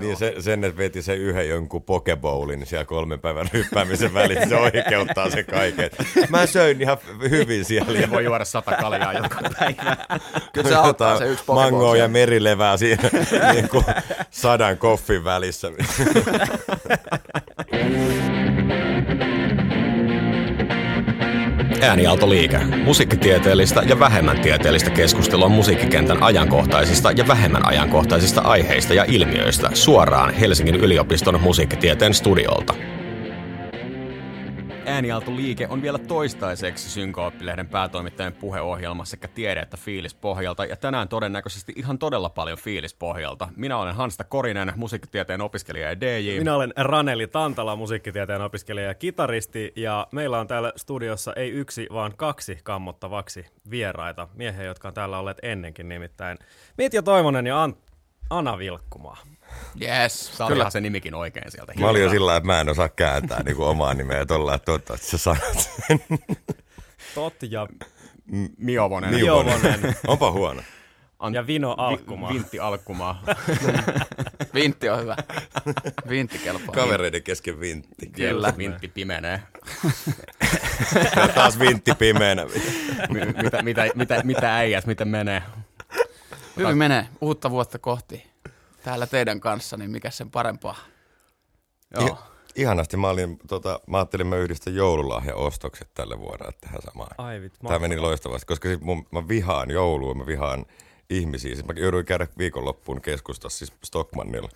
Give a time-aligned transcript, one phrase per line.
[0.00, 4.56] Niin se, sen, että veti se yhden jonkun pokebowlin siellä kolmen päivän ryppäämisen välissä, se
[4.56, 5.90] oikeuttaa se kaiken.
[6.28, 6.98] Mä söin ihan
[7.30, 8.00] hyvin siellä.
[8.00, 9.96] Se voi juoda sata kaljaa joka päivä.
[10.52, 12.08] Kyllä se auttaa se yksi Pokeball Mangoa ja siellä.
[12.08, 13.10] merilevää siinä
[13.52, 13.84] niin kuin
[14.30, 15.68] sadan koffin välissä.
[21.82, 22.58] Äänialtoliike.
[22.58, 30.74] Musiikkitieteellistä ja vähemmän tieteellistä keskustelua musiikkikentän ajankohtaisista ja vähemmän ajankohtaisista aiheista ja ilmiöistä suoraan Helsingin
[30.74, 32.74] yliopiston musiikkitieteen studiolta.
[34.90, 41.98] Äänialtoliike on vielä toistaiseksi Synko-oppilehden päätoimittajan puheohjelma sekä tiede- että fiilispohjalta, ja tänään todennäköisesti ihan
[41.98, 43.48] todella paljon fiilispohjalta.
[43.56, 46.38] Minä olen Hansta Korinen, musiikkitieteen opiskelija ja DJ.
[46.38, 51.86] Minä olen Raneli Tantala, musiikkitieteen opiskelija ja kitaristi, ja meillä on täällä studiossa ei yksi,
[51.92, 56.38] vaan kaksi kammottavaksi vieraita, miehiä, jotka on täällä olleet ennenkin nimittäin.
[56.78, 57.90] Mitja Toivonen ja Ant-
[58.30, 59.16] Ana Vilkkumaa.
[59.82, 60.70] Yes, Saa kyllä.
[60.70, 61.72] se nimikin oikein sieltä.
[61.78, 64.64] Mä olin jo sillä että mä en osaa kääntää niin kuin omaa nimeä tuolla, että
[64.64, 66.00] toivottavasti sä sanot sen.
[67.14, 67.66] Tot ja,
[68.58, 69.14] Miovonen.
[69.14, 69.96] Miovonen.
[70.06, 70.62] Onpa huono.
[71.22, 72.28] Ant- ja Vino Alkkumaa.
[72.30, 73.22] Vi- Vintti Alkkumaa.
[74.54, 75.16] Vintti on hyvä.
[76.08, 76.74] Vintti kelpaa.
[76.74, 78.06] Kavereiden kesken vintti.
[78.06, 78.54] Kyllä.
[78.58, 79.42] Vintti pimenee.
[81.16, 82.46] Ja taas vintti pimeänä.
[83.08, 85.42] Mi- mitä, mitä, mitä, mitä äijät, miten menee?
[86.56, 88.29] Hyvin menee uutta vuotta kohti.
[88.84, 90.76] Täällä teidän kanssa, niin mikä sen parempaa.
[91.90, 92.06] Joo.
[92.06, 92.96] I- ihanasti.
[92.96, 97.10] Mä, olin, tota, mä ajattelin, mä yhdistän joululahjaostokset tälle vuodelle tähän samaan.
[97.18, 100.66] Ai vit, Tämä meni loistavasti, koska siis mun, mä vihaan joulua, mä vihaan
[101.10, 101.54] ihmisiä.
[101.54, 104.48] Siis mä jouduin käydä viikonloppuun keskustassa siis Stockmannilla.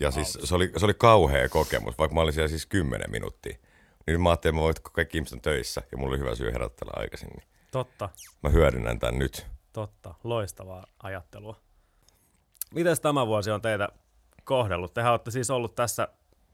[0.00, 3.58] Ja siis se oli, se oli kauhea kokemus, vaikka mä olin siellä siis 10 minuuttia.
[4.06, 6.52] Niin mä ajattelin, että mä kun kaikki ihmiset on töissä ja mulla oli hyvä syy
[6.52, 8.08] herättää aikaisin, niin Totta,
[8.42, 9.46] mä hyödynnän tämän nyt.
[9.72, 10.14] totta.
[10.24, 11.60] Loistavaa ajattelua.
[12.74, 13.88] Mites tämä vuosi on teitä
[14.44, 14.94] kohdellut?
[14.94, 16.08] Tehän olette siis ollut tässä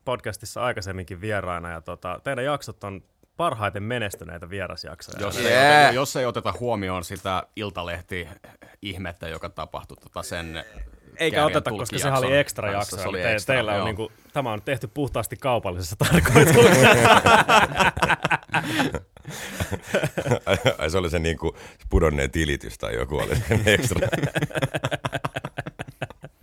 [0.05, 3.03] podcastissa aikaisemminkin vieraina, ja tota, teidän jaksot on
[3.37, 5.19] parhaiten menestyneitä vierasjaksoja.
[5.21, 5.53] Jos, Yeah.
[5.53, 10.65] ei oteta, jos ei oteta huomioon sitä iltalehti-ihmettä, joka tapahtui tota sen
[11.17, 12.97] Eikä oteta, koska sehän tulkkijakson oli ekstra jakso.
[12.97, 13.87] Se oli Te, ekstra, teillä on joo.
[13.87, 16.89] niinku, tämä on tehty puhtaasti kaupallisessa tarkoituksessa.
[20.79, 21.57] Ai, se oli se niinku
[21.91, 24.09] pudonneen tilitys tai joku oli sen ekstra.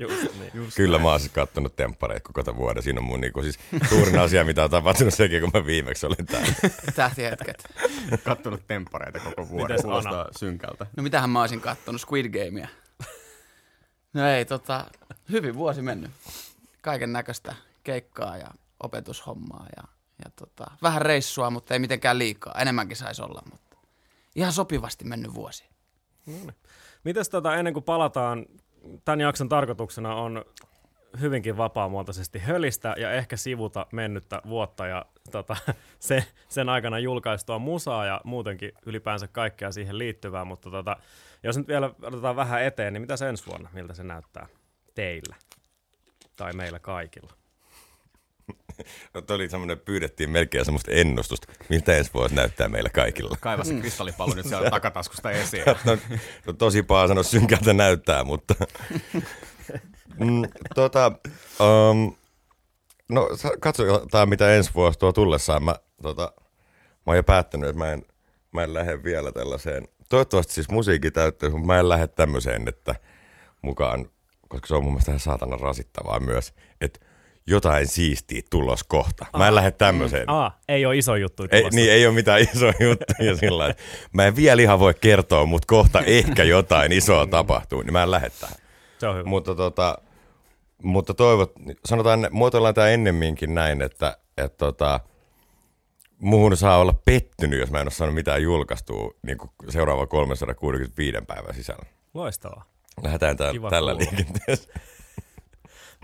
[0.01, 0.51] Just niin.
[0.53, 0.77] Just.
[0.77, 2.83] Kyllä mä oon siis kattonut temppareita koko tämän vuoden.
[2.83, 6.25] Siinä on mun niinku siis suurin asia, mitä on tapahtunut sekin, kun mä viimeksi olin
[6.25, 6.53] täällä.
[6.95, 7.69] Tähtihetket.
[8.23, 9.73] kattonut temppareita koko vuoden.
[9.73, 10.85] Mites Kuulostaa synkältä.
[10.97, 12.67] No mitähän mä olisin kattonut Squid Gamea.
[14.13, 14.85] No ei, tota,
[15.31, 16.11] hyvin vuosi mennyt.
[16.81, 18.47] Kaiken näköistä keikkaa ja
[18.83, 19.83] opetushommaa ja,
[20.25, 22.55] ja tota, vähän reissua, mutta ei mitenkään liikaa.
[22.59, 23.77] Enemmänkin saisi olla, mutta
[24.35, 25.63] ihan sopivasti mennyt vuosi.
[27.03, 28.45] Mites tota, ennen kuin palataan,
[29.05, 30.45] tämän jakson tarkoituksena on
[31.19, 35.55] hyvinkin vapaamuotoisesti hölistä ja ehkä sivuta mennyttä vuotta ja tota,
[35.99, 40.97] se, sen aikana julkaistua musaa ja muutenkin ylipäänsä kaikkea siihen liittyvää, mutta tota,
[41.43, 44.47] jos nyt vielä otetaan vähän eteen, niin mitä se ensi vuonna, miltä se näyttää
[44.95, 45.35] teillä
[46.35, 47.40] tai meillä kaikilla?
[49.13, 53.37] No, toi oli semmoinen, pyydettiin melkein semmoista ennustusta, miltä ensi vuosi näyttää meillä kaikilla.
[53.39, 55.63] Kaiva se kristallipallo nyt siellä takataskusta esiin.
[55.85, 55.97] No,
[56.45, 58.55] no tosi paha sanoa synkältä näyttää, mutta...
[60.19, 60.43] Mm,
[60.75, 61.11] tota,
[61.59, 62.15] um,
[63.09, 63.29] no
[63.59, 65.63] katsotaan mitä ensi vuosi tuo tullessaan.
[65.63, 66.33] Mä, tota,
[66.95, 68.05] mä oon jo päättänyt, että mä en,
[68.51, 69.87] mä en lähde vielä tällaiseen.
[70.09, 72.95] Toivottavasti siis musiikki täyttyy, mutta mä en lähde tämmöiseen, että
[73.61, 74.09] mukaan,
[74.47, 76.99] koska se on mun mielestä ihan saatana rasittavaa myös, että
[77.51, 79.25] jotain siistiä tulos kohta.
[79.37, 80.29] Mä en lähde tämmöiseen.
[80.29, 83.75] Ah, ei ole iso juttu Ei, niin, ei ole mitään isoja juttuja sillä
[84.13, 88.11] Mä en vielä ihan voi kertoa, mutta kohta ehkä jotain isoa tapahtuu, niin mä en
[88.11, 88.55] lähde tähän.
[88.99, 89.29] Se on hyvä.
[89.29, 89.97] Mutta, tota,
[90.83, 91.51] mutta toivot,
[91.85, 94.99] sanotaan, muotoillaan tämä ennemminkin näin, että, että tota,
[96.19, 99.37] muuhun saa olla pettynyt, jos mä en ole saanut mitään julkaistua niin
[99.69, 101.85] seuraava 365 päivän sisällä.
[102.13, 102.65] Loistavaa.
[103.03, 104.11] Lähdetään tää, Kiva tällä kuulla.
[104.17, 104.73] liikenteessä.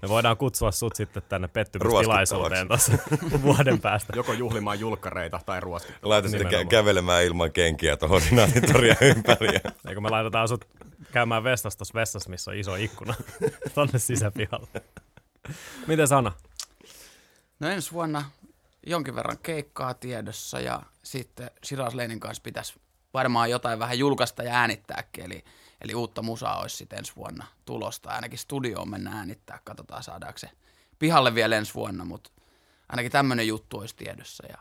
[0.01, 2.91] Me voidaan kutsua sut sitten tänne pettymystilaisuuteen tuossa
[3.43, 4.13] vuoden päästä.
[4.15, 6.09] Joko juhlimaan julkkareita tai ruoskittavaa.
[6.09, 9.47] Laita sitten kä- kävelemään ilman kenkiä tuohon Senaatitoria ympäri.
[9.47, 10.65] ja- Eikö me laitetaan sut
[11.11, 13.13] käymään vessassa tuossa vessassa, missä on iso ikkuna,
[13.75, 14.67] tonne sisäpihalle.
[15.87, 16.31] Miten Sana?
[17.59, 18.25] No ensi vuonna
[18.87, 22.73] jonkin verran keikkaa tiedossa ja sitten Shiraz Leinin kanssa pitäisi
[23.13, 25.25] varmaan jotain vähän julkaista ja äänittääkin.
[25.25, 25.43] Eli,
[25.81, 28.09] eli uutta musaa olisi sitten ensi vuonna tulosta.
[28.09, 30.49] Ainakin studioon mennä äänittää, katsotaan saadaanko se
[30.99, 32.29] pihalle vielä ensi vuonna, mutta
[32.89, 34.45] ainakin tämmöinen juttu olisi tiedossa.
[34.49, 34.57] Ja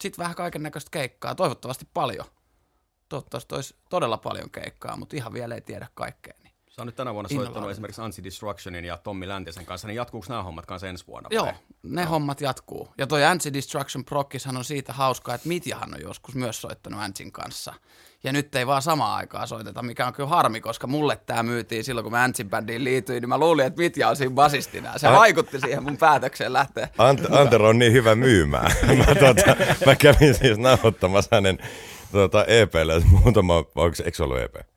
[0.00, 2.26] sitten vähän kaiken näköistä keikkaa, toivottavasti paljon.
[3.08, 6.45] Toivottavasti olisi todella paljon keikkaa, mutta ihan vielä ei tiedä kaikkea.
[6.76, 7.46] Sä on nyt tänä vuonna Innovaatio.
[7.46, 11.28] soittanut esimerkiksi Anti-Destructionin ja Tommi Läntisen kanssa, niin jatkuuko nämä hommat kanssa ensi vuonna?
[11.30, 11.36] vai?
[11.36, 11.52] Joo,
[11.82, 12.88] ne hommat jatkuu.
[12.98, 17.74] Ja toi Anti-Destruction Prokkishan on siitä hauskaa, että Mitjahan on joskus myös soittanut Antsin kanssa.
[18.24, 21.84] Ja nyt ei vaan samaan aikaan soiteta, mikä on kyllä harmi, koska mulle tämä myytiin
[21.84, 24.98] silloin, kun mä Antsin bändiin liityin, niin mä luulin, että Mitja on siinä basistina.
[24.98, 26.88] Se vaikutti siihen mun päätökseen lähteä.
[26.98, 28.72] Ant- Antero on niin hyvä myymään.
[28.98, 29.56] mä, tota,
[29.86, 31.58] mä kävin siis nauhoittamassa hänen
[32.12, 34.75] tota, EPlle muutama, onko se, eikö se ollut EP?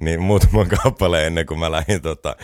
[0.00, 2.36] Niin muutaman kappaleen ennen kuin mä lähdin tota,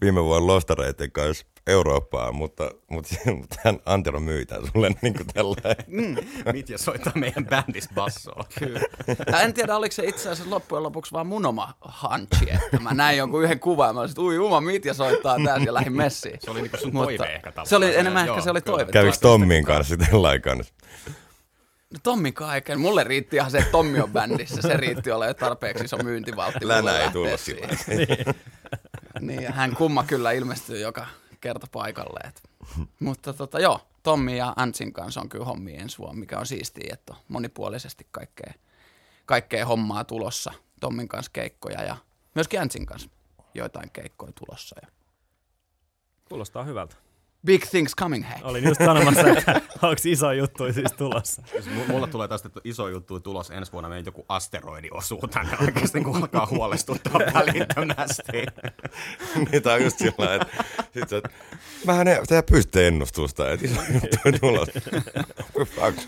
[0.00, 5.26] viime vuonna lostareiden kanssa Eurooppaan, mutta, mutta, mutta hän Antero myi tän sulle niin kuin
[5.26, 5.76] tällainen.
[6.52, 8.44] Mitja soittaa meidän bändissä bassoa.
[8.58, 8.80] Kyllä.
[9.42, 13.18] En tiedä, oliko se itse asiassa loppujen lopuksi vaan mun oma hunchi, että mä näin
[13.18, 16.38] jonkun yhden kuvan ja mä olisin, että ui, Uma Mitja soittaa tässä ja lähdin messiin.
[16.40, 17.66] Se oli niinku sun Mutta toive ehkä tavallaan.
[17.66, 18.92] Se oli enemmän Joo, ehkä se oli toive.
[18.92, 20.74] Kävikö Tommin kanssa tällainen kanssa?
[21.94, 22.80] No Tommi kaiken.
[22.80, 24.62] Mulle riitti ihan se, että Tommi on bändissä.
[24.62, 26.68] Se riitti olla jo tarpeeksi iso myyntivaltti.
[26.68, 27.78] Länä ei tullut siihen.
[27.78, 28.34] sillä
[29.20, 31.06] Niin, ja hän kumma kyllä ilmestyy joka
[31.40, 32.20] kerta paikalle.
[32.28, 32.42] Et.
[33.00, 36.90] Mutta tota, joo, Tommi ja Antsin kanssa on kyllä hommi ensi vuonna, mikä on siistiä,
[36.92, 38.52] että on monipuolisesti kaikkea,
[39.26, 40.52] kaikkea hommaa tulossa.
[40.80, 41.96] Tommin kanssa keikkoja ja
[42.34, 43.10] myöskin Antsin kanssa
[43.54, 44.76] joitain keikkoja tulossa.
[44.82, 44.88] Ja
[46.28, 46.96] Kuulostaa hyvältä.
[47.46, 48.36] Big things coming, hei.
[48.42, 49.52] Olin just sanomassa, että
[49.82, 51.42] onko iso juttu siis tulossa.
[51.50, 55.56] Siis mu- Mulle tulee tästä iso juttu tulos ensi vuonna, meidän joku asteroidi osuu tänne
[55.60, 58.46] oikeasti, kun alkaa huolestuttaa välittömästi.
[59.50, 60.64] niin tää on just sillä että,
[60.94, 61.22] sit sä,
[61.86, 64.18] mähän ei, tää pystyy ennustusta, että iso juttu.
[65.74, 65.98] Fuck.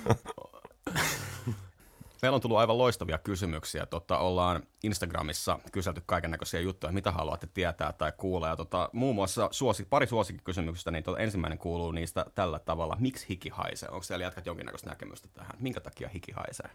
[2.23, 3.87] Meillä on tullut aivan loistavia kysymyksiä.
[3.87, 8.49] Tota, ollaan Instagramissa kyselty kaiken näköisiä juttuja, mitä haluatte tietää tai kuulla.
[8.49, 12.97] Ja tota, muun muassa suosi, pari suosikkikysymyksistä, niin tota, ensimmäinen kuuluu niistä tällä tavalla.
[13.01, 13.89] Miksi hiki haisee?
[13.89, 15.53] Onko siellä jatkat jonkinnäköistä näkemystä tähän?
[15.59, 16.71] Minkä takia hiki haisee?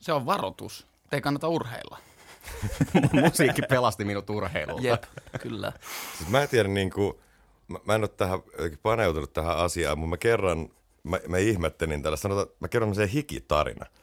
[0.00, 0.86] Se on varoitus.
[1.10, 1.98] Te ei kannata urheilla.
[3.22, 4.86] Musiikki pelasti minut urheilulta.
[4.86, 5.04] Jep,
[5.40, 5.72] kyllä.
[6.18, 7.14] Siis mä en tiedä, niin kuin,
[7.68, 8.40] mä, mä en ole tähän
[8.82, 10.68] paneutunut tähän asiaan, mutta mä kerran,
[11.02, 13.86] mä, mä ihmettelin tällä, sanotaan, mä kerron sen hikitarina.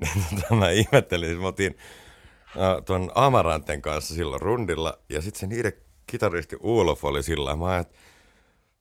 [0.00, 1.78] Niin tota, mä ihmettelin, siis mä otin
[2.46, 5.72] äh, tuon Amaranten kanssa silloin rundilla, ja sitten se niiden
[6.06, 8.00] kitaristi Ulof oli sillä mä ajattelin,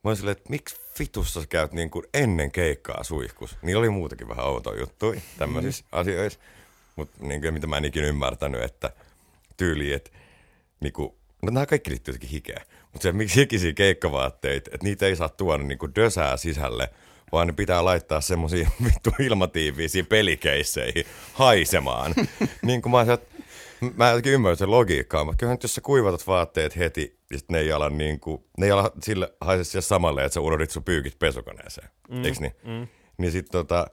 [0.03, 3.57] Mä olin silleen, että miksi vitussa sä käyt niin kuin ennen keikkaa suihkus?
[3.61, 6.39] Niin oli muutakin vähän outo juttu tämmöisissä asioissa.
[6.95, 8.91] Mutta niin kuin, mitä mä en ikinä ymmärtänyt, että
[9.57, 10.11] tyyli, että
[10.79, 12.61] niin kuin, no nämä kaikki liittyy jotenkin hikeä.
[12.91, 16.89] Mutta se, miksi hikisiä keikkavaatteita, että niitä ei saa tuoda niin kuin dösää sisälle,
[17.31, 22.13] vaan ne pitää laittaa semmoisia vittu ilmatiiviisiä pelikeisseihin haisemaan.
[22.61, 23.39] niin kuin mä että
[23.95, 27.37] mä en jotenkin ymmärrä sen logiikkaa, mutta kyllähän nyt jos sä kuivatat vaatteet heti, ja
[27.37, 30.41] sit ne ei ala, niin kuin, ne ei ala sille haise siellä samalle, että sä
[30.41, 31.89] unohdit sun pyykit pesukoneeseen.
[32.09, 32.55] Mm, Eiks niin?
[32.63, 32.87] Mm.
[33.17, 33.87] Niin sit tota,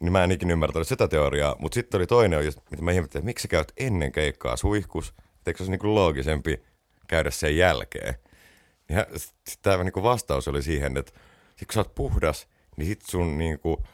[0.00, 3.26] niin mä en ikinä ymmärtänyt sitä teoriaa, mutta sitten oli toinen, mitä mä ihmettelin, että
[3.26, 6.62] miksi sä käyt ennen keikkaa suihkus, että eikö se olisi niinku loogisempi
[7.08, 8.14] käydä sen jälkeen.
[8.88, 11.12] Ja sitten tämä niinku vastaus oli siihen, että
[11.56, 13.84] sit kun sä oot puhdas, niin sit sun niinku,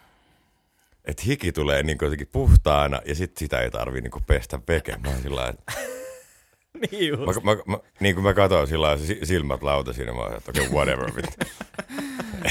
[1.04, 4.96] että hiki tulee niinku jotenkin puhtaana ja sit sitä ei tarvii niinku pestä veke.
[4.96, 5.72] Mä oon sillä lailla, että
[6.90, 7.44] Niin just.
[7.44, 10.62] mä, mä, mä, niin kuin mä katsoin sillä silmät lauta siinä, mä oon, että okei,
[10.66, 11.12] okay, whatever.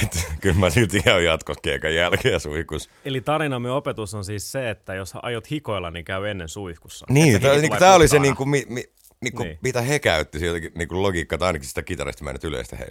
[0.03, 2.89] Et, kyllä mä silti ihan jatkos keikan jälkeen suihkus.
[3.05, 7.05] Eli tarinamme opetus on siis se, että jos aiot hikoilla, niin käy ennen suihkussa.
[7.09, 8.83] Niin, tämä, niin, tämä oli se, niin kuin, mi, mi,
[9.21, 9.59] niin kuin, Niin.
[9.61, 12.75] mitä he käytti sieltäkin niin kuin logiikkaa, tai ainakin sitä kitarista mä en nyt yleistä
[12.75, 12.87] he.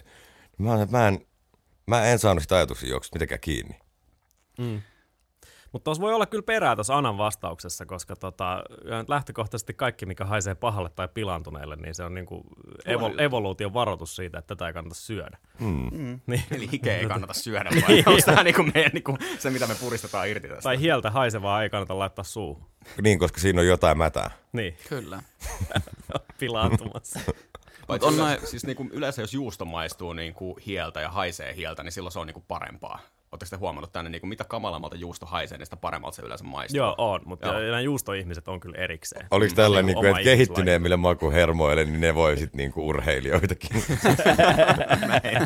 [0.57, 1.25] Mä, mä, en,
[1.87, 3.79] mä en saanut sitä ajatuksia juoksusta mitenkään kiinni.
[5.71, 8.63] Mutta tuossa voi olla kyllä perää tuossa Anan vastauksessa, koska tota,
[9.07, 12.43] lähtökohtaisesti kaikki, mikä haisee pahalle tai pilaantuneelle, niin se on niinku
[12.85, 15.37] evo- evoluution varoitus siitä, että tätä ei kannata syödä.
[15.59, 16.19] Mm.
[16.27, 16.43] Niin.
[16.51, 20.29] Eli hikeä ei kannata syödä, vai onko tämä niinku meidän, niinku, se, mitä me puristetaan
[20.29, 20.63] irti tästä?
[20.63, 22.65] Tai hieltä haisevaa ei kannata laittaa suuhun.
[23.01, 24.31] Niin, koska siinä on jotain mätää.
[24.53, 25.23] Niin, Kyllä.
[26.39, 27.19] pilaantumassa.
[27.87, 31.91] Paitsi on yleensä, siis niinku, yleensä jos juusto maistuu niinku hieltä ja haisee hieltä, niin
[31.91, 32.99] silloin se on niinku parempaa.
[33.31, 36.77] Oletteko te huomannut tänne, niinku, mitä kamalammalta juusto haisee, niin sitä paremmalta se yleensä maistuu?
[36.77, 37.59] Joo, on, mutta Joo.
[37.59, 39.27] nämä juustoihmiset on kyllä erikseen.
[39.31, 43.69] Oliko tällä, Niinku niin kuin, että kehittyneemmille makuhermoille, niin ne voi sitten niin urheilijoitakin.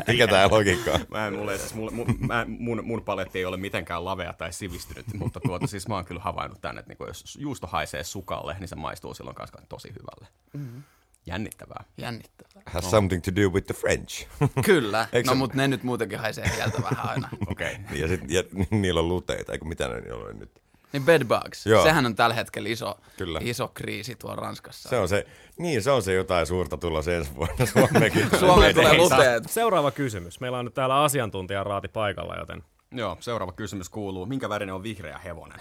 [0.07, 0.99] Mikä tämä logiikka on?
[1.09, 4.53] Mä en, mulle, siis mulle, mun, mä, mun, mun paletti ei ole mitenkään lavea tai
[4.53, 8.55] sivistynyt, mutta tuota, siis mä oon kyllä havainnut tänne, että niinku, jos juusto haisee sukalle,
[8.59, 10.27] niin se maistuu silloin kanssa tosi hyvälle.
[10.53, 10.83] Mm-hmm.
[11.25, 11.83] Jännittävää.
[11.97, 12.63] Jännittävää.
[12.65, 14.27] Has something to do with the French.
[14.65, 15.07] Kyllä.
[15.13, 17.29] Eikö no se- mutta ne nyt muutenkin haisee hieltä vähän aina.
[17.51, 17.77] Okei.
[17.81, 17.97] Okay.
[17.97, 20.51] ja, sit, ja niillä on luteita, eikö mitä ne niillä on nyt?
[20.93, 21.65] Niin bedbugs.
[21.65, 21.83] Joo.
[21.83, 23.39] Sehän on tällä hetkellä iso, Kyllä.
[23.43, 24.89] iso kriisi tuolla Ranskassa.
[24.89, 25.25] Se on se,
[25.57, 28.29] niin se on se jotain suurta tulossa ensi vuonna Suomeenkin.
[28.39, 29.43] Suomeen tulee luteet.
[29.49, 30.39] Seuraava kysymys.
[30.39, 34.83] Meillä on nyt täällä asiantuntija Raati paikalla, joten Joo, seuraava kysymys kuuluu, minkä värinen on
[34.83, 35.59] vihreä hevonen?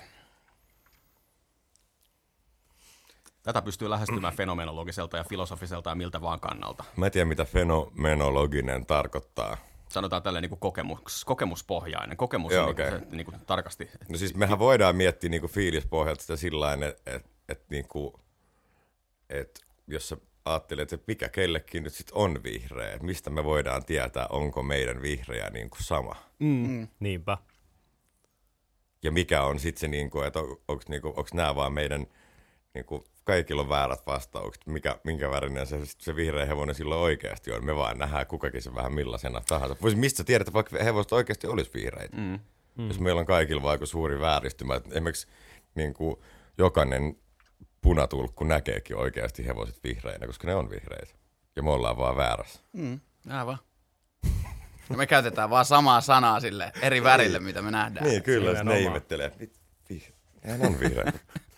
[3.42, 6.84] Tätä pystyy lähestymään fenomenologiselta ja filosofiselta ja miltä vaan kannalta.
[6.96, 9.56] Mä en tiedä, mitä fenomenologinen tarkoittaa.
[9.88, 12.16] Sanotaan tälleen niin kuin kokemus, kokemuspohjainen.
[12.16, 12.90] Kokemus Joo, on niin okei.
[12.90, 13.90] kuin, se, niin kuin tarkasti.
[14.08, 18.20] No siis mehän voidaan miettiä niinku fiilispohjalta sitä sillä että et, et niinku,
[19.30, 24.26] et jos sä ajattelet, että mikä kellekin nyt sitten on vihreä, mistä me voidaan tietää,
[24.30, 26.16] onko meidän vihreä niinku sama.
[26.38, 26.88] Mm.
[27.00, 27.38] Niinpä.
[29.02, 32.06] Ja mikä on sitten se, niinku, että on, onko niinku, nämä vaan meidän,
[32.74, 37.64] niinku, kaikilla on väärät vastaukset, mikä, minkä värinen se, se vihreä hevonen silloin oikeasti on.
[37.64, 39.76] Me vaan nähdään kukakin se vähän millaisena tahansa.
[39.82, 42.16] Vois, mistä sä tiedät, että vaikka hevosta oikeasti olisi vihreitä?
[42.16, 42.40] Mm.
[42.88, 45.26] Jos meillä on kaikilla vaikka suuri vääristymä, että esimerkiksi
[45.74, 46.16] niin kuin
[46.58, 47.16] jokainen
[47.80, 51.14] punatulkku näkeekin oikeasti hevoset vihreinä, koska ne on vihreitä.
[51.56, 52.60] Ja me ollaan vaan väärässä.
[52.72, 53.58] Mm, aivan.
[54.90, 58.06] Ja me käytetään vaan samaa sanaa sille eri värille, mitä me nähdään.
[58.06, 59.32] Niin, kyllä, ne ihmettelee.
[59.40, 59.60] "Mit-
[59.92, 60.12] vih-
[60.44, 61.18] Nehän on vihreitä.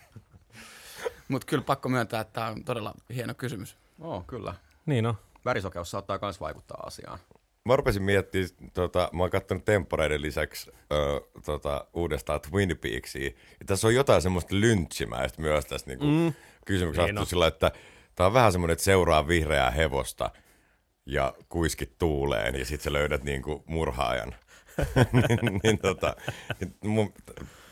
[1.33, 3.77] Mutta kyllä pakko myöntää, että tämä on todella hieno kysymys.
[3.99, 4.55] Oh, kyllä.
[4.85, 5.15] Niin on.
[5.45, 7.19] Värisokeus saattaa myös vaikuttaa asiaan.
[7.65, 13.31] Mä rupesin miettimään, tota, mä oon katsonut temporeiden lisäksi ö, tota, uudestaan Twin Peaksia.
[13.59, 16.33] Ja tässä on jotain semmoista lynchimäistä myös tässä niinku, mm.
[16.65, 17.11] kysymyksessä.
[17.11, 17.71] Niin sillä, että
[18.15, 20.31] tää on vähän semmoinen, että seuraa vihreää hevosta
[21.05, 24.35] ja kuiskit tuuleen ja sit sä löydät niinku murhaajan.
[25.13, 26.15] niin, niin, tota,
[26.59, 27.13] niin mun,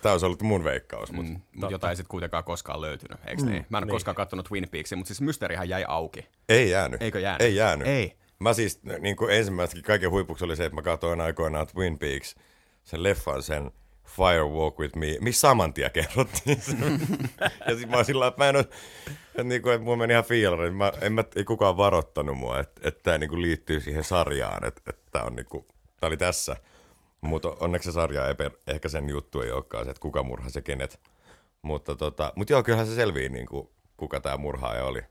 [0.01, 3.43] tää olisi ollut mun veikkaus, mutta Mm, mut jota ei sitten kuitenkaan koskaan löytynyt, eikö
[3.45, 3.65] niin?
[3.69, 6.27] Mä en ole koskaan katsonut Twin Peaksia, mutta siis mysteerihän jäi auki.
[6.49, 7.01] ei jäänyt.
[7.01, 7.41] Eikö jäänyt?
[7.41, 7.87] Ei jäänyt.
[7.87, 8.17] Ei.
[8.39, 12.35] Mä siis niin kuin ensimmäiseksi kaiken huipuksi oli se, että mä katsoin aikoinaan Twin Peaks,
[12.83, 13.71] sen leffan, sen
[14.05, 16.71] Fire Walk With Me, missä saman tien kerrottiin se.
[17.67, 18.65] ja sit mä oon sillä että mä en ole,
[19.29, 22.59] että, niin kuin, että mulla meni ihan fiilari, mä, en mä, ei kukaan varoittanut mua,
[22.59, 25.65] että, että tämä niin kuin liittyy siihen sarjaan, että, että tämä on niin kuin,
[25.99, 26.55] tää oli tässä.
[27.21, 30.57] Mutta onneksi se sarja ei, per- ehkä sen juttu ei olekaan se, että kuka murhasi
[30.57, 30.99] ja kenet.
[31.61, 35.01] Mutta tota, mut joo, kyllähän se selvii, niin kuin, kuka tämä murhaaja oli.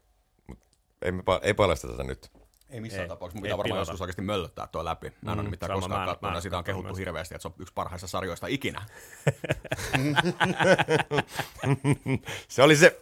[0.47, 0.59] Mut
[1.03, 2.31] ei, me, pa- ei paljasteta sitä nyt.
[2.71, 3.09] Ei missään Ei.
[3.09, 3.37] tapauksessa.
[3.39, 3.91] Mun pitää varmaan pilata.
[3.93, 5.13] joskus oikeasti möllöttää tuo läpi.
[5.23, 6.99] Mä en ole Mm, nimittäin sama, koskaan katsonut, ja sitä on kehuttu myös.
[6.99, 8.83] hirveästi, että se on yksi parhaista sarjoista ikinä.
[12.49, 13.01] Se oli se.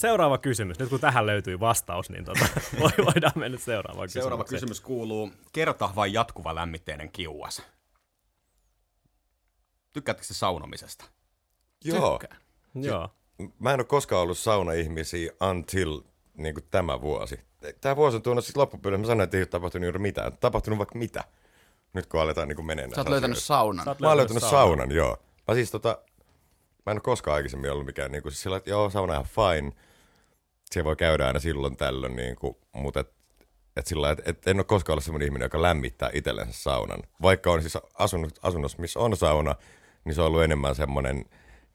[0.00, 0.78] Seuraava kysymys.
[0.78, 2.46] Nyt kun tähän löytyi vastaus, niin tota,
[2.80, 4.22] voi- voidaan mennä seuraavaan kysymykseen.
[4.22, 7.62] Seuraava kysymys kuuluu, kerta vai jatkuva lämmitteinen kiuas?
[9.92, 11.04] Tykkäättekö se saunomisesta?
[11.84, 12.18] Joo.
[12.18, 12.40] Tykkään.
[12.74, 13.08] Joo.
[13.58, 16.00] Mä en ole koskaan ollut saunaihmisiä until
[16.34, 17.40] niin kuin tämä vuosi.
[17.80, 19.00] Tämä vuosi on tuonut sitten loppupyydän.
[19.00, 20.32] Mä sanoin, että ei ole tapahtunut juuri mitään.
[20.40, 21.24] Tapahtunut vaikka mitä.
[21.92, 22.94] Nyt kun aletaan niin menemään.
[22.94, 23.88] Sä oot löytänyt saunan.
[23.88, 25.16] Oot Mä oon löytänyt saunan, joo.
[25.48, 25.98] Mä siis tota,
[26.86, 29.24] mä en ole koskaan aikaisemmin ollut mikään niin kuin, siis sillä, että joo, sauna on
[29.24, 29.72] ihan fine.
[30.74, 33.12] Se voi käydä aina silloin tällöin, niin kuin, mutta et,
[33.76, 37.02] et sillä lailla, et, et en ole koskaan ollut semmoinen ihminen, joka lämmittää itsellensä saunan.
[37.22, 39.54] Vaikka on siis asunut, asunnossa, missä on sauna,
[40.04, 41.24] niin se on ollut enemmän semmoinen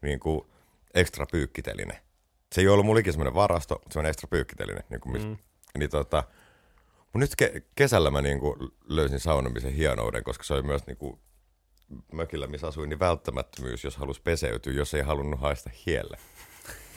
[0.02, 0.42] niin kuin,
[0.94, 2.02] ekstra pyykkiteline.
[2.52, 4.82] Se ei ollut mulla ikinä semmoinen varasto, mutta semmoinen ekstra pyykkiteline.
[4.90, 5.38] Niin kuin, mm.
[5.78, 6.24] niin, tota,
[7.04, 10.98] mutta nyt ke- kesällä mä niin kuin, löysin saunomisen hienouden, koska se oli myös niin
[10.98, 11.20] kuin,
[12.12, 16.18] mökillä, missä asuin, niin välttämättömyys, jos halusi peseytyä, jos ei halunnut haista hielle.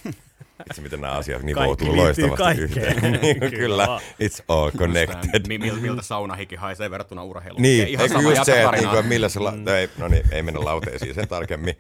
[0.71, 2.89] Itse miten nämä asiat nivoutuu liittyy loistavasti kaikkeen.
[2.99, 3.13] yhteen.
[3.23, 5.49] niin, Kyllä kyllä, it's all connected.
[5.49, 7.63] Mi- mil- miltä saunahiki haisee verrattuna urheiluun?
[7.63, 8.93] Niin, ihan eikö sama just se, että tarinaa.
[8.93, 11.75] niinku, millä se, la- no, ei, no niin, ei mennä lauteisiin sen tarkemmin.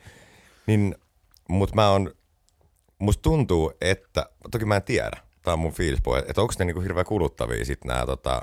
[0.66, 0.94] Niin,
[1.48, 2.10] mutta mä on,
[2.98, 6.80] musta tuntuu, että, toki mä en tiedä, tää on mun fiilispohja, että onko ne niinku
[6.80, 8.42] hirveän kuluttavia sit nää, tota,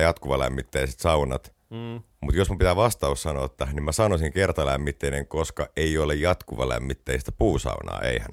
[0.00, 1.52] jatkuvalämmitteiset saunat.
[1.70, 2.02] Mm.
[2.24, 7.32] Mutta jos mun pitää vastaus sanoa tähän, niin mä sanoisin kertalämmitteinen, koska ei ole jatkuvalämmitteistä
[7.32, 8.30] puusaunaa, eihän.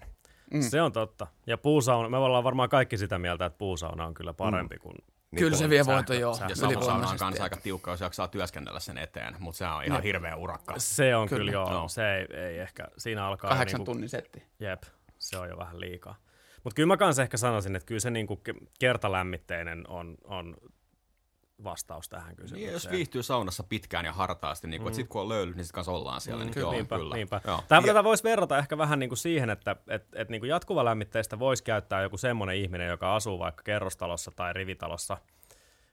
[0.53, 0.61] Mm.
[0.61, 1.27] Se on totta.
[1.47, 4.93] Ja puusauna, me ollaan varmaan kaikki sitä mieltä, että puusauna on kyllä parempi kuin...
[5.37, 6.37] Kyllä se vie voito joo.
[6.49, 7.19] Ja sauna on ylivoimaisesti.
[7.19, 10.73] kanssa aika tiukka, jos jaksaa työskennellä sen eteen, mutta se on ihan hirveä urakka.
[10.77, 11.51] Se on kyllä, Kyllä.
[11.51, 11.87] joo, Joo.
[11.87, 14.43] se ei, ei ehkä, siinä alkaa Kahdeksan niinku, tunnin setti.
[14.59, 14.83] Jep,
[15.17, 16.15] se on jo vähän liikaa.
[16.63, 20.55] Mutta kyllä mä kanssa ehkä sanoisin, että kyllä se niinku ke- kertalämmitteinen on, on
[21.63, 22.73] vastaus tähän Niin, kysymykseen.
[22.73, 24.87] jos viihtyy saunassa pitkään ja hartaasti, niin mm.
[24.87, 26.43] sitten kun on löyly, niin sitten ollaan siellä.
[26.43, 27.15] niin Kyllä, joo, niinpä, kyllä.
[27.15, 27.41] niinpä.
[27.47, 27.63] Joo.
[27.67, 31.39] Tämä, tätä voisi verrata ehkä vähän niin kuin siihen, että et, et niin kuin jatkuvalämmitteistä
[31.39, 35.17] voisi käyttää joku semmoinen ihminen, joka asuu vaikka kerrostalossa tai rivitalossa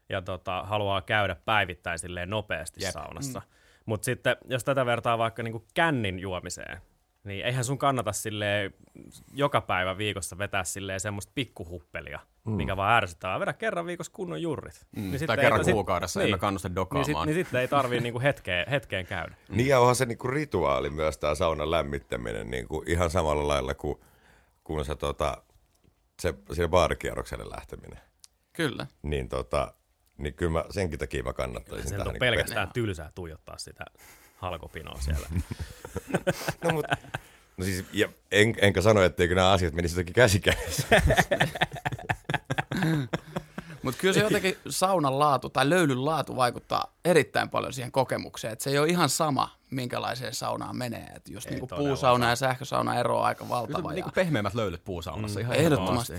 [0.09, 2.91] ja tota, haluaa käydä päivittäin nopeasti Jep.
[2.91, 3.41] saunassa.
[3.85, 6.81] Mutta sitten, jos tätä vertaa vaikka niin kuin kännin juomiseen,
[7.29, 8.73] niin eihän sun kannata silleen
[9.33, 12.51] joka päivä viikossa vetää silleen semmoista pikkuhuppelia, mm.
[12.51, 13.39] mikä vaan ärsyttää.
[13.39, 14.87] Vedä kerran viikossa kunnon jurrit.
[14.95, 17.05] Mm, sitten tai ei- kerran sit- kuukaudessa, emme kannusta niin, dokaamaan.
[17.05, 19.35] sit, niin sitten ei tarvii niinku hetkeen, hetkeen käydä.
[19.49, 23.99] Niin ja onhan se niinku rituaali myös tämä saunan lämmittäminen niinku ihan samalla lailla kuin,
[24.63, 25.43] kuin se, tota,
[26.21, 27.99] se siinä baarikierrokselle lähteminen.
[28.53, 28.87] Kyllä.
[29.01, 29.73] Niin, tota,
[30.17, 33.85] niin kyllä mä, senkin takia mä kannattaisin Se on niinku pelkästään tylsää tuijottaa sitä
[34.39, 35.27] halkopinoa siellä.
[36.63, 36.85] No, mut,
[37.59, 40.87] No siis, ja en, enkä sano, etteikö nämä asiat menisi jotenkin käsikädessä.
[43.83, 48.53] Mutta kyllä se jotenkin saunan laatu tai löylyn laatu vaikuttaa erittäin paljon siihen kokemukseen.
[48.53, 51.07] Et se ei ole ihan sama, minkälaiseen saunaan menee.
[51.15, 53.91] Et just niinku puusauna ja sähkösauna ero on aika valtava.
[53.91, 55.39] Niin ja pehmeimmät löylyt puusaunassa.
[55.39, 56.13] Mm, ihan ehdottomasti.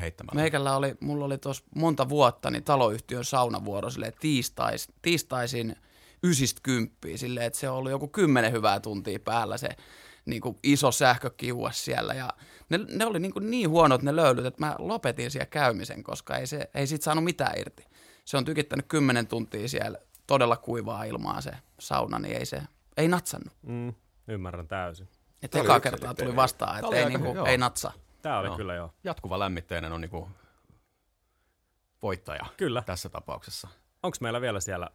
[0.00, 0.40] Heittämällä.
[0.40, 3.88] Meikällä oli, mulla oli tuossa monta vuotta niin taloyhtiön saunavuoro
[4.20, 5.76] tiistais, tiistaisin
[6.24, 9.68] ysistä kymppiä silleen, että se on ollut joku kymmenen hyvää tuntia päällä se
[10.26, 12.28] niin kuin iso sähkökiuas siellä ja
[12.68, 16.36] ne, ne oli niin, kuin niin huonot ne löylyt, että mä lopetin siellä käymisen, koska
[16.36, 17.84] ei, se, ei siitä saanut mitään irti.
[18.24, 21.50] Se on tykittänyt kymmenen tuntia siellä todella kuivaa ilmaa se
[21.80, 22.62] sauna, niin ei se,
[22.96, 23.52] ei natsannut.
[23.62, 23.94] Mm,
[24.28, 25.08] ymmärrän täysin.
[25.42, 27.46] Et Tää oli eka kertaa tuli vastaan, että ei, aika- niin kuin, joo.
[27.46, 27.92] ei natsa.
[28.22, 28.56] Tää oli Joo.
[28.56, 28.94] kyllä joo.
[29.04, 30.28] Jatkuva lämmitteinen on niinku
[32.02, 32.82] voittaja Kyllä.
[32.86, 33.68] tässä tapauksessa.
[34.02, 34.90] Onko meillä vielä siellä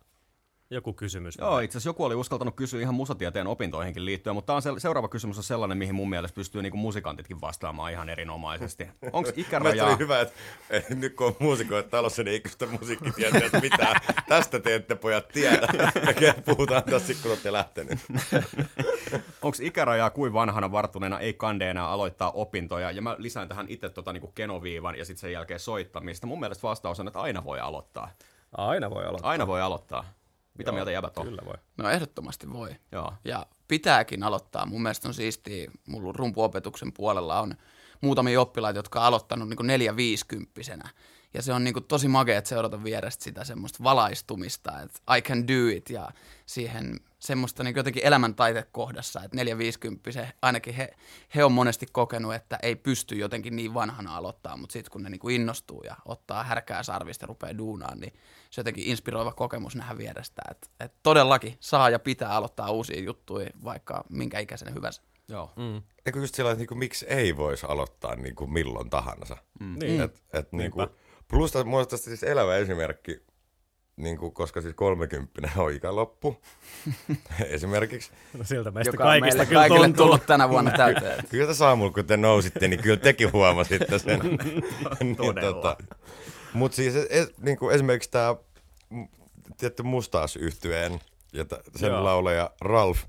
[0.70, 1.38] joku kysymys?
[1.38, 4.70] Joo, itse asiassa joku oli uskaltanut kysyä ihan musatieteen opintoihinkin liittyen, mutta tää on se,
[4.78, 8.88] seuraava kysymys on sellainen, mihin mun mielestä pystyy niinku musikantitkin vastaamaan ihan erinomaisesti.
[9.14, 9.86] Onko ikäraja...
[9.86, 10.36] oli hyvä, että,
[10.96, 13.96] nyt kun on muusikoita talossa, niin ei kysytä musiikkitieteestä mitään.
[14.28, 15.68] Tästä te ette pojat tiedä.
[16.06, 18.00] Me puhutaan tässä, kun olette lähtenyt.
[19.42, 22.92] Onko ikärajaa kuin vanhana varttuneena ei kande enää aloittaa opintoja?
[22.92, 26.28] Ja mä lisään tähän itse tota niinku kenoviivan ja sitten sen jälkeen soittamista.
[26.28, 28.12] Mun mielestä vastaus on, että aina voi aloittaa.
[28.58, 29.20] Aina voi olla.
[29.22, 30.06] Aina voi aloittaa.
[30.58, 31.26] Mitä mieltä jäbät on?
[31.26, 31.56] Kyllä voi.
[31.78, 32.76] No ehdottomasti voi.
[32.92, 33.14] Joo.
[33.26, 34.66] Ja pitääkin aloittaa.
[34.66, 37.56] Mun mielestä on siistiä, mulla rumpuopetuksen puolella on
[38.02, 40.90] muutamia oppilaita, jotka on aloittanut niin neljä viisikymppisenä.
[41.36, 45.22] Ja se on niin kuin tosi makea, että seurata vierestä sitä semmoista valaistumista, että I
[45.22, 46.10] can do it ja
[46.46, 50.94] siihen semmoista niin jotenkin elämäntaitekohdassa, että neljä viisikymppisen, ainakin he,
[51.36, 55.10] he on monesti kokenut, että ei pysty jotenkin niin vanhana aloittaa, mutta sitten kun ne
[55.10, 58.14] niin kuin innostuu ja ottaa härkää sarvista ja rupeaa duunaan, niin
[58.50, 63.02] se on jotenkin inspiroiva kokemus nähdä vierestä, että, että todellakin saa ja pitää aloittaa uusia
[63.02, 65.02] juttuja, vaikka minkä ikäisenä hyvänsä.
[65.28, 65.52] Joo.
[65.56, 65.82] Mm.
[66.06, 69.38] Eikö just sillä, että niinku, miksi ei voisi aloittaa niinku, milloin tahansa?
[69.60, 69.80] Mm.
[69.80, 70.02] Niin.
[70.02, 70.82] Et, et, niinku,
[71.28, 73.24] plus tästä- mulla on tästä siis elävä esimerkki,
[73.96, 76.42] niinku, koska siis 30 on ikäloppu
[77.46, 78.12] esimerkiksi.
[78.38, 80.06] No siltä meistä Joka on kaikista meille kyllä kaikille tuntuu.
[80.06, 81.24] tullut tänä vuonna täyteen.
[81.30, 84.20] Kyllä tässä aamulla, kun te nousitte, niin kyllä tekin huomasitte sen.
[85.04, 85.78] niin, Todella.
[86.54, 88.36] Mutta siis es, niinku, esimerkiksi tämä
[89.58, 91.00] tietty mustaas yhtyeen
[91.34, 92.04] ja t- sen Joo.
[92.04, 93.00] laulaja Ralph,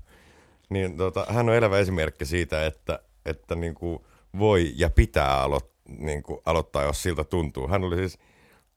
[0.69, 4.05] niin tota, hän on elävä esimerkki siitä, että, että niinku,
[4.39, 5.43] voi ja pitää
[5.89, 7.67] alo- niinku, aloittaa, jos siltä tuntuu.
[7.67, 8.19] Hän oli siis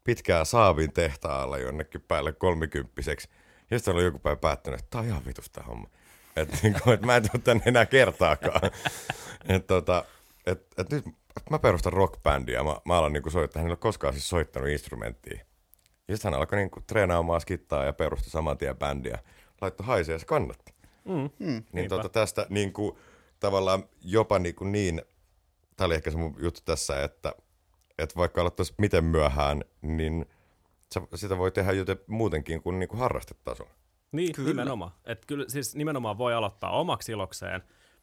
[0.04, 3.28] pitkään Saavin tehtaalla jonnekin päälle kolmikymppiseksi.
[3.70, 5.88] Ja sitten oli joku päivä päättänyt, että tämä on ihan vitusta homma.
[6.36, 8.60] Että niinku, et mä en tule tänne enää kertaakaan.
[9.48, 10.04] että tota,
[10.46, 11.04] et, et nyt
[11.50, 12.62] mä perustan rockbändiä.
[12.62, 13.62] Mä, mä alan niinku soittaa.
[13.62, 15.40] Hän ei ole koskaan siis soittanut instrumenttia.
[16.08, 19.18] Ja sitten hän alkoi niinku treenaamaan skittaa ja perusti saman tien bändiä.
[19.60, 20.74] Laittoi haisee ja se kannatti.
[21.04, 21.30] Mm.
[21.38, 21.62] Mm.
[21.72, 22.98] Niin tota, tästä niinku,
[23.40, 25.02] tavallaan jopa niinku niin,
[25.80, 27.32] tämä oli ehkä se mun juttu tässä, että,
[27.98, 30.26] että vaikka aloittaisi miten myöhään, niin
[30.94, 33.70] sä- sitä voi tehdä joten muutenkin kuin niinku harrastetasolla.
[34.12, 34.48] Niin, Kyllä.
[34.48, 34.92] nimenomaan.
[35.04, 37.62] Et kyllä, siis nimenomaan voi aloittaa omaksi ilokseen,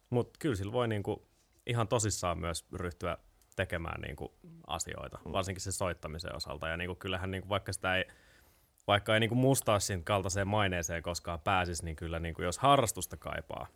[0.10, 1.28] mutta kyllä sillä voi niinku
[1.68, 3.18] ihan tosissaan myös ryhtyä
[3.56, 4.34] tekemään niinku
[4.68, 6.68] asioita, varsinkin se soittamisen osalta.
[6.68, 8.06] Ja niinku, kyllähän niinku, vaikka sitä ei,
[8.88, 13.68] vaikka ei niinku Mustaasin kaltaiseen maineeseen koskaan pääsisi, niin kyllä niinku, jos harrastusta kaipaa,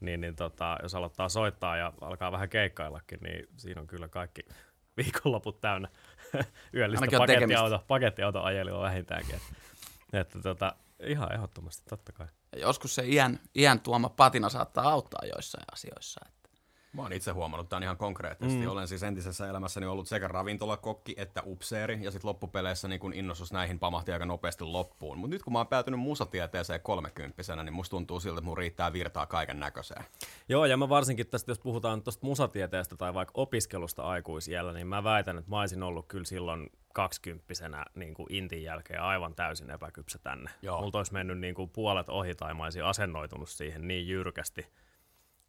[0.00, 4.42] niin, niin tota, jos aloittaa soittaa ja alkaa vähän keikkaillakin, niin siinä on kyllä kaikki
[4.96, 5.88] viikonloput täynnä
[6.74, 9.34] yöllistä pakettiauto, pakettiauto ajelua vähintäänkin.
[9.34, 9.54] Että,
[10.20, 12.26] että tota, ihan ehdottomasti, totta kai.
[12.52, 16.20] Ja joskus se iän, iän tuoma patina saattaa auttaa joissain asioissa.
[16.28, 16.39] Että
[16.92, 18.62] Mä oon itse huomannut tämän ihan konkreettisesti.
[18.62, 18.70] Mm.
[18.70, 23.52] Olen siis entisessä elämässäni ollut sekä ravintolakokki että upseeri, ja sitten loppupeleissä niin kun innostus
[23.52, 25.18] näihin pamahti aika nopeasti loppuun.
[25.18, 28.92] Mutta nyt kun mä oon päätynyt musatieteeseen kolmekymppisenä, niin musta tuntuu siltä, että mun riittää
[28.92, 30.04] virtaa kaiken näköiseen.
[30.48, 35.04] Joo, ja mä varsinkin tästä, jos puhutaan tuosta musatieteestä tai vaikka opiskelusta aikuisiellä, niin mä
[35.04, 40.18] väitän, että mä olisin ollut kyllä silloin kaksikymppisenä niin kuin intin jälkeen aivan täysin epäkypsä
[40.18, 40.50] tänne.
[40.62, 40.80] Joo.
[40.80, 44.66] Multa olisi mennyt niin kuin puolet ohi tai mä olisin asennoitunut siihen niin jyrkästi,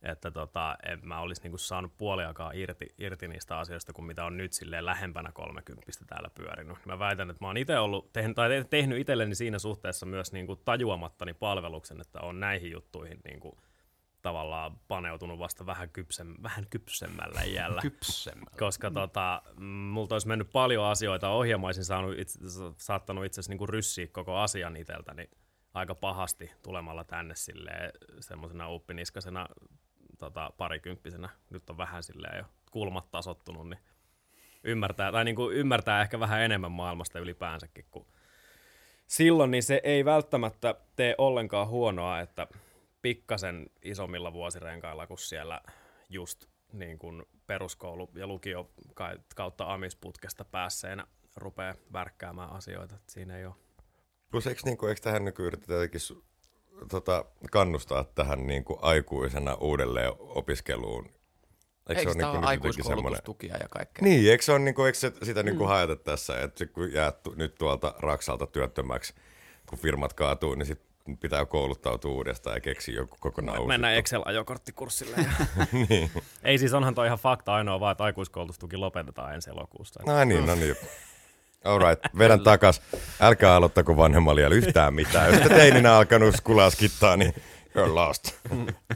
[0.03, 4.25] että tota, en mä olisi niin kuin saanut puoliakaan irti, irti niistä asioista, kuin mitä
[4.25, 6.85] on nyt silleen lähempänä kolmekymppistä täällä pyörinyt.
[6.85, 10.31] Mä väitän, että mä oon itse ollut, tehnyt, tai te- tehnyt itselleni siinä suhteessa myös
[10.31, 13.57] niin kuin tajuamattani palveluksen, että on näihin juttuihin niin kuin
[14.21, 17.81] tavallaan paneutunut vasta vähän, kypsem, vähän kypsemmällä iällä.
[17.81, 18.57] Kypsemmällä.
[18.59, 22.39] koska tota, mm, multa olisi mennyt paljon asioita ohi ja mä olisin saanut itse,
[22.77, 25.29] saattanut itse asiassa niinku ryssiä koko asian iteltäni
[25.73, 29.47] aika pahasti tulemalla tänne silleen semmoisena uppiniskasena
[30.21, 31.29] tota, parikymppisenä.
[31.49, 33.79] Nyt on vähän silleen jo kulmat tasottunut, niin
[34.63, 38.05] ymmärtää, tai niinku ymmärtää ehkä vähän enemmän maailmasta ylipäänsäkin kuin
[39.07, 42.47] silloin, niin se ei välttämättä tee ollenkaan huonoa, että
[43.01, 45.61] pikkasen isommilla vuosirenkailla kuin siellä
[46.09, 48.71] just niin kuin peruskoulu ja lukio
[49.35, 52.95] kautta amisputkesta päässeenä rupeaa värkkäämään asioita.
[52.95, 53.55] Että siinä ei ole.
[54.31, 55.73] Plus eikö, niin kuin, eikö tähän nyky yritetä
[56.89, 61.05] tota, kannustaa tähän niin kuin aikuisena uudelleen opiskeluun?
[61.89, 64.03] Eikö, eikö se ole niin aikuiskoulutustukia ja kaikkea?
[64.03, 65.69] Niin, eikö se ole niin kuin, eikö se, sitä niin kuin mm.
[65.69, 69.13] hajata tässä, että kun jää nyt tuolta Raksalta työttömäksi,
[69.69, 73.67] kun firmat kaatuu, niin sitten pitää kouluttautua uudestaan ja keksiä joku kokonaan uusi.
[73.67, 75.15] Mennään Excel-ajokorttikurssille.
[75.17, 75.47] Ja...
[75.89, 76.11] niin.
[76.43, 80.03] Ei siis onhan toi ihan fakta ainoa vaan, että aikuiskoulutustuki lopetetaan ensi elokuussa.
[80.05, 80.75] No niin, no niin.
[81.63, 82.81] Alright, vedän takas.
[83.19, 85.33] Älkää aloittako vanhemmalla vielä yhtään mitään.
[85.33, 87.33] Jos te teininä alkanut skulaskittaa, niin
[87.77, 88.31] you're lost.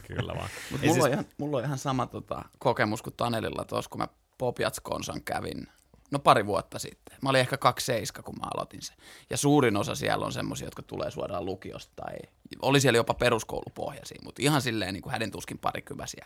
[0.08, 0.50] Kyllä vaan.
[0.72, 1.06] Mut mulla, siis...
[1.06, 5.68] on ihan, mulla on ihan sama tota, kokemus kuin Tanelilla tuossa, kun mä Popjatskonsan kävin
[6.12, 7.18] no pari vuotta sitten.
[7.22, 8.98] Mä olin ehkä kaksi seiska, kun mä aloitin sen.
[9.30, 12.16] Ja suurin osa siellä on semmoisia, jotka tulee suoraan lukiosta tai
[12.62, 16.26] oli siellä jopa peruskoulupohjaisia, mutta ihan silleen niin kuin hädin tuskin parikyväsiä.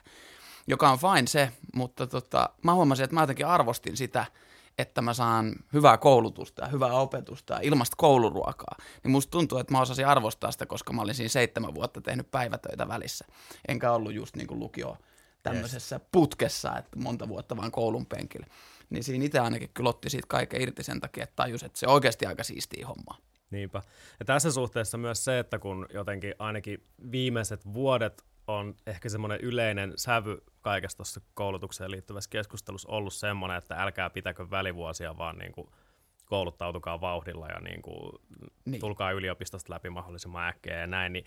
[0.67, 4.25] Joka on fine se, mutta tota, mä huomasin, että mä jotenkin arvostin sitä,
[4.79, 9.73] että mä saan hyvää koulutusta ja hyvää opetusta ja ilmasta kouluruokaa, niin musta tuntuu, että
[9.73, 13.25] mä osasin arvostaa sitä, koska mä olin siinä seitsemän vuotta tehnyt päivätöitä välissä.
[13.67, 14.97] Enkä ollut just niin kuin lukio
[15.43, 16.07] tämmöisessä yes.
[16.11, 18.47] putkessa, että monta vuotta vaan koulun penkillä.
[18.89, 21.87] Niin siinä itse ainakin kyllä otti siitä kaiken irti sen takia, että tajus, että se
[21.87, 23.17] on oikeasti aika siistiä hommaa.
[23.51, 23.81] Niinpä.
[24.19, 29.93] Ja tässä suhteessa myös se, että kun jotenkin ainakin viimeiset vuodet on ehkä semmoinen yleinen
[29.95, 35.69] sävy kaikesta tuossa koulutukseen liittyvässä keskustelussa ollut semmoinen, että älkää pitäkö välivuosia, vaan niin kuin
[36.25, 38.21] kouluttautukaa vauhdilla ja niin kuin
[38.65, 38.79] niin.
[38.79, 41.25] tulkaa yliopistosta läpi mahdollisimman äkkiä ja näin, niin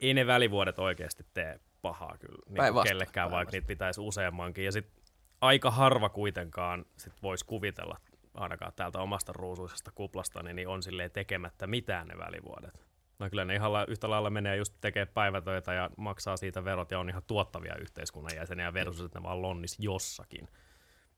[0.00, 4.64] ei ne välivuodet oikeasti tee pahaa kyllä niin vasta, kellekään, vaikka niitä pitäisi useammankin.
[4.64, 5.04] Ja sitten
[5.40, 8.00] aika harva kuitenkaan sit voisi kuvitella,
[8.34, 12.85] ainakaan täältä omasta ruusuisesta kuplasta, niin on silleen tekemättä mitään ne välivuodet.
[13.18, 16.90] No kyllä ne ihan la- yhtä lailla menee just tekemään päivätöitä ja maksaa siitä verot
[16.90, 20.48] ja on ihan tuottavia yhteiskunnan jäseniä versus, että ne vaan lonnis jossakin.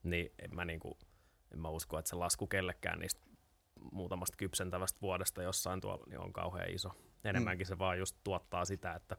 [0.02, 0.98] Niin en mä, niinku,
[1.52, 3.20] en mä usko, että se lasku kellekään niistä
[3.92, 6.90] muutamasta kypsentävästä vuodesta jossain tuolla niin on kauhean iso.
[7.24, 7.68] Enemmänkin mm.
[7.68, 9.16] se vaan just tuottaa sitä, että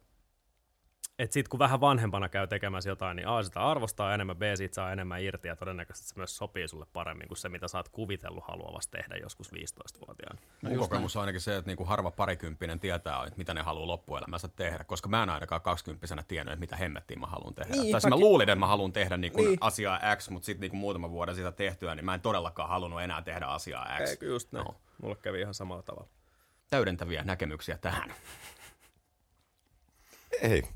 [1.19, 4.75] että sitten kun vähän vanhempana käy tekemässä jotain, niin A, sitä arvostaa enemmän, B, siitä
[4.75, 7.89] saa enemmän irti ja todennäköisesti se myös sopii sulle paremmin kuin se, mitä sä oot
[7.89, 10.39] kuvitellut haluavasti tehdä joskus 15-vuotiaana.
[10.61, 13.87] No Mun kokemus on ainakin se, että niinku harva parikymppinen tietää, että mitä ne haluaa
[13.87, 17.75] loppuelämässä tehdä, koska mä en ainakaan kaksikymppisenä tiennyt, että mitä hemmettiin mä haluan tehdä.
[17.75, 19.57] Niin, tai mä luulin, että mä haluan tehdä niinku niin.
[19.61, 23.21] asiaa X, mutta sitten niinku muutama vuoden sitä tehtyä, niin mä en todellakaan halunnut enää
[23.21, 24.09] tehdä asiaa X.
[24.09, 24.65] Eikö just näin.
[24.65, 24.75] No.
[25.01, 26.09] Mulle kävi ihan samalla tavalla.
[26.69, 28.13] Täydentäviä näkemyksiä tähän.
[30.41, 30.63] Ei.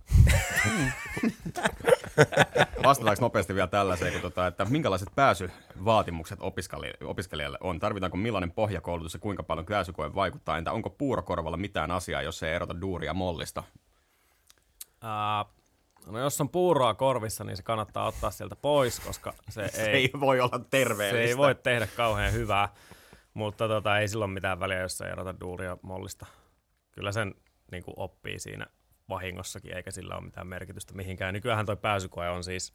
[2.84, 6.39] Vastataanko nopeasti vielä tällaiseen, kun tota, että minkälaiset pääsyvaatimukset
[7.02, 7.80] opiskelijalle on?
[7.80, 10.58] Tarvitaanko millainen pohjakoulutus ja kuinka paljon pääsykoe vaikuttaa?
[10.58, 13.63] Entä onko puurokorvalla mitään asiaa, jos ei erota duuria mollista?
[15.04, 15.54] Uh,
[16.06, 19.93] no jos on puuroa korvissa, niin se kannattaa ottaa sieltä pois, koska se, se ei,
[19.93, 21.26] ei voi olla terveellistä.
[21.26, 22.69] Se ei voi tehdä kauhean hyvää,
[23.34, 26.26] mutta tota, ei silloin mitään väliä, jos ei erota duuria mollista.
[26.91, 27.36] Kyllä sen
[27.71, 28.65] niin kuin oppii siinä
[29.10, 31.34] vahingossakin, eikä sillä ole mitään merkitystä mihinkään.
[31.34, 32.74] Nykyään toi pääsykoe on siis,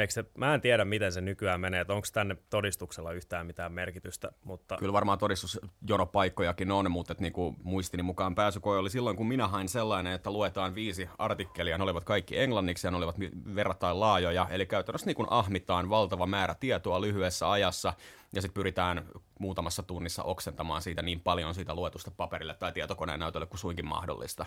[0.00, 3.72] Eikö se, mä en tiedä, miten se nykyään menee, että onko tänne todistuksella yhtään mitään
[3.72, 4.32] merkitystä.
[4.44, 4.76] Mutta...
[4.76, 9.68] Kyllä varmaan todistusjonopaikkojakin on, mutta niin kuin muistini mukaan pääsykoe oli silloin, kun minä hain
[9.68, 13.16] sellainen, että luetaan viisi artikkelia, ne olivat kaikki englanniksi ja ne olivat
[13.54, 17.94] verrattain laajoja, eli käytännössä niin kuin ahmitaan valtava määrä tietoa lyhyessä ajassa,
[18.32, 19.06] ja sitten pyritään
[19.38, 24.46] muutamassa tunnissa oksentamaan siitä niin paljon siitä luetusta paperille tai tietokoneen näytölle kuin suinkin mahdollista.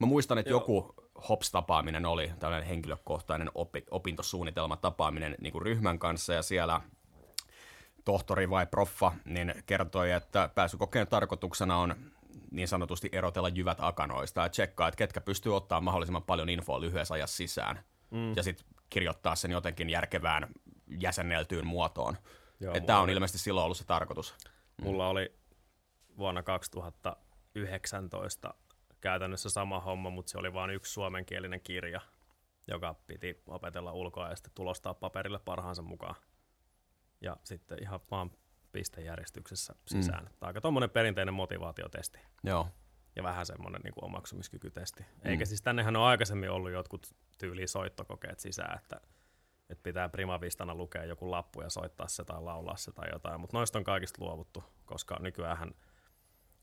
[0.00, 0.60] Mä muistan, että Joo.
[0.60, 0.94] joku
[1.28, 6.80] HOPS-tapaaminen oli tällainen henkilökohtainen opi, opintosuunnitelma tapaaminen niin kuin ryhmän kanssa ja siellä
[8.04, 11.96] tohtori vai proffa niin kertoi, että pääsykokeen tarkoituksena on
[12.50, 17.14] niin sanotusti erotella jyvät akanoista ja tsekkaa, että ketkä pystyy ottaa mahdollisimman paljon infoa lyhyessä
[17.14, 18.36] ajassa sisään mm.
[18.36, 20.48] ja sitten kirjoittaa sen jotenkin järkevään
[20.86, 22.16] jäsenneltyyn muotoon.
[22.86, 23.12] Tämä on oli...
[23.12, 24.34] ilmeisesti silloin ollut se tarkoitus.
[24.82, 25.10] Mulla mm.
[25.10, 25.32] oli
[26.18, 28.54] vuonna 2019
[29.04, 32.00] käytännössä sama homma, mutta se oli vain yksi suomenkielinen kirja,
[32.66, 36.14] joka piti opetella ulkoa ja sitten tulostaa paperille parhaansa mukaan.
[37.20, 38.30] Ja sitten ihan vaan
[38.72, 40.24] pistejärjestyksessä sisään.
[40.24, 40.30] Mm.
[40.40, 42.18] Tämä aika tuommoinen perinteinen motivaatiotesti.
[42.44, 42.68] Joo.
[43.16, 45.02] Ja vähän semmoinen niin kuin omaksumiskykytesti.
[45.02, 45.30] Mm.
[45.30, 49.00] Eikä siis tännehän on aikaisemmin ollut jotkut tyyli soittokokeet sisään, että,
[49.70, 53.40] että pitää primavistana lukea joku lappu ja soittaa se tai laulaa se tai jotain.
[53.40, 55.74] Mutta noista on kaikista luovuttu, koska nykyään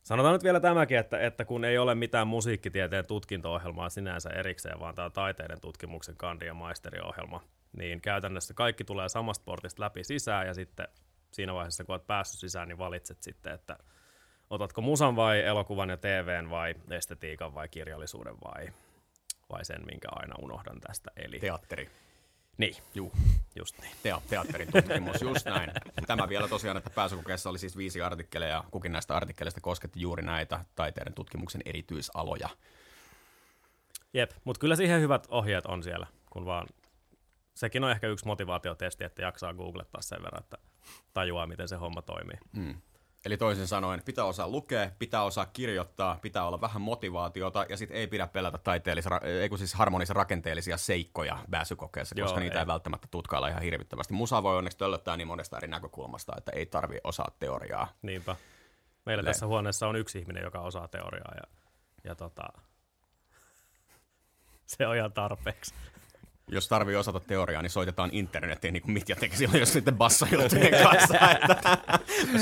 [0.03, 4.95] Sanotaan nyt vielä tämäkin, että, että kun ei ole mitään musiikkitieteen tutkinto-ohjelmaa sinänsä erikseen, vaan
[4.95, 7.43] tämä taiteiden tutkimuksen kandi- ja maisteriohjelma,
[7.77, 10.87] niin käytännössä kaikki tulee samasta portista läpi sisään ja sitten
[11.31, 13.77] siinä vaiheessa, kun olet päässyt sisään, niin valitset sitten, että
[14.49, 18.67] otatko musan vai elokuvan ja TVn vai estetiikan vai kirjallisuuden vai
[19.51, 21.11] vai sen, minkä aina unohdan tästä.
[21.15, 21.89] Eli Teatteri.
[22.61, 23.11] Niin, Juu,
[23.55, 23.95] just niin.
[24.03, 25.71] Tea- teatterin tutkimus, just näin.
[26.07, 30.23] Tämä vielä tosiaan, että pääsykokeessa oli siis viisi artikkeleja, ja kukin näistä artikkeleista kosketti juuri
[30.23, 32.49] näitä taiteiden tutkimuksen erityisaloja.
[34.13, 36.67] Jep, mutta kyllä siihen hyvät ohjeet on siellä, kun vaan
[37.53, 40.57] sekin on ehkä yksi motivaatiotesti, että jaksaa googlettaa sen verran, että
[41.13, 42.37] tajuaa, miten se homma toimii.
[42.51, 42.81] Mm.
[43.25, 47.97] Eli toisin sanoen, pitää osaa lukea, pitää osaa kirjoittaa, pitää olla vähän motivaatiota ja sitten
[47.97, 52.61] ei pidä pelätä taiteellis- ei kun siis harmonisia rakenteellisia seikkoja pääsykokeessa, Joo, koska niitä ei.
[52.61, 52.67] ei.
[52.67, 54.13] välttämättä tutkailla ihan hirvittävästi.
[54.13, 57.87] Musa voi onneksi töllöttää niin monesta eri näkökulmasta, että ei tarvi osaa teoriaa.
[58.01, 58.35] Niinpä.
[59.05, 61.57] Meillä Le- tässä huoneessa on yksi ihminen, joka osaa teoriaa ja,
[62.03, 62.43] ja tota,
[64.77, 65.73] se on ihan tarpeeksi.
[66.53, 70.83] Jos tarvii osata teoriaa, niin soitetaan internettiin, niin kuin Mitja teki silloin, jos sitten bassajuttujen
[70.83, 71.79] kanssa, että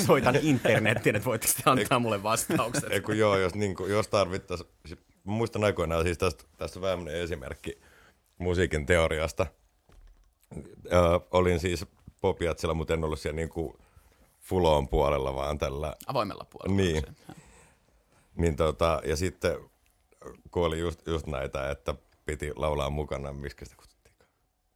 [0.06, 2.92] soitan internettiin, että voitteko te antaa mulle vastaukset.
[2.92, 4.70] Ei kun joo, jos, niin kuin, jos tarvittaisiin,
[5.24, 7.82] muistan aikoinaan siis tästä, tästä vähän esimerkki
[8.38, 9.46] musiikin teoriasta.
[10.86, 11.86] Ö, olin siis
[12.22, 13.74] Popiatsilla, mutta en ollut siellä niin kuin
[14.40, 16.82] Fulon puolella, vaan tällä Avoimella puolella.
[16.82, 17.04] Niin.
[18.36, 19.58] Niin tota, ja sitten
[20.52, 21.96] kun oli just, just näitä, että
[22.26, 23.89] piti laulaa mukana, miksi sitä?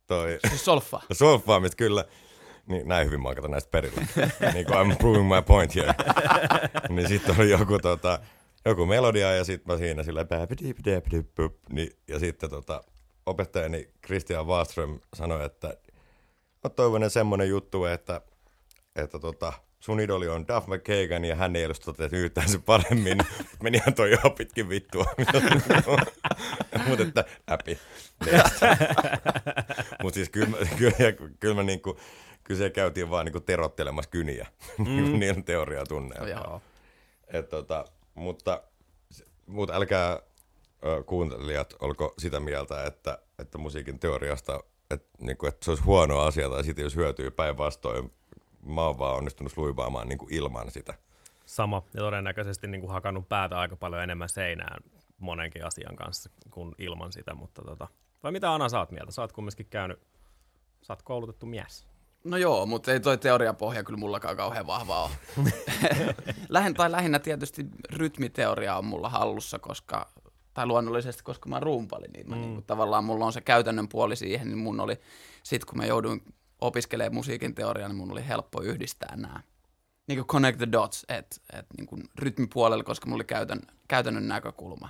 [0.08, 1.02] Toi Siis solfa.
[1.12, 2.06] solfaamista kyllä,
[2.68, 4.02] niin näin hyvin mä oon näistä perillä.
[4.54, 5.94] niin kuin I'm proving my point here.
[6.90, 8.20] niin sitten oli joku, tota,
[8.66, 10.26] joku melodia ja sitten mä siinä sillä
[11.70, 12.84] niin, ja sitten tota,
[13.26, 15.68] opettajani Christian Wallström sanoi, että
[16.64, 18.22] mä toivon semmonen juttu, että,
[18.96, 19.54] että tota,
[19.84, 23.18] sun idoli on Duff McKagan ja hän ei olisi toteuttanut yhtään se paremmin.
[23.64, 25.06] Menihän toi ihan pitkin vittua.
[26.88, 27.80] Mutta että läpi.
[30.04, 30.96] Mutta siis kyllä, kyllä,
[31.40, 31.98] kyllä, mä niinku,
[32.44, 34.48] kyllä siellä käytiin vaan niinku terottelemassa kyniä.
[34.78, 35.20] Mm.
[35.20, 36.16] niin teoriaa tunne.
[36.20, 36.62] No joo.
[37.28, 38.64] Et tota, mutta,
[39.46, 40.20] mutta älkää
[40.86, 44.60] ö, kuuntelijat olko sitä mieltä, että, että musiikin teoriasta,
[44.92, 48.12] että, niin kuin, että se olisi huono asia tai siitä jos hyötyy päinvastoin.
[48.66, 50.94] Mä oon vaan onnistunut sluivaamaan niin kuin ilman sitä.
[51.46, 54.84] Sama, ja todennäköisesti niin kuin hakannut päätä aika paljon enemmän seinään
[55.18, 57.88] monenkin asian kanssa kuin ilman sitä, mutta tota,
[58.24, 59.12] vai mitä Ana oot mieltä?
[59.12, 60.00] Sä oot kumminkin käynyt,
[60.82, 61.88] sä oot koulutettu mies.
[62.24, 65.12] No joo, mutta ei toi teoriapohja kyllä mullakaan kauhean vahva ole.
[66.50, 70.10] Lähin, tai lähinnä tietysti rytmiteoria on mulla hallussa, koska,
[70.54, 72.42] tai luonnollisesti, koska mä rumpalin, niin mä mm.
[72.42, 75.00] niin tavallaan mulla on se käytännön puoli siihen, niin mun oli,
[75.44, 76.22] sit kun mä jouduin
[76.64, 79.40] opiskelemaan musiikin teoriaa, niin mun oli helppo yhdistää nämä.
[80.08, 84.28] Niin kuin connect the dots, että et, niin kuin rytmipuolella, koska mulla oli käytön, käytännön
[84.28, 84.90] näkökulma.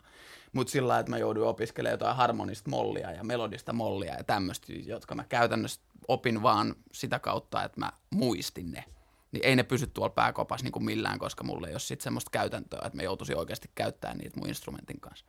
[0.54, 4.74] Mutta sillä lailla, että mä jouduin opiskelemaan jotain harmonista mollia ja melodista mollia ja tämmöistä,
[4.86, 8.84] jotka mä käytännössä opin vaan sitä kautta, että mä muistin ne.
[9.32, 12.32] Niin ei ne pysy tuolla pääkopassa niin kuin millään, koska mulla ei ole sitten semmoista
[12.32, 15.26] käytäntöä, että mä joutuisin oikeasti käyttämään niitä mun instrumentin kanssa.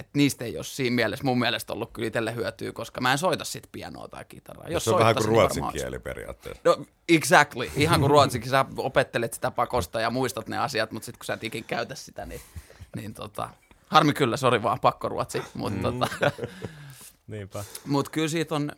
[0.00, 3.18] Et niistä ei ole siinä mielessä mun mielestä ollut kyllä itselle hyötyä, koska mä en
[3.18, 4.68] soita sit pianoa tai kitaraa.
[4.68, 5.84] Jos se on vähän kuin niin ruotsin varmaan olisi.
[5.84, 6.62] kieli periaatteessa.
[6.64, 11.18] No exactly, ihan kuin ruotsikin, sä opettelet sitä pakosta ja muistat ne asiat, mutta sitten
[11.18, 12.40] kun sä et ikin käytä sitä, niin,
[12.96, 13.50] niin tota,
[13.86, 15.98] harmi kyllä, sori vaan, pakko ruotsi, mutta mm.
[15.98, 16.30] tota,
[17.26, 17.64] Niinpä.
[17.86, 18.72] mut kyllä siitä on,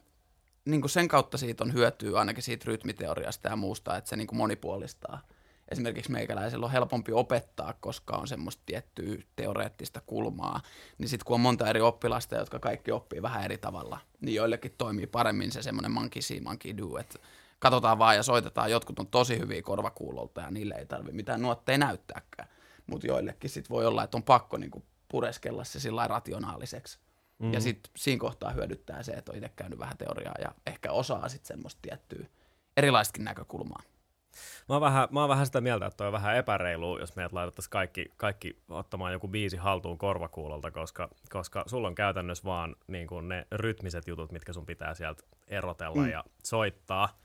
[0.64, 5.20] niin sen kautta siitä on hyötyä ainakin siitä rytmiteoriasta ja muusta, että se niin monipuolistaa.
[5.72, 10.60] Esimerkiksi meikäläisellä on helpompi opettaa, koska on semmoista tiettyä teoreettista kulmaa.
[10.98, 14.74] Niin sitten kun on monta eri oppilasta, jotka kaikki oppii vähän eri tavalla, niin joillekin
[14.78, 17.18] toimii paremmin se semmoinen monkey see, monkey do, että
[17.58, 18.70] katsotaan vaan ja soitetaan.
[18.70, 22.48] Jotkut on tosi hyviä korvakuulolta ja niille ei tarvitse mitään nuotteja näyttääkään.
[22.86, 26.98] Mutta joillekin sitten voi olla, että on pakko niinku pureskella se sillä rationaaliseksi.
[27.38, 27.52] Mm.
[27.52, 31.28] Ja sitten siinä kohtaa hyödyttää se, että on itse käynyt vähän teoriaa ja ehkä osaa
[31.28, 32.26] sitten semmoista tiettyä
[32.76, 33.82] erilaistakin näkökulmaa.
[34.68, 37.32] Mä oon, vähän, mä oon vähän sitä mieltä, että toi on vähän epäreilu, jos meidät
[37.32, 43.06] laitettaisiin kaikki, kaikki ottamaan joku biisi haltuun korvakuulolta, koska, koska sulla on käytännössä vaan niin
[43.06, 46.10] kuin ne rytmiset jutut, mitkä sun pitää sieltä erotella mm.
[46.10, 47.18] ja soittaa.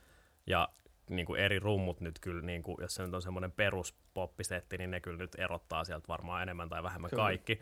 [0.48, 0.70] Ja
[1.10, 4.92] niin kuin eri rummut nyt kyllä, niin kuin, jos se nyt on semmoinen peruspoppisetti, niin
[4.92, 7.24] ne kyllä nyt erottaa sieltä varmaan enemmän tai vähemmän kyllä.
[7.24, 7.62] kaikki.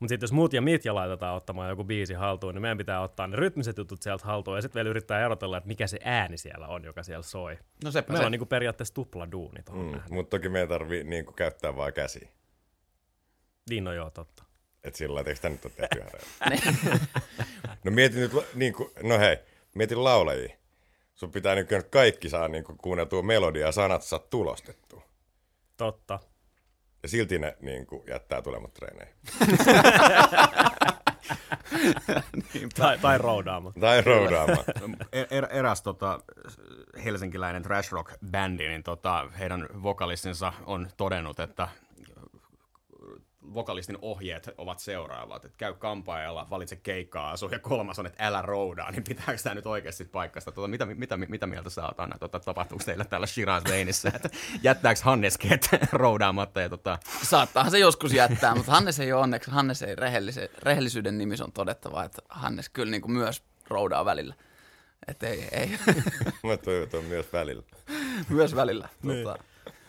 [0.00, 3.26] Mutta sitten jos muut ja Mitja laitetaan ottamaan joku biisi haltuun, niin meidän pitää ottaa
[3.26, 6.66] ne rytmiset jutut sieltä haltuun ja sitten vielä yrittää erotella, että mikä se ääni siellä
[6.66, 7.58] on, joka siellä soi.
[7.84, 8.26] No sepä Meillä se.
[8.26, 12.28] on niinku periaatteessa tupla duuni Mm, mutta toki meidän tarvii niin kuin, käyttää vaan käsiä.
[13.70, 14.44] Niin no joo, totta.
[14.84, 17.00] Että sillä lailla, eikö nyt ole tehty reilua?
[17.84, 19.36] No mieti nyt, niin kuin, no hei,
[19.74, 20.56] mieti laulajia.
[21.14, 25.02] Sun pitää nykyään kaikki saa niin kuin, kuunneltua melodiaa ja sanat saa tulostettua.
[25.76, 26.18] Totta.
[27.06, 29.14] Ja silti ne niin kuin, jättää tulemat treeneihin.
[32.78, 33.72] Tai, tai roudaama.
[33.80, 34.64] Tai roudaamaan.
[35.12, 36.20] Er, er, eräs tota,
[37.04, 41.68] helsinkiläinen trash rock bändi, niin tota, heidän vokalistinsa on todennut, että
[43.54, 48.42] vokalistin ohjeet ovat seuraavat, että käy kampaajalla, valitse keikkaa asu ja kolmas on, että älä
[48.42, 50.52] roudaa, niin pitääkö tämä nyt oikeasti paikasta?
[50.52, 52.18] Tota, mitä, mitä, mitä, mieltä sä oot, Anna?
[52.18, 54.28] Tota, tapahtuuko teillä täällä Shiraz Laneissa, että
[54.62, 56.60] jättääkö Hannes ket roudaamatta?
[56.60, 56.98] Ja tota...
[57.22, 59.96] Saattaahan se joskus jättää, mutta Hannes ei ole onneksi, Hannes ei
[60.62, 64.34] rehellisyyden nimissä on todettava, että Hannes kyllä niin kuin myös roudaa välillä.
[65.08, 65.78] Että ei, ei.
[66.48, 67.62] Mä toivotan myös välillä.
[68.28, 68.88] myös välillä.
[69.02, 69.24] Niin.
[69.24, 69.44] Tota.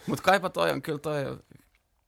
[0.08, 1.38] Mutta kaipa toi on, kyllä toi,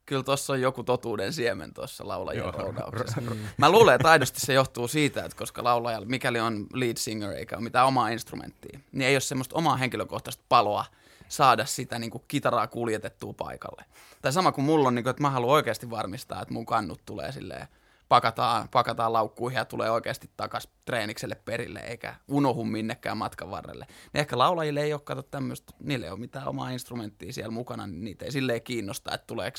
[0.09, 3.21] kyllä tuossa on joku totuuden siemen tuossa laulajien roudauksessa.
[3.57, 7.55] Mä luulen, että aidosti se johtuu siitä, että koska laulajalla, mikäli on lead singer eikä
[7.55, 10.85] ole mitään omaa instrumenttia, niin ei ole semmoista omaa henkilökohtaista paloa
[11.27, 13.85] saada sitä niin kuin kitaraa kuljetettua paikalle.
[14.21, 17.01] Tai sama kuin mulla on, niin kuin, että mä haluan oikeasti varmistaa, että mun kannut
[17.05, 17.67] tulee silleen
[18.09, 23.85] pakataan, pakataan laukkuihin ja tulee oikeasti takas treenikselle perille, eikä unohu minnekään matkan varrelle.
[23.89, 27.87] Niin ehkä laulajille ei ole kato tämmöistä, niille ei ole mitään omaa instrumenttia siellä mukana,
[27.87, 29.57] niin niitä ei silleen kiinnosta, että tuleeko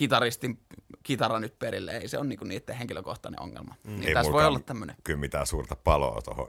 [0.00, 0.58] kitaristin
[1.02, 1.96] kitara nyt perille.
[1.96, 3.74] Ei se on niinku niiden henkilökohtainen ongelma.
[3.84, 4.00] Mm.
[4.00, 4.96] Niin tässä voi olla tämmöinen.
[5.04, 6.48] Kyllä mitään suurta paloa tuohon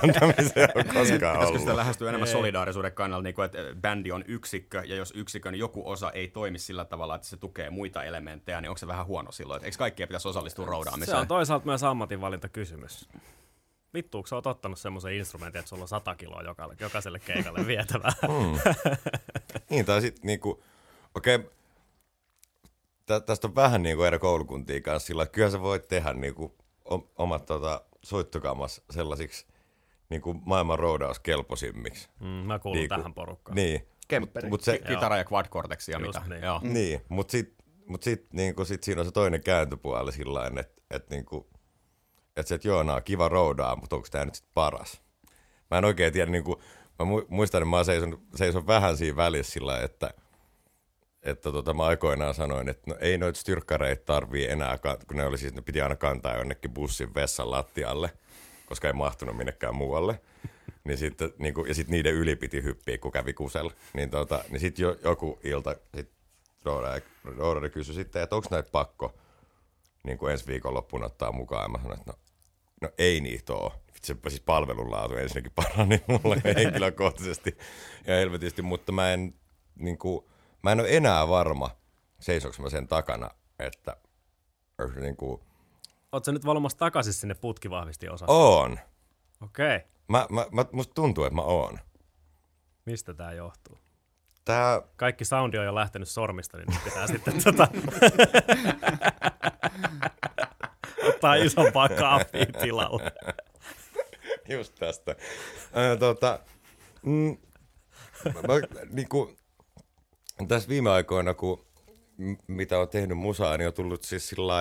[0.00, 1.52] kantamiseen on koskaan ollut.
[1.52, 2.32] Koska sitä lähestyy enemmän ei.
[2.32, 6.58] solidaarisuuden kannalta, niin kuin, että bändi on yksikkö, ja jos yksikön joku osa ei toimi
[6.58, 9.56] sillä tavalla, että se tukee muita elementtejä, niin onko se vähän huono silloin?
[9.56, 11.16] Että eikö kaikkia pitäisi osallistua roudaamiseen?
[11.16, 13.08] Se on toisaalta myös ammatinvalintakysymys.
[13.94, 16.42] Vittuuko sä oot ottanut semmoisen instrumentin, että sulla on 100 kiloa
[16.80, 18.12] jokaiselle keikalle vietävää?
[18.22, 18.72] Mm.
[19.70, 20.62] niin, tai sitten niinku,
[21.14, 21.50] okei, okay,
[23.08, 26.12] tä, tästä on vähän niin kuin eri koulukuntia kanssa sillä, että kyllä sä voit tehdä
[26.12, 26.52] niin kuin
[27.18, 29.46] omat tota, soittokammas sellaisiksi
[30.10, 32.08] niin kuin maailman roudauskelpoisimmiksi.
[32.20, 33.56] Mm, mä kuulun niin kuin, tähän porukkaan.
[33.56, 33.88] Niin.
[34.08, 35.46] Kempperi, mut se, kitara ja quad
[35.88, 36.22] ja mitä.
[36.28, 36.60] Niin, Joo.
[36.62, 40.72] niin mutta sitten mut sit, niin sit siinä on se toinen kääntöpuoli sillä että et,
[40.90, 41.24] et, niin
[42.36, 45.02] et se, että joo, nää kiva roudaa, mutta onko tämä nyt sitten paras?
[45.70, 46.56] Mä en oikein tiedä, niin kuin,
[46.98, 50.10] mä muistan, että mä seison, seison vähän siinä välissä sillä että–
[51.28, 55.38] että tota, mä aikoinaan sanoin, että no, ei noita styrkkareita tarvii enää, kun ne, oli
[55.38, 58.10] siis, ne piti aina kantaa jonnekin bussin vessan lattialle,
[58.66, 60.20] koska ei mahtunut minnekään muualle.
[60.84, 63.72] Niin sitten, niin kuin, ja sitten niiden yli piti hyppiä, kun kävi kusella.
[63.92, 66.10] Niin, tota, niin sitten jo, joku ilta sit
[67.36, 69.14] Roodari kysyi sitten, että onko näitä pakko
[70.04, 71.62] niin kuin ensi viikonloppuna ottaa mukaan.
[71.62, 72.18] Ja mä sanoin, että no,
[72.82, 73.72] no ei niitä ole.
[74.02, 77.58] Se siis palvelunlaatu ensinnäkin parani mulle henkilökohtaisesti
[78.06, 79.34] ja helvetisti, mutta mä en
[79.78, 80.24] niin kuin,
[80.62, 81.70] mä en ole enää varma,
[82.20, 83.96] seisoks mä sen takana, että
[85.00, 85.40] niin kuin...
[86.12, 88.32] Oletko nyt valumassa takaisin sinne putkivahvisti osasta?
[88.32, 88.78] On.
[89.42, 89.76] Okei.
[89.76, 89.88] Okay.
[90.08, 91.78] Mä, mä, mä, musta tuntuu, että mä oon.
[92.84, 93.78] Mistä tää johtuu?
[94.44, 94.82] Tää...
[94.96, 97.68] Kaikki soundi on jo lähtenyt sormista, niin pitää sitten tota...
[101.08, 103.12] ottaa isompaa kaappia tilalle.
[104.48, 105.10] Just tästä.
[105.10, 106.40] Äh, tota,
[107.02, 107.36] mm,
[108.24, 109.36] mä, niinku,
[110.48, 111.66] tässä viime aikoina, kun
[112.46, 114.54] mitä on tehnyt musaa, niin on tullut siis sillä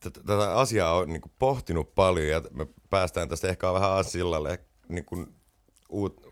[0.00, 5.06] tätä asiaa on niin pohtinut paljon ja me päästään tästä ehkä vähän asialle niin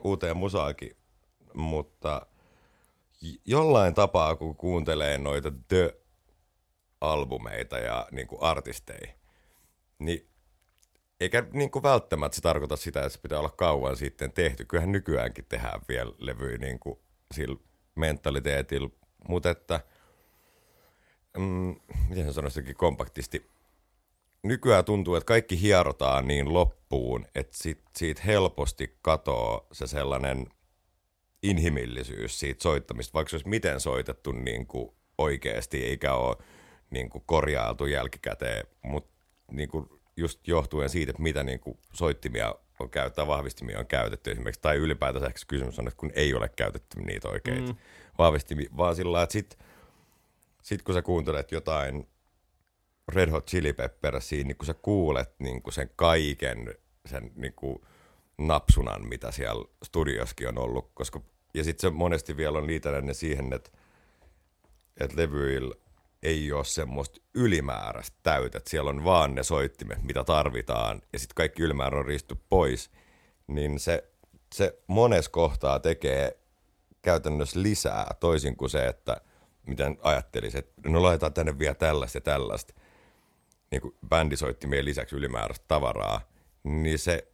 [0.04, 0.96] uuteen musaakin,
[1.54, 2.26] mutta
[3.44, 9.14] jollain tapaa, kun kuuntelee noita The-albumeita ja niin artisteja,
[9.98, 10.28] niin
[11.20, 14.64] eikä niin kuin välttämättä se tarkoita sitä, että se pitää olla kauan sitten tehty.
[14.64, 16.98] Kyllähän nykyäänkin tehdään vielä levyjä niin kuin
[17.34, 17.56] sillä
[17.94, 18.88] mentaliteetillä,
[19.28, 19.80] mutta että,
[21.38, 21.76] mm,
[22.08, 23.46] miten sanoisikin kompaktisti,
[24.42, 30.46] nykyään tuntuu, että kaikki hierotaan niin loppuun, että sit, siitä helposti katoo se sellainen
[31.42, 36.36] inhimillisyys siitä soittamista, vaikka se olisi miten soitettu niin kuin oikeasti, eikä ole
[36.90, 39.10] niin kuin korjailtu jälkikäteen, mutta
[39.50, 44.30] niin kuin just johtuen siitä, että mitä niin kuin soittimia on käyttää, vahvistimia on käytetty
[44.30, 47.78] esimerkiksi, tai ylipäätänsä ehkä kysymys on, että kun ei ole käytetty niitä oikeita mm.
[48.18, 49.58] vahvistimia, vaan sillä että sit,
[50.62, 52.08] sit kun sä kuuntelet jotain
[53.08, 56.74] Red Hot Chili Peppers siinä, niin kun sä kuulet niin kuin sen kaiken,
[57.06, 57.78] sen niin kuin
[58.38, 61.20] napsunan, mitä siellä studioskin on ollut, koska,
[61.54, 63.70] ja sitten se monesti vielä on liitännäinen siihen, että,
[65.00, 65.74] että levyillä
[66.24, 68.66] ei ole semmoista ylimääräistä täytet.
[68.66, 72.90] Siellä on vaan ne soittimet, mitä tarvitaan, ja sitten kaikki ylimäärä on riisty pois.
[73.46, 74.10] Niin se,
[74.54, 76.38] se mones kohtaa tekee
[77.02, 79.20] käytännössä lisää, toisin kuin se, että
[79.66, 82.74] miten ajattelisi, että no laitetaan tänne vielä tällaista ja tällaista,
[83.70, 86.20] niin kuin bändisoittimien lisäksi ylimääräistä tavaraa,
[86.64, 87.28] niin se,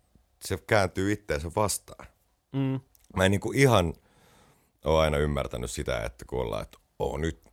[0.44, 2.06] se kääntyy itteensä vastaan.
[2.52, 2.80] Mm.
[3.16, 3.94] Mä en niin kuin ihan
[4.84, 7.49] ole aina ymmärtänyt sitä, että kun ollaan, että oo, nyt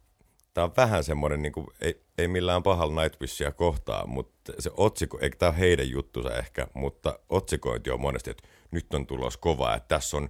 [0.58, 5.20] tämä on vähän semmoinen, niin kuin, ei, ei millään pahalla Nightwishia kohtaa, mutta se otsikko,
[5.22, 9.76] eikä tämä ole heidän juttusa ehkä, mutta otsikointi on monesti, että nyt on tulos kova,
[9.76, 10.30] että tässä on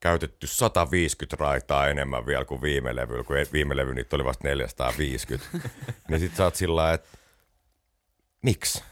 [0.00, 5.58] käytetty 150 raitaa enemmän vielä kuin viime levyllä, kun viime levy niitä oli vasta 450.
[6.08, 7.08] niin sit sä oot sillä että
[8.42, 8.82] miksi?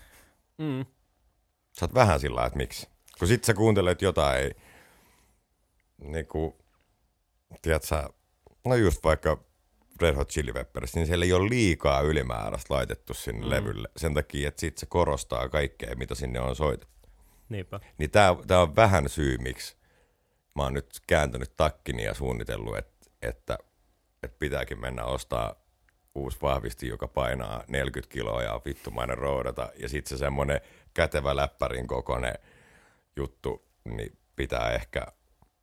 [0.59, 0.87] Mm.
[1.73, 2.89] Sä oot vähän sillä että miksi?
[3.19, 4.55] Kun sit sä kuuntelet jotain,
[5.99, 6.59] niinku,
[7.63, 8.09] tiedät sä,
[8.65, 9.50] no just vaikka
[10.03, 13.51] Red Hot Chili Peppers, niin siellä ei ole liikaa ylimääräistä laitettu sinne mm.
[13.51, 13.89] levylle.
[13.97, 17.09] Sen takia, että sit se korostaa kaikkea, mitä sinne on soitettu.
[17.49, 17.81] Niinpä.
[17.99, 19.77] Niin tää, tää on vähän syy, miksi
[20.57, 23.59] mä oon nyt kääntänyt takkini ja suunnitellut, että, että,
[24.23, 25.55] että pitääkin mennä ostaa
[26.15, 29.69] uusi vahvisti, joka painaa 40 kiloa ja on vittumainen roudata.
[29.77, 30.61] Ja sitten se semmonen
[30.95, 32.35] kätevä läppärin kokoinen
[33.17, 35.07] juttu, niin pitää ehkä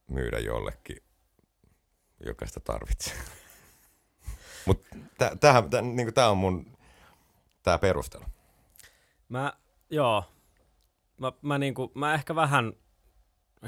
[0.07, 1.03] myydä jollekin,
[2.25, 3.15] joka sitä tarvitsee.
[4.68, 4.89] Mutta
[5.39, 6.78] tämä niinku, on mun
[7.63, 8.24] tää perustelu.
[9.30, 9.53] Mä,
[9.89, 10.24] joo.
[11.18, 12.74] Mä, mä, niinku, mä ehkä vähän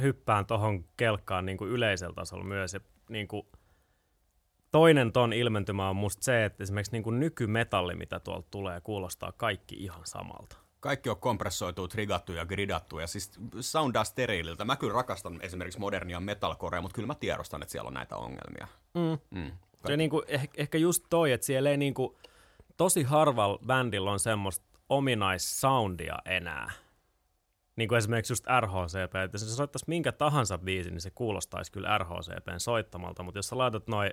[0.02, 2.74] hyppään tuohon kelkkaan niinku yleisellä tasolla myös.
[2.74, 2.80] Ja,
[3.10, 3.48] niinku,
[4.72, 9.76] toinen ton ilmentymä on musta se, että esimerkiksi niinku nykymetalli, mitä tuolta tulee, kuulostaa kaikki
[9.76, 10.58] ihan samalta.
[10.80, 14.66] Kaikki on kompressoitu, trigattu ja gridattu ja siis soundaa steriililtä.
[14.66, 18.68] Mä kyllä rakastan esimerkiksi modernia metalcorea, mutta kyllä mä tiedostan, että siellä on näitä ongelmia.
[18.94, 19.40] Mm.
[19.40, 19.52] Mm.
[19.88, 22.18] Se niinku, eh, ehkä just toi, että siellä ei niinku,
[22.78, 26.72] tosi harvalla bändillä on semmoista ominaissoundia enää.
[27.76, 31.98] Niin kuin esimerkiksi just RHCP, että jos soittaisi minkä tahansa biisin, niin se kuulostaisi kyllä
[31.98, 34.12] RHCPn soittamalta, mutta jos sä laitat noin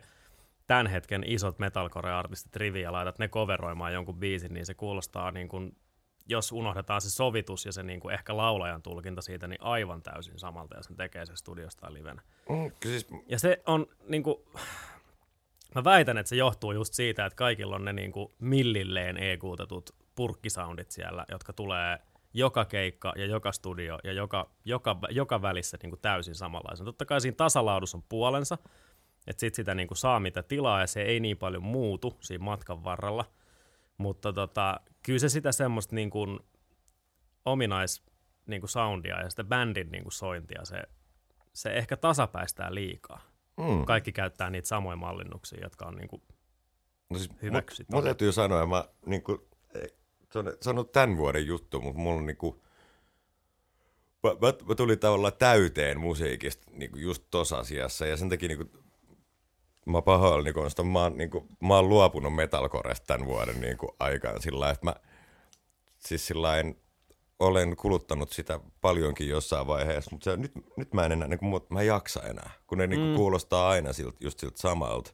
[0.66, 5.48] tämän hetken isot metalcore-artistit riviin ja laitat ne coveroimaan jonkun biisin, niin se kuulostaa niin
[5.48, 5.76] kuin,
[6.28, 10.38] jos unohdetaan se sovitus ja se niin kuin ehkä laulajan tulkinta siitä, niin aivan täysin
[10.38, 12.22] samalta, ja sen tekee se studiosta livenä.
[12.48, 13.06] Mm, siis...
[13.26, 14.36] Ja se on niin kuin,
[15.74, 19.90] mä väitän, että se johtuu just siitä, että kaikilla on ne niin kuin millilleen ekuutetut
[20.14, 21.98] purkkisoundit siellä, jotka tulee
[22.34, 26.86] joka keikka ja joka studio ja joka, joka, joka välissä niin kuin täysin samanlaisen.
[26.86, 28.58] Totta kai siinä tasalaadussa on puolensa,
[29.26, 32.44] että sit sitä niin kuin saa mitä tilaa ja se ei niin paljon muutu siinä
[32.44, 33.24] matkan varrella.
[33.98, 36.38] Mutta tota, kyllä se sitä semmoista niin kuin
[37.44, 38.02] ominais
[38.46, 40.82] niin kuin soundia ja sitä bändin kuin sointia, se,
[41.52, 43.35] se ehkä tasapäistää liikaa.
[43.56, 43.84] Mm.
[43.84, 46.22] Kaikki käyttää niitä samoja mallinnuksia, jotka on niin kuin
[47.10, 47.94] no siis hyväksytty.
[47.94, 49.38] Mun täytyy sanoa, mä, niin kuin,
[50.32, 52.60] se, on, se on tämän vuoden juttu, mutta mulla on niin kuin,
[54.22, 58.48] mä, mä, mä tulin tavallaan täyteen musiikista niin kuin just tossa asiassa ja sen takia
[58.48, 58.84] niin kuin,
[59.86, 63.90] mä pahoillani, kun mä, oon, niin kuin, mä oon luopunut metalcoresta tämän vuoden niin kuin,
[64.00, 64.94] aikaan sillä että mä
[65.98, 66.48] siis sillä
[67.38, 71.62] olen kuluttanut sitä paljonkin jossain vaiheessa, mutta se, nyt, nyt mä en enää, niin kuin,
[71.70, 73.16] mä en jaksa enää, kun ne niin kuin, mm.
[73.16, 75.12] kuulostaa aina siltä, just siltä samalta.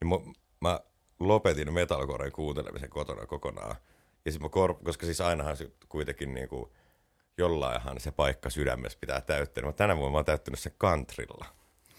[0.00, 0.80] Niin mä, mä
[1.20, 3.76] lopetin metalcoren kuuntelemisen kotona kokonaan.
[4.24, 6.70] Ja sit mä kor- koska siis ainahan se kuitenkin niin kuin,
[7.38, 9.64] jollainhan se paikka sydämessä pitää täyttää.
[9.64, 11.46] Mä tänä vuonna mä oon täyttänyt sen kantrilla.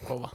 [0.07, 0.29] Kova.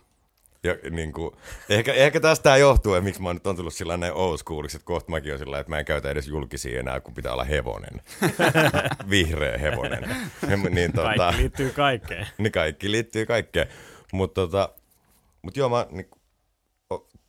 [0.62, 1.36] Ja, niin kuin,
[1.68, 4.86] ehkä, ehkä tästä johtuu, että miksi mä nyt on tullut sillä näin old schooliksi, että
[4.86, 8.02] kohta mäkin on sillä että mä en käytä edes julkisia enää, kun pitää olla hevonen.
[9.10, 10.16] Vihreä hevonen.
[10.70, 12.26] niin, tota, kaikki liittyy kaikkeen.
[12.38, 13.68] Niin kaikki liittyy kaikkeen.
[14.12, 14.68] Mutta tota,
[15.42, 16.10] mut joo, mä, niin,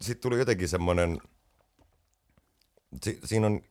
[0.02, 1.22] sitten tuli jotenkin semmoinen,
[3.04, 3.62] si, siinä on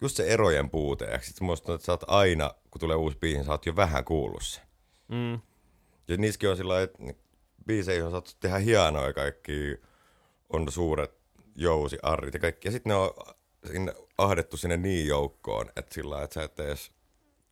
[0.00, 1.04] just se erojen puute.
[1.04, 4.04] Ja sitten musta että sä oot aina, kun tulee uusi biisi, sä oot jo vähän
[4.04, 4.60] kuullut se.
[5.08, 5.40] Mm.
[6.08, 6.98] Ja niissäkin on sillä että
[7.68, 9.80] biiseihin on saatu tehdä hienoja kaikki,
[10.48, 11.14] on suuret
[11.54, 12.68] jousi, arrit ja kaikki.
[12.68, 13.10] Ja sitten ne on
[13.72, 16.92] sinne ahdettu sinne niin joukkoon, että sillä että sä et edes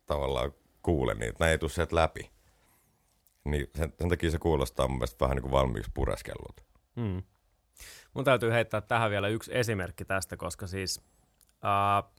[0.05, 0.51] tavallaan
[0.81, 2.31] kuule niitä, näin ei tule sieltä läpi.
[3.45, 6.63] Niin sen, sen takia se kuulostaa mun mielestä vähän niin kuin valmiiksi pureskellut.
[6.95, 7.23] Mm.
[8.13, 11.01] Mun täytyy heittää tähän vielä yksi esimerkki tästä, koska siis
[11.51, 12.11] äh,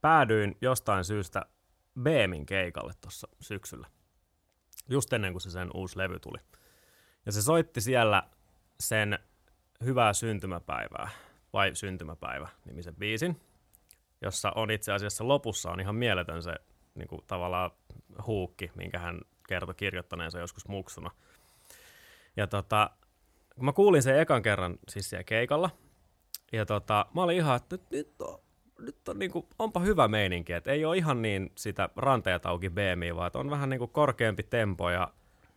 [0.00, 1.46] päädyin jostain syystä
[2.02, 3.86] Beemin keikalle tuossa syksyllä.
[4.88, 6.38] Just ennen kuin se sen uusi levy tuli.
[7.26, 8.22] Ja se soitti siellä
[8.80, 9.18] sen
[9.84, 11.10] Hyvää syntymäpäivää,
[11.52, 13.40] vai Syntymäpäivä nimisen biisin,
[14.22, 16.54] jossa on itse asiassa lopussa on ihan mieletön se
[16.94, 17.70] niin kuin, tavallaan
[18.26, 21.10] huukki, minkä hän kertoi kirjoittaneensa joskus muksuna.
[22.36, 22.90] Ja tota,
[23.60, 25.70] mä kuulin sen ekan kerran siis siellä keikalla,
[26.52, 28.38] ja tota, mä olin ihan, että nyt on,
[28.78, 33.16] nyt on niinku, onpa hyvä meininki, että ei ole ihan niin sitä ranteet auki BMI,
[33.16, 35.08] vaan on vähän niinku korkeampi tempo ja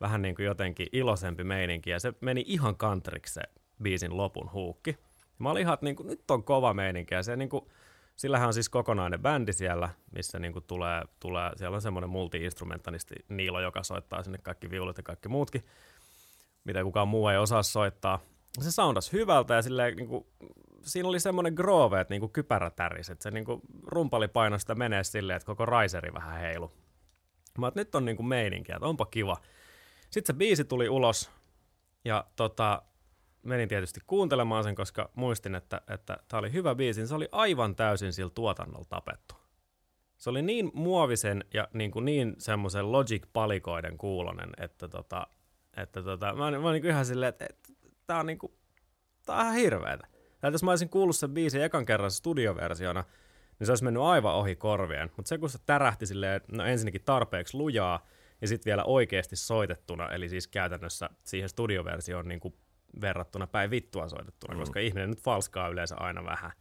[0.02, 3.42] vähän niin kuin jotenkin iloisempi meininki, ja se meni ihan kantriksi se
[3.84, 4.98] biisin lopun huukki.
[5.40, 7.66] Mä olin ihan, että niin kuin, nyt on kova meininki, ja se niin kuin,
[8.16, 13.16] sillähän on siis kokonainen bändi siellä, missä niin kuin tulee, tulee, siellä on semmoinen multi-instrumentanisti
[13.30, 15.66] Niilo, joka soittaa sinne kaikki viulut ja kaikki muutkin,
[16.64, 18.20] mitä kukaan muu ei osaa soittaa.
[18.60, 20.26] Se soundas hyvältä ja silleen, niin kuin,
[20.82, 25.04] siinä oli semmoinen groove, että niin kuin kypärä tärisi, että se niin kuin rumpalipainosta menee
[25.04, 26.72] silleen, että koko raiseri vähän heilu.
[27.58, 29.38] Mä että nyt on niin kuin meininki, että onpa kiva.
[30.10, 31.32] Sitten se biisi tuli ulos,
[32.06, 32.82] Ja tota,
[33.44, 37.08] menin tietysti kuuntelemaan sen, koska muistin, että että tämä oli hyvä biisi.
[37.08, 39.36] Se oli aivan täysin sillä tuotannolla tapettu.
[40.18, 45.28] Se oli niin muovisen ja niin, kuin niin semmoisen Logic-palikoiden kuulonen, että, tota,
[45.78, 47.74] että tota, mä, mä olin niin ihan silleen, että, että
[48.08, 48.54] tämä on, niin kuin,
[49.26, 50.08] tää on ihan hirveetä.
[50.40, 53.04] Tai jos mä olisin kuullut sen biisin ekan kerran studioversiona,
[53.60, 55.12] niin se olisi mennyt aivan ohi korvien.
[55.18, 58.08] Mutta se, kun se tärähti silleen, no ensinnäkin tarpeeksi lujaa,
[58.42, 62.54] ja sitten vielä oikeasti soitettuna, eli siis käytännössä siihen studioversioon niin kuin
[63.02, 64.60] verrattuna päin vittua soitettuna, mm.
[64.60, 66.52] koska ihminen nyt falskaa yleensä aina vähän.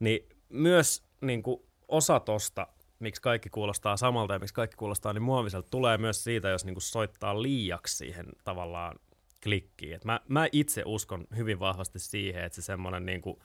[0.00, 2.66] Niin myös niin kuin osa tosta,
[2.98, 6.74] miksi kaikki kuulostaa samalta ja miksi kaikki kuulostaa niin muoviselta, tulee myös siitä, jos niin
[6.74, 8.98] kuin soittaa liiaksi siihen tavallaan
[9.42, 9.94] klikkiin.
[9.94, 13.36] Et mä, mä itse uskon hyvin vahvasti siihen, että se semmoinen niin kuin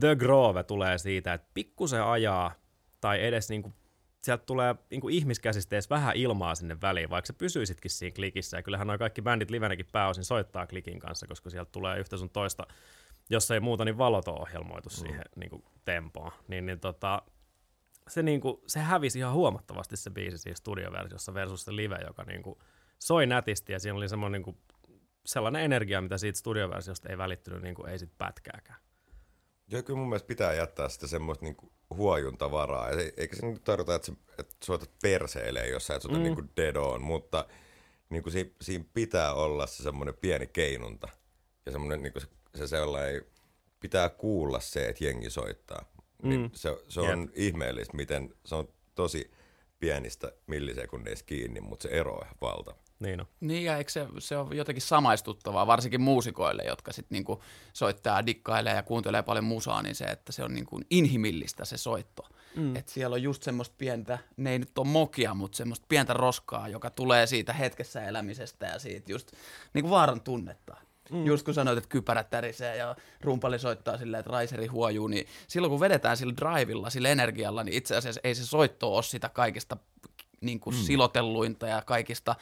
[0.00, 2.52] The Grove tulee siitä, että pikkusen ajaa
[3.00, 3.74] tai edes niin kuin
[4.22, 8.56] sieltä tulee niin kuin ihmiskäsistä edes vähän ilmaa sinne väliin, vaikka sä pysyisitkin siinä klikissä.
[8.56, 12.30] Ja kyllähän noin kaikki bändit livenäkin pääosin soittaa klikin kanssa, koska sieltä tulee yhtä sun
[12.30, 12.66] toista,
[13.30, 14.94] jos ei muuta, niin valot on ohjelmoitu mm.
[14.94, 16.32] siihen niin kuin tempoon.
[16.48, 17.22] Niin, niin tota,
[18.08, 22.24] se, niin kuin, se hävisi ihan huomattavasti se biisi siinä studioversiossa versus se live, joka
[22.24, 22.58] niin kuin,
[22.98, 24.58] soi nätisti ja siinä oli semmoinen niin kuin,
[25.26, 28.78] sellainen energia, mitä siitä studioversiosta ei välittynyt, niin kuin, ei sit pätkääkään.
[29.68, 32.90] Joo, kyllä mun mielestä pitää jättää sitä semmoista niinku huojuntavaraa.
[33.16, 36.22] Eikä se nyt tarkoita, että, sä, että soitat perseilee, jos sä et soita mm.
[36.22, 37.44] niinku dead on, mutta
[38.10, 41.08] niinku siinä, siinä pitää olla se semmoinen pieni keinunta.
[41.66, 43.24] Ja semmoinen niinku se, se sellainen,
[43.80, 45.84] pitää kuulla se, että jengi soittaa.
[46.22, 46.50] Niin mm.
[46.54, 47.30] se, se on yep.
[47.34, 49.30] ihmeellistä, miten se on tosi
[49.78, 52.78] pienistä millisekunneista kiinni, mutta se ero on valtava.
[53.00, 53.26] Niin, on.
[53.40, 57.42] niin ja eikö se, se on jotenkin samaistuttavaa, varsinkin muusikoille, jotka sitten niinku
[57.72, 62.28] soittaa, dikkailee ja kuuntelee paljon musaa, niin se, että se on niinku inhimillistä se soitto.
[62.56, 62.76] Mm.
[62.76, 66.68] Että siellä on just semmoista pientä, ne ei nyt ole mokia, mutta semmoista pientä roskaa,
[66.68, 69.32] joka tulee siitä hetkessä elämisestä ja siitä just
[69.74, 70.76] niinku vaaran tunnetta.
[71.10, 71.26] Mm.
[71.26, 75.70] Just kun sanoit, että kypärät tärisee ja rumpali soittaa silleen, että raiseri huojuu, niin silloin
[75.70, 79.76] kun vedetään sillä drivilla, sillä energialla, niin itse asiassa ei se soitto ole sitä kaikista
[80.40, 80.82] niin kuin mm.
[80.82, 82.34] silotelluinta ja kaikista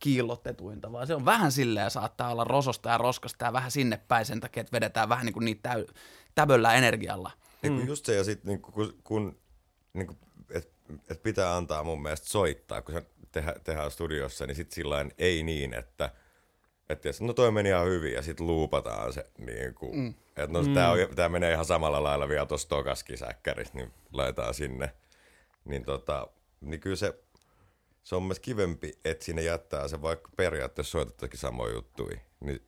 [0.00, 4.26] kiillotetuinta, vaan se on vähän silleen, saattaa olla rososta ja roskasta ja vähän sinne päin
[4.26, 5.86] sen takia, että vedetään vähän niin kuin niitä täy,
[6.34, 7.30] täböllä energialla.
[7.62, 7.88] Niin kuin mm.
[7.88, 9.38] just se, ja sitten niin kun, kun
[9.92, 10.18] niin kuin,
[10.50, 10.70] et,
[11.10, 15.42] et pitää antaa mun mielestä soittaa, kun se tehdä, tehdään studiossa, niin sitten sillä ei
[15.42, 16.10] niin, että
[16.90, 20.14] että no toi meni ihan hyvin ja sitten luupataan se, niin kuin, mm.
[20.36, 20.74] että no mm.
[20.74, 24.94] tämä, tää menee ihan samalla lailla vielä tuossa tokaskisäkkärissä, niin laitetaan sinne.
[25.64, 26.28] Niin, tota,
[26.60, 27.14] niin kyllä se,
[28.02, 32.66] se on myös kivempi, että sinne jättää se vaikka periaatteessa soitettaisiin samoja juttuja, niin,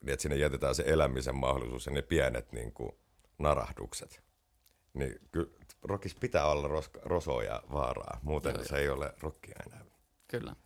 [0.00, 2.92] niin että sinne jätetään se elämisen mahdollisuus ja ne pienet niin kuin,
[3.38, 4.22] narahdukset.
[4.94, 5.52] Niin kyllä
[5.82, 9.84] rockissa pitää olla roska, rosoa ja vaaraa, muuten Joo, se ei ole rockia enää.
[10.28, 10.56] Kyllä.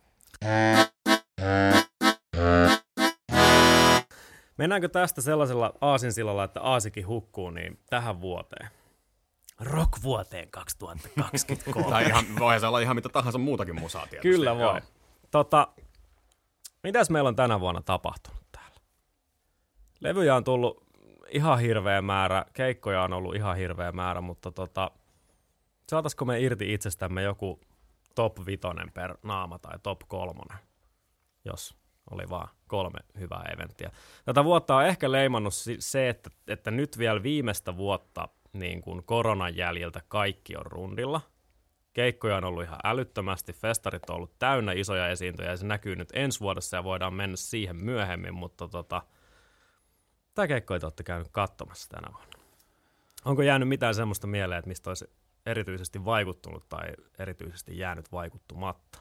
[4.57, 8.69] Mennäänkö tästä sellaisella aasinsillalla, että aasikin hukkuu, niin tähän vuoteen?
[9.59, 11.89] Rock vuoteen 2023.
[11.89, 14.29] tai ihan, voihan se olla ihan mitä tahansa muutakin musaa tietysti.
[14.29, 14.81] Kyllä voi.
[15.31, 15.67] Tota,
[16.83, 18.81] mitäs meillä on tänä vuonna tapahtunut täällä?
[19.99, 20.83] Levyjä on tullut
[21.29, 24.91] ihan hirveä määrä, keikkoja on ollut ihan hirveä määrä, mutta tota,
[25.89, 27.59] saataisiko me irti itsestämme joku
[28.15, 30.57] top vitonen per naama tai top kolmonen,
[31.45, 31.75] jos
[32.11, 33.91] oli vaan kolme hyvää eventtiä.
[34.25, 38.27] Tätä vuotta on ehkä leimannut se, että, että nyt vielä viimeistä vuotta
[38.59, 41.21] niin kuin koronan jäljiltä kaikki on rundilla.
[41.93, 46.09] Keikkoja on ollut ihan älyttömästi, festarit on ollut täynnä isoja esiintyjä ja se näkyy nyt
[46.13, 49.01] ensi vuodessa ja voidaan mennä siihen myöhemmin, mutta tota,
[50.33, 52.37] tämä keikkoja te olette käynyt katsomassa tänä vuonna.
[53.25, 55.09] Onko jäänyt mitään semmoista mieleen, että mistä olisi
[55.45, 56.87] erityisesti vaikuttunut tai
[57.19, 58.99] erityisesti jäänyt vaikuttumatta?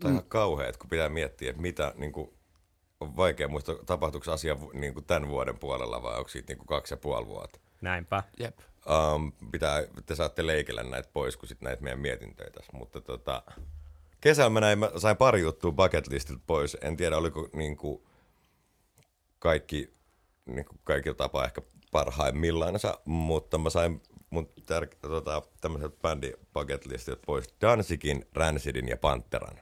[0.00, 2.30] Tämä on ihan kauheat, kun pitää miettiä, että mitä niin kuin,
[3.00, 6.66] on vaikea muistaa, tapahtuuko asia niin kuin tämän vuoden puolella vai onko siitä niin kuin
[6.66, 7.60] kaksi ja puoli vuotta.
[7.82, 8.22] Näinpä.
[8.38, 8.58] Jep.
[9.14, 12.60] Um, pitää, te saatte leikellä näitä pois, kun sitten näitä meidän mietintöitä.
[12.72, 13.42] Mutta tota,
[14.20, 16.76] kesällä mä, näin, mä sain pari juttua bucket listiltä pois.
[16.80, 18.02] En tiedä, oliko niin kuin,
[19.38, 19.94] kaikki,
[20.46, 21.62] niin kuin kaikilla tapaa ehkä
[21.92, 22.74] parhaimmillaan,
[23.04, 29.60] mutta mä sain mun tär- tota, tämmöiset bändi bucket listiltä pois Dansikin, Ransidin ja Panteran.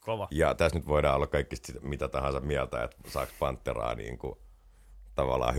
[0.00, 0.28] Kova.
[0.30, 4.38] Ja tässä nyt voidaan olla kaikki mitä tahansa mieltä, että saako Panteraa niin kuin,
[5.14, 5.56] tavallaan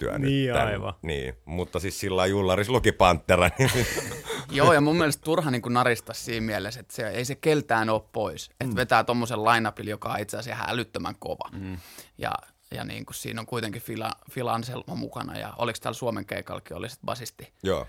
[0.00, 0.94] hyväksyttyä niin, tämän, aivan.
[1.02, 3.50] Niin, mutta siis sillä jullaris luki Pantera.
[3.58, 3.70] Niin...
[4.50, 8.02] Joo, ja mun mielestä turha niin narista siinä mielessä, että se, ei se keltään ole
[8.12, 8.50] pois.
[8.50, 8.76] Että mm.
[8.76, 11.50] vetää tuommoisen line joka on itse asiassa ihan älyttömän kova.
[11.52, 11.78] Mm.
[12.18, 12.32] Ja,
[12.70, 16.76] ja niin kuin siinä on kuitenkin Phil, Phil Anselmo mukana, ja oliko täällä Suomen keikallakin,
[16.76, 17.52] oli sitten basisti.
[17.62, 17.86] Joo.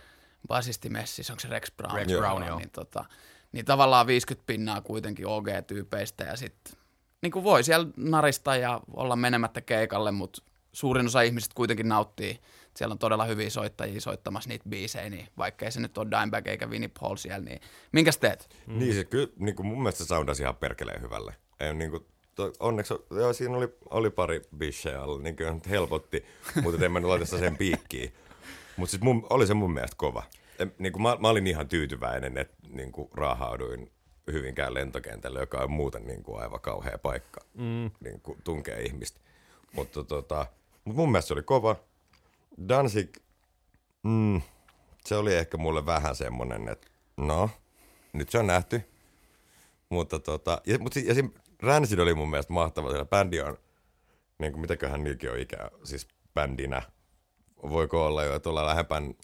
[0.48, 1.96] Basisti Messis, onko se Rex Brown?
[1.96, 2.58] Rex Brown, joo.
[2.58, 3.06] Niin, tota,
[3.52, 6.74] niin tavallaan 50 pinnaa kuitenkin OG-tyypeistä, ja sitten
[7.22, 10.42] niin kuin voi siellä narista ja olla menemättä keikalle, mutta
[10.78, 12.40] suurin osa ihmisistä kuitenkin nauttii.
[12.76, 16.70] Siellä on todella hyviä soittajia soittamassa niitä biisejä, niin vaikkei se nyt ole Dimebag eikä
[16.70, 17.62] Vinnie Paul siellä, niin
[17.92, 18.50] minkäs teet?
[18.68, 18.80] Mm.
[18.80, 21.36] Niin se kyllä, niin kuin mun mielestä se soundasi ihan perkeleen hyvälle.
[21.60, 22.06] Ei, niin kuin,
[22.36, 26.26] to, onneksi, joo, siinä oli, oli pari bichejä alla, niin kyllä helpotti,
[26.64, 28.14] mutta en mä nyt laita sen piikkiin.
[28.78, 30.24] Mutta siis mun, oli se mun mielestä kova.
[30.60, 33.92] En, niin kuin mä, mä, olin ihan tyytyväinen, että niin kuin raahauduin
[34.32, 37.92] Hyvinkään lentokentälle, joka on muuten niin kuin aivan kauhea paikka mm.
[38.00, 39.20] niin kuin tunkee ihmistä.
[39.74, 40.46] Mutta tota,
[40.88, 41.76] mut mun mielestä se oli kova.
[42.70, 43.18] Danzig,
[44.04, 44.42] mm,
[45.06, 47.50] se oli ehkä mulle vähän semmonen, että no,
[48.14, 48.82] nyt se on nähty.
[49.90, 51.30] Mutta tota, ja, mutta, ja siinä
[51.62, 52.90] Rancid oli mun mielestä mahtava.
[52.90, 53.58] Siellä bändi on,
[54.40, 56.82] niin kuin mitäköhän niilläkin on ikää, siis bändinä.
[57.70, 59.16] Voiko olla jo, että ollaan lähempään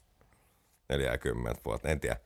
[0.90, 2.18] 40 vuotta, en tiedä.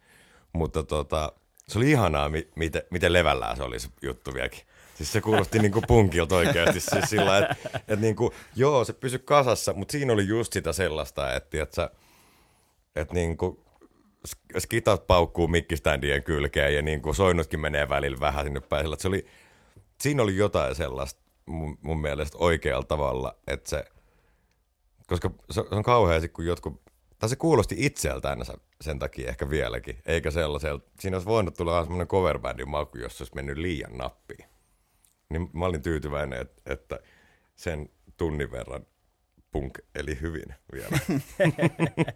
[0.53, 1.31] Mutta tota,
[1.69, 4.61] se oli ihanaa, miten, miten levällään se oli se juttu vieläkin.
[4.95, 6.79] Siis se kuulosti niinku punkilta oikeasti.
[6.79, 7.55] Siis sillä, että
[7.87, 11.89] et niinku, joo, se pysyi kasassa, mutta siinä oli just sitä sellaista, että et sä,
[12.95, 13.65] et niinku,
[14.57, 18.85] skitat paukkuu mikkiständien kylkeen ja niinku soinnutkin menee välillä vähän sinne päin.
[18.97, 19.25] Se oli,
[20.01, 23.85] siinä oli jotain sellaista mun, mun mielestä oikealla tavalla, että se,
[25.07, 26.81] koska se on kauheasti, kun jotkut,
[27.19, 28.39] tai se kuulosti itseltään
[28.81, 33.35] sen takia ehkä vieläkin, eikä sellaiselta, siinä olisi voinut tulla semmoinen coverbandin maku, jos olisi
[33.35, 34.45] mennyt liian nappiin.
[35.29, 36.99] Niin mä olin tyytyväinen, että, että
[37.55, 38.85] sen tunnin verran
[39.51, 40.99] punk eli hyvin vielä.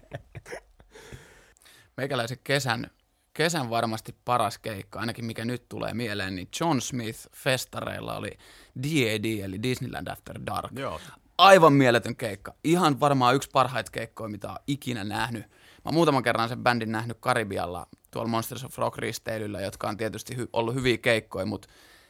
[1.98, 2.92] Meikäläisen kesän,
[3.34, 8.38] kesän varmasti paras keikka, ainakin mikä nyt tulee mieleen, niin John Smith festareilla oli
[8.84, 10.72] DAD, eli Disneyland After Dark.
[10.80, 11.00] Joo.
[11.42, 12.54] Aivan mieletön keikka.
[12.64, 15.42] Ihan varmaan yksi parhaita keikkoja, mitä on ikinä nähnyt.
[15.42, 19.98] Mä oon muutaman kerran sen bändin nähnyt Karibialla tuolla Monsters of Rock risteilyllä, jotka on
[19.98, 21.68] tietysti hy- ollut hyviä keikkoja, mutta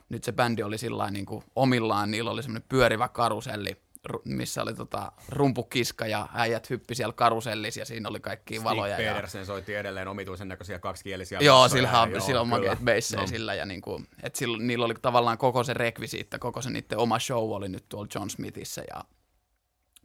[0.10, 3.78] nyt se bändi oli sillä niin kuin omillaan, niillä oli semmoinen pyörivä karuselli,
[4.26, 8.96] missä oli tota rumpukiska ja äijät hyppi siellä karusellissa ja siinä oli kaikki Stig valoja.
[8.96, 9.46] Stig Pedersen ja...
[9.46, 12.80] soitti edelleen omituisen näköisiä kaksikielisiä Joo, sillä on, sillä on makeat
[13.16, 13.28] no.
[13.28, 17.20] sillä ja niinku, et sillä, niillä oli tavallaan koko se rekvisiitta, koko se niiden oma
[17.20, 19.04] show oli nyt tuolla John Smithissä ja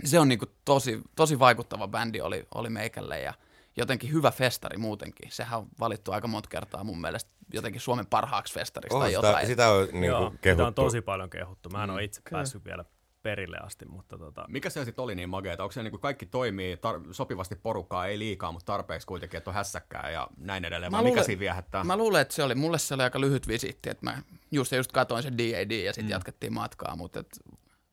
[0.04, 3.34] se on niinku tosi, tosi vaikuttava bändi oli, oli meikälle ja
[3.76, 5.32] jotenkin hyvä festari muutenkin.
[5.32, 9.46] Sehän on valittu aika monta kertaa mun mielestä jotenkin Suomen parhaaksi festarista oh, tai jotain.
[9.46, 10.48] Sitä, sitä on, niin Joo, kehuttu.
[10.50, 11.68] Sitä on tosi paljon kehuttu.
[11.68, 11.94] Mä en mm.
[11.94, 12.38] ole itse Kyllä.
[12.38, 12.84] päässyt vielä
[13.22, 13.84] perille asti.
[13.84, 14.44] Mutta tota...
[14.48, 15.62] Mikä se sitten oli niin mageeta?
[15.62, 19.50] Onko se niin kuin kaikki toimii tar- sopivasti porukkaa, ei liikaa, mutta tarpeeksi kuitenkin, että
[19.50, 20.92] on hässäkkää ja näin edelleen?
[20.92, 21.84] Mä luulen, mikä siinä viehättää?
[21.84, 24.92] Mä luulen, että se oli, mulle se oli aika lyhyt visitti, että mä just, just
[24.92, 26.10] katoin sen DAD ja sitten mm.
[26.10, 27.40] jatkettiin matkaa, mutta et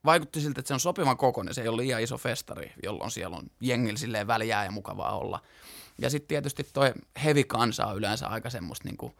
[0.05, 3.37] vaikutti siltä, että se on sopivan kokoinen, se ei ole liian iso festari, jolloin siellä
[3.37, 5.39] on jengillä silleen väliä ja mukavaa olla.
[5.97, 6.93] Ja sitten tietysti toi
[7.23, 9.15] heavy kansa on yleensä aika semmoista niinku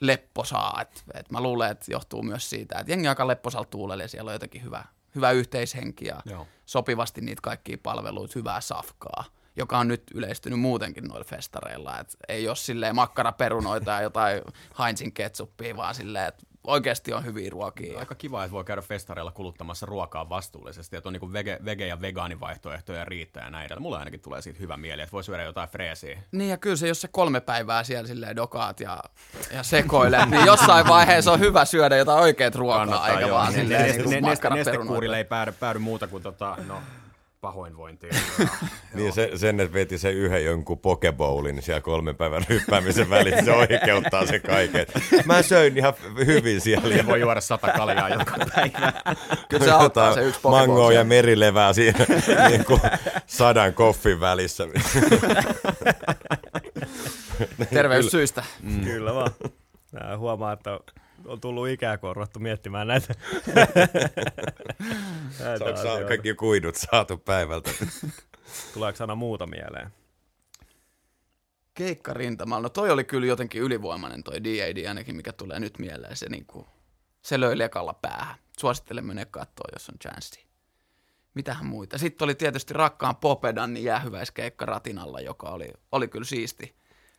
[0.00, 4.08] lepposaa, että et mä luulen, että johtuu myös siitä, että jengi aika lepposalla tuulella ja
[4.08, 6.46] siellä on jotenkin hyvä, hyvä yhteishenki ja Joo.
[6.66, 9.24] sopivasti niitä kaikkia palveluita, hyvää safkaa
[9.56, 11.98] joka on nyt yleistynyt muutenkin noilla festareilla.
[11.98, 14.42] Et ei ole silleen makkaraperunoita ja jotain
[14.78, 17.98] Heinzin ketsuppia, vaan silleen, että oikeasti on hyviä ruokia.
[17.98, 22.00] Aika kiva, että voi käydä festareilla kuluttamassa ruokaa vastuullisesti, että on niin vege, vege- ja
[22.00, 26.22] vegaanivaihtoehtoja riittää ja näin Mulla ainakin tulee siitä hyvä mieli, että voi syödä jotain freesiä.
[26.32, 29.00] Niin ja kyllä se, jos se kolme päivää siellä silleen dokaat ja,
[29.52, 33.38] ja sekoilee, niin jossain vaiheessa on hyvä syödä jotain oikeat ruokaa, Kannattaa, eikä joo.
[33.38, 36.82] vaan silleen ne, niin ne, ne, Nestekuurille ei päädy, päädy muuta kuin tota, no,
[37.46, 38.12] pahoinvointia.
[38.94, 43.52] niin se, sen, että veti se yhden jonkun pokebowlin siellä kolmen päivän ryppäämisen välissä, se
[43.52, 44.86] oikeuttaa se kaiken.
[45.24, 45.94] Mä söin ihan
[46.26, 46.94] hyvin siellä.
[46.94, 48.92] Ja voi juoda sata kaljaa joka päivä.
[49.48, 52.06] Kyllä se auttaa se yksi Mangoa ja merilevää siinä
[52.48, 52.80] niin kuin
[53.26, 54.64] sadan koffin välissä.
[57.70, 58.44] Terveyssyistä.
[58.62, 58.80] Mm.
[58.84, 59.30] Kyllä vaan.
[59.92, 60.80] Mä huomaan, että
[61.26, 63.14] on tullut ikää, kun on ruvettu miettimään näitä.
[65.40, 67.70] näitä Saanko kaikki kuidut saatu päivältä?
[68.74, 69.90] Tuleeko aina muuta mieleen?
[71.74, 72.62] Keikka rintamalla.
[72.62, 74.88] No toi oli kyllä jotenkin ylivoimainen toi D.A.D.
[74.88, 76.16] ainakin, mikä tulee nyt mieleen.
[76.16, 76.66] Se, niinku,
[77.22, 78.36] se löi lekalla päähän.
[78.58, 80.46] Suosittelen mennä katsoa, jos on chanssi.
[81.34, 81.98] Mitähän muita.
[81.98, 86.76] Sitten oli tietysti rakkaan Popedan niin jäähyväiskeikka Ratinalla, joka oli, oli kyllä siisti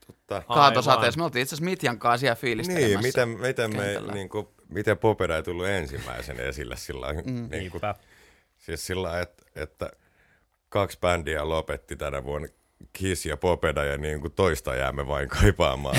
[0.07, 0.43] Totta.
[0.53, 1.17] Kaatosateessa.
[1.19, 2.87] Me oltiin itse asiassa Mitjan kanssa siellä fiilistelemässä.
[2.97, 7.49] Niin, miten, miten, me, niin kuin, miten Popeda ei tullut ensimmäisenä esille sillä mm.
[7.51, 7.81] niin kuin,
[8.57, 9.91] siis sillä että, että
[10.69, 12.47] kaksi bändiä lopetti tänä vuonna
[12.93, 15.95] Kiss ja Popeda ja niin kuin toista jäämme vain kaipaamaan.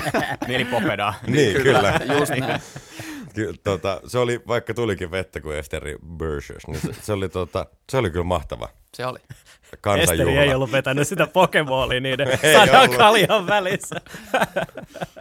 [0.48, 1.14] Mieli Popeda.
[1.26, 2.00] niin, kyllä.
[2.18, 2.60] Just näin.
[3.34, 7.66] Ky, tota, se oli, vaikka tulikin vettä kuin Esteri Burgess, niin se, se, oli, tota,
[7.90, 9.18] se oli kyllä mahtava Se oli.
[9.80, 10.30] kansanjuhla.
[10.30, 13.96] Esteri ei ollut vetänyt sitä Pokemonia niiden sadan kaljan välissä.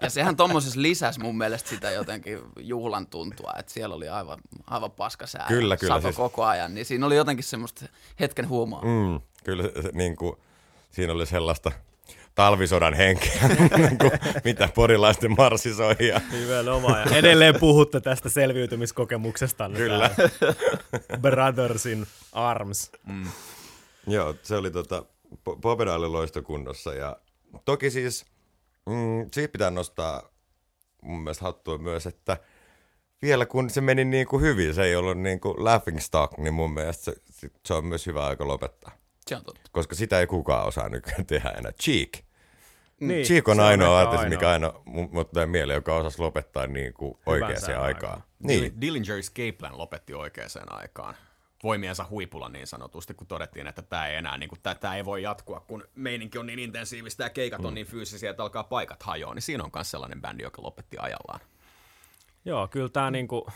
[0.02, 4.92] Ja sehän tommosessa lisäsi mun mielestä sitä jotenkin juhlan tuntua, että siellä oli aivan, aivan
[4.92, 5.46] paska sää.
[5.48, 7.86] Kyllä, kyllä, Sato siis- koko ajan, niin siinä oli jotenkin semmoista
[8.20, 8.82] hetken huumoa.
[8.82, 9.22] Mm.
[9.44, 10.36] Kyllä se, niin kuin,
[10.92, 11.72] siinä oli sellaista
[12.36, 13.42] talvisodan henkeä,
[13.78, 14.12] niin kuin,
[14.44, 16.22] mitä porilaisten marssisoijia.
[16.32, 17.10] Nimenomaan.
[17.10, 19.70] Ja edelleen puhutte tästä selviytymiskokemuksesta.
[19.76, 20.10] Kyllä.
[21.22, 22.92] Brothers in Arms.
[24.08, 27.18] Joo, se oli tota, Po- Popeda oli loistokunnossa ja
[27.66, 28.26] toki siis
[28.86, 30.30] mm, siitä pitää nostaa
[31.02, 32.38] mun mielestä hattua myös, että
[33.22, 36.54] vielä kun se meni niin kuin hyvin, se ei ollut niin kuin laughing stock, niin
[36.54, 38.99] mun mielestä se, se on myös hyvä aika lopettaa.
[39.30, 39.70] Se on totta.
[39.72, 41.72] Koska sitä ei kukaan osaa nykyään tehdä enää.
[41.72, 42.10] Cheek.
[43.00, 44.74] Niin, Cheek on ainoa artisti, mikä aina
[45.32, 47.86] tulee mieleen, joka osasi lopettaa niin kuin oikeaan aikaan.
[47.86, 48.24] aikaan.
[48.40, 51.16] Niin, Dillinger Escape Plan lopetti oikeaan aikaan
[51.64, 55.24] voimiensa huipulla niin sanotusti, kun todettiin, että tämä ei enää, niin kuin, tämä ei voi
[55.24, 59.34] jatkua, kun meininki on niin intensiivistä ja keikat on niin fyysisiä, että alkaa paikat hajoa,
[59.34, 61.40] niin siinä on myös sellainen bändi, joka lopetti ajallaan.
[62.46, 63.48] Joo, kyllä tämä niinku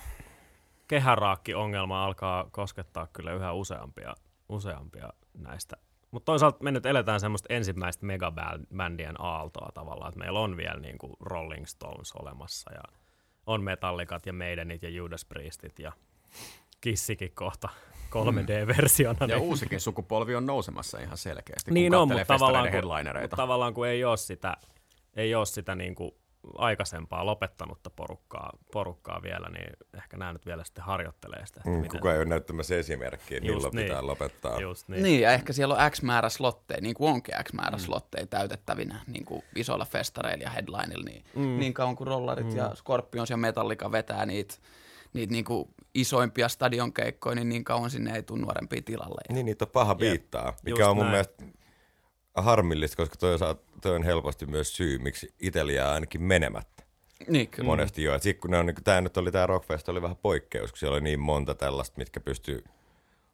[0.87, 4.15] kehäraakki-ongelma alkaa koskettaa kyllä yhä useampia,
[4.49, 5.77] useampia näistä.
[6.11, 11.17] Mutta toisaalta me nyt eletään semmoista ensimmäistä megabändien aaltoa tavallaan, että meillä on vielä niinku
[11.19, 12.81] Rolling Stones olemassa ja
[13.45, 15.91] on Metallicat ja Maidenit ja Judas Priestit ja
[16.81, 17.69] Kissikin kohta
[18.09, 19.17] 3D-versiona.
[19.19, 22.83] Ja niin- uusikin sukupolvi on nousemassa ihan selkeästi, kun niin on, mutta tavallaan, kun,
[23.21, 24.57] mutta tavallaan kun ei ole sitä,
[25.15, 26.11] ei ole sitä niin kuin
[26.57, 31.59] aikaisempaa lopettanutta porukkaa, porukkaa vielä, niin ehkä nämä nyt vielä sitten harjoittelee sitä.
[31.59, 33.85] että mm, miten- kukaan ei ole näyttämässä esimerkkiä, Just milloin niin.
[33.87, 34.59] pitää lopettaa.
[34.61, 35.03] Just Niin.
[35.03, 35.21] niin.
[35.21, 37.81] ja ehkä siellä on X määrä slotteja, niin kuin onkin X määrä mm.
[37.83, 41.59] slotteja täytettävinä niin kuin isoilla festareilla ja headlineilla, niin, mm.
[41.59, 42.55] niin kauan kuin rollarit mm.
[42.57, 44.55] ja Scorpions ja Metallica vetää niitä
[45.13, 49.21] niitä niin kuin isoimpia stadionkeikkoja, niin niin kauan sinne ei tule nuorempia tilalle.
[49.33, 51.11] Niin, niitä on paha biittaa, mikä just on mun näin.
[51.11, 51.45] mielestä
[52.35, 56.83] harmillista, koska toi, saa, toi on helposti myös syy, miksi itsellä jää ainakin menemättä
[57.27, 57.65] Niin, kyllä.
[57.67, 58.15] monesti jo.
[58.15, 60.77] Et sit kun ne on, niin tämä nyt oli tämä Rockfest, oli vähän poikkeus, kun
[60.77, 62.63] siellä oli niin monta tällaista, mitkä pystyy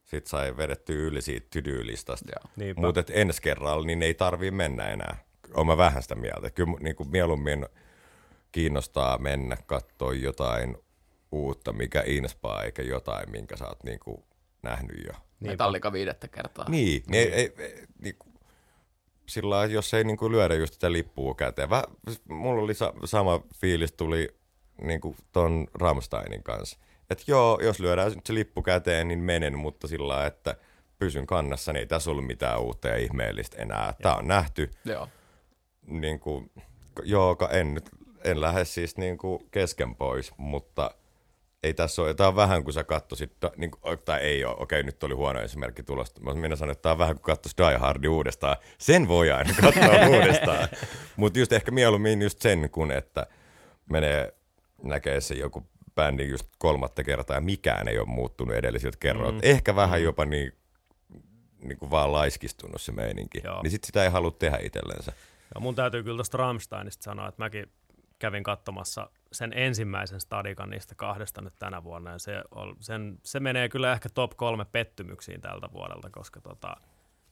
[0.06, 2.32] sit sai vedettyä yli siitä tydyylistasta.
[2.58, 2.74] Joo.
[2.76, 5.18] Mutta ensi kerralla niin ei tarvii mennä enää.
[5.54, 6.50] Olen mä vähän sitä mieltä.
[6.50, 7.66] Kyllä niin kuin mieluummin
[8.52, 10.78] kiinnostaa mennä katsoa jotain
[11.32, 14.24] uutta, mikä inspaa, eikä jotain, minkä sä oot niin kuin
[14.64, 15.14] nähnyt jo.
[15.40, 16.70] Metallica viidettä kertaa.
[16.70, 17.34] Niin, niin.
[17.34, 18.29] Ei, ei, ei, niin kuin,
[19.30, 21.70] sillä jos ei niin kuin lyödä just sitä lippua käteen.
[21.70, 21.84] Väh,
[22.30, 24.30] mulla oli sa- sama fiilis tuli
[24.82, 26.78] niin kuin ton Rammsteinin kanssa.
[27.10, 30.56] Että joo, jos lyödään nyt se lippu käteen, niin menen, mutta sillä että
[31.00, 33.94] pysyn kannassa, niin ei tässä ollut mitään uutta ja ihmeellistä enää.
[34.02, 34.72] Tämä on nähty.
[34.86, 35.08] Joo.
[35.88, 36.52] Niin kuin,
[37.04, 37.90] joo, ka- en nyt
[38.24, 40.92] en lähde siis niin kuin kesken pois, mutta
[41.64, 43.72] ei tässä ole, tämä on vähän kuin sä katsoisit, niin
[44.06, 46.98] tai ei ole, okei nyt oli huono esimerkki tulosta, mä minä sanon, että tämä on
[46.98, 50.70] vähän kuin katsoisi Die Hardi uudestaan, sen voi aina katsoa uudestaan,
[51.16, 53.28] mutta just ehkä mieluummin just sen, kun että
[53.92, 54.34] menee
[54.84, 59.52] näkee se joku bändi just kolmatta kertaa ja mikään ei ole muuttunut edellisiltä kerroilta, mm.
[59.52, 60.54] ehkä vähän jopa niin,
[61.64, 63.62] niin kuin vaan laiskistunut se meininki, Joo.
[63.64, 65.14] niin sit sitä ei halua tehdä itsellensä.
[65.56, 67.72] Ja mun täytyy kyllä tuosta Rammsteinista sanoa, että mäkin
[68.20, 73.40] kävin katsomassa sen ensimmäisen stadikan niistä kahdesta nyt tänä vuonna, ja se, on, sen, se
[73.40, 76.76] menee kyllä ehkä top kolme pettymyksiin tältä vuodelta, koska tota,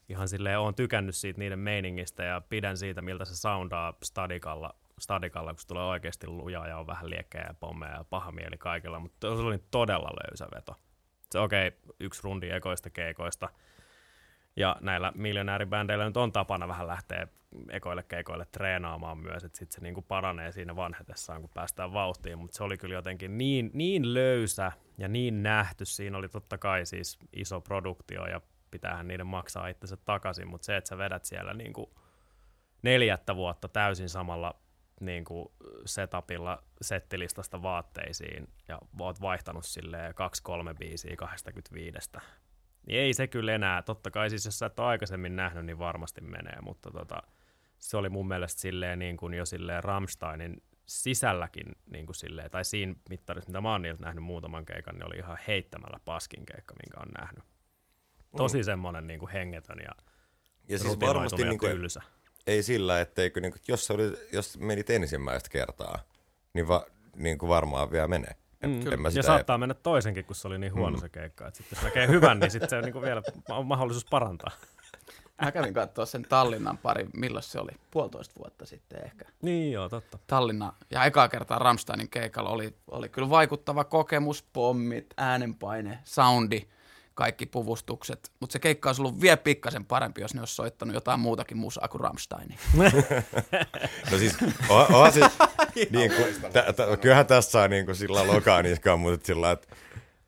[0.09, 5.53] ihan silleen oon tykännyt siitä niiden meiningistä ja pidän siitä, miltä se soundaa stadikalla, stadikalla
[5.53, 8.99] kun se tulee oikeasti lujaa ja on vähän liekkejä ja pommeja ja paha mieli kaikilla,
[8.99, 10.75] mutta se oli todella löysä veto.
[11.31, 13.49] Se okei, okay, yksi rundi ekoista keikoista,
[14.57, 17.27] ja näillä miljonääribändeillä nyt on tapana vähän lähteä
[17.69, 22.57] ekoille keikoille treenaamaan myös, että sitten se niinku paranee siinä vanhetessaan, kun päästään vauhtiin, mutta
[22.57, 25.85] se oli kyllä jotenkin niin, niin löysä ja niin nähty.
[25.85, 28.41] Siinä oli totta kai siis iso produktio ja
[28.71, 31.99] pitäähän niiden maksaa itsensä takaisin, mutta se, että sä vedät siellä niinku
[32.81, 34.55] neljättä vuotta täysin samalla
[35.01, 35.47] niin kuin
[35.85, 42.11] setupilla settilistasta vaatteisiin ja oot vaihtanut silleen kaksi-kolme biisiä 25.
[42.87, 45.79] Niin ei se kyllä enää, totta kai siis jos sä et ole aikaisemmin nähnyt, niin
[45.79, 47.23] varmasti menee, mutta tota,
[47.79, 52.65] se oli mun mielestä silleen niin kuin jo silleen Rammsteinin sisälläkin niin kuin silleen, tai
[52.65, 56.75] siinä mittarissa, mitä mä oon niiltä nähnyt muutaman keikan, niin oli ihan heittämällä paskin keikka,
[56.85, 57.43] minkä on nähnyt.
[58.37, 59.91] Tosi semmoinen niin kuin hengetön ja,
[60.67, 62.01] Ja siis varmasti ja niin kuin, tylsä.
[62.47, 65.99] ei sillä, etteikö, niin kuin, jos, oli, jos menit ensimmäistä kertaa,
[66.53, 66.85] niin, va,
[67.15, 68.35] niin kuin varmaan vielä menee.
[68.63, 71.01] Mm, en mä Ja sitä saattaa mennä toisenkin, kun se oli niin huono mm.
[71.01, 71.47] se keikka.
[71.47, 74.51] Että sit jos näkee hyvän, niin sitten se on niinku vielä on mahdollisuus parantaa.
[75.41, 77.71] Mä kävin katsoa sen Tallinnan pari, milloin se oli?
[77.91, 79.25] Puolitoista vuotta sitten ehkä.
[79.41, 80.19] Niin joo, totta.
[80.27, 86.67] Tallinna ja ekaa kertaa Rammsteinin keikalla oli, oli kyllä vaikuttava kokemus, pommit, äänenpaine, soundi,
[87.17, 88.31] kaikki puvustukset.
[88.39, 91.87] Mutta se keikka olisi ollut vielä pikkasen parempi, jos ne olisi soittanut jotain muutakin musaa
[91.87, 92.57] kuin Rammsteinin.
[94.11, 94.37] No siis,
[94.69, 95.25] on, onhan siis,
[95.97, 99.75] niin kuin, tä, tä, kyllähän tässä on niin kuin sillä lokaa niskaan, mutta sillä että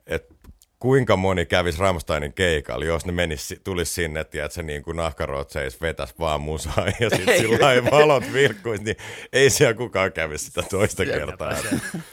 [0.08, 0.36] et
[0.80, 5.82] kuinka moni kävisi Rammsteinin keikalla, jos ne menis, tulisi sinne, että se niin kuin nahkarotseis
[5.82, 8.98] vetäisi vaan musaa ja sitten sillä lailla valot virkkuisi, niin
[9.34, 11.56] ei siellä kukaan kävisi sitä toista kertaa.
[11.56, 11.70] Se,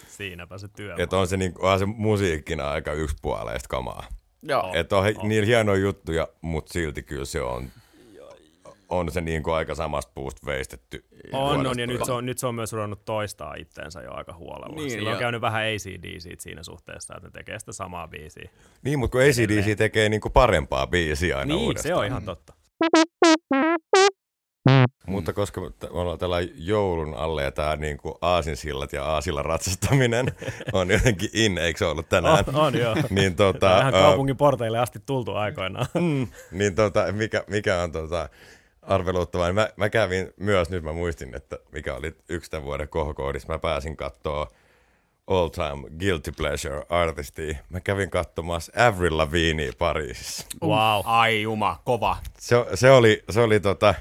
[0.09, 0.95] siinäpä se työ.
[0.99, 4.09] Että on se, niin, onhan se musiikkina aika yksipuoleista kamaa.
[4.49, 4.71] Joo.
[4.75, 7.69] Että on, on niillä hienoja juttuja, mutta silti kyllä se on,
[8.89, 11.05] on se niin kuin aika samasta puusta veistetty.
[11.33, 14.35] On, on, ja nyt se on, nyt se on myös ruvennut toistaa itteensä jo aika
[14.35, 14.77] huolella.
[14.77, 18.09] Niin, Sillä on ja- käynyt vähän ACD siitä siinä suhteessa, että ne tekee sitä samaa
[18.09, 18.51] biisiä.
[18.83, 21.89] Niin, mutta kun ACDC tekee niin kuin parempaa biisiä aina niin, uudestaan.
[21.89, 22.53] se on ihan totta.
[25.07, 30.27] Mutta koska me ollaan tällä joulun alle ja tämä niin kuin aasinsillat ja aasilla ratsastaminen
[30.73, 32.45] on jotenkin in, eikö se ollut tänään?
[32.49, 32.97] On, on joo.
[33.11, 35.87] Niin, tota, Vähän kaupungin porteille asti tultu aikoinaan.
[36.51, 38.29] niin tota, mikä, mikä on tota,
[38.83, 42.89] arveluttavaa, niin mä, mä kävin myös, nyt mä muistin, että mikä oli yksi tämän vuoden
[42.89, 44.51] kohokoodissa, mä pääsin katsoa
[45.27, 47.57] All Time Guilty Pleasure artistia.
[47.71, 50.47] Mä kävin katsomassa Avril Lavigneä Pariisissa.
[50.63, 51.03] wow.
[51.05, 52.17] Ai juma, kova.
[52.39, 53.95] Se, se oli, se oli tota,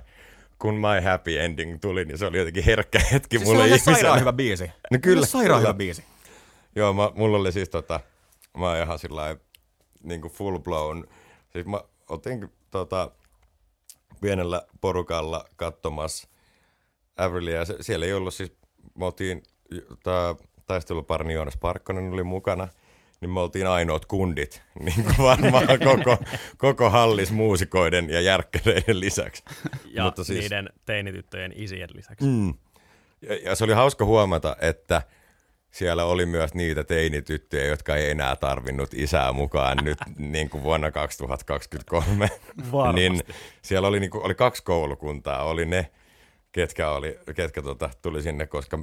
[0.59, 3.67] kun My Happy Ending tuli, niin se oli jotenkin herkkä hetki Siis mulle se on
[3.69, 3.95] ihmisenä.
[3.95, 4.71] sairaan hyvä biisi.
[4.91, 5.69] No kyllä, Se on sairaan kyllä.
[5.69, 6.03] hyvä biisi.
[6.75, 7.99] Joo, mä, mulla oli siis tota,
[8.57, 9.35] mä oon ihan sillä
[10.03, 11.07] niin kuin full blown,
[11.53, 13.11] siis mä otin tota,
[14.21, 16.27] pienellä porukalla katsomassa
[17.17, 18.53] Avrilia, siellä ei ollut siis,
[18.97, 19.43] me oltiin,
[20.03, 20.35] tää
[20.65, 22.67] taisteluparni Joonas Parkkonen oli mukana,
[23.25, 26.17] niin me oltiin ainoat kundit, niin kuin varmaan koko,
[26.57, 29.43] koko hallis muusikoiden ja järkkäreiden lisäksi.
[29.85, 30.39] Ja Mutta siis...
[30.39, 32.25] niiden teinityttöjen isien lisäksi.
[32.25, 32.53] Mm.
[33.21, 35.01] Ja, ja se oli hauska huomata, että
[35.71, 40.91] siellä oli myös niitä teinityttöjä, jotka ei enää tarvinnut isää mukaan nyt niin kuin vuonna
[40.91, 42.29] 2023.
[42.71, 43.09] Varmasti.
[43.09, 43.21] niin
[43.61, 45.43] siellä oli, niin kuin, oli kaksi koulukuntaa.
[45.43, 45.91] Oli ne,
[46.51, 48.79] ketkä, oli, ketkä tota, tuli sinne, koska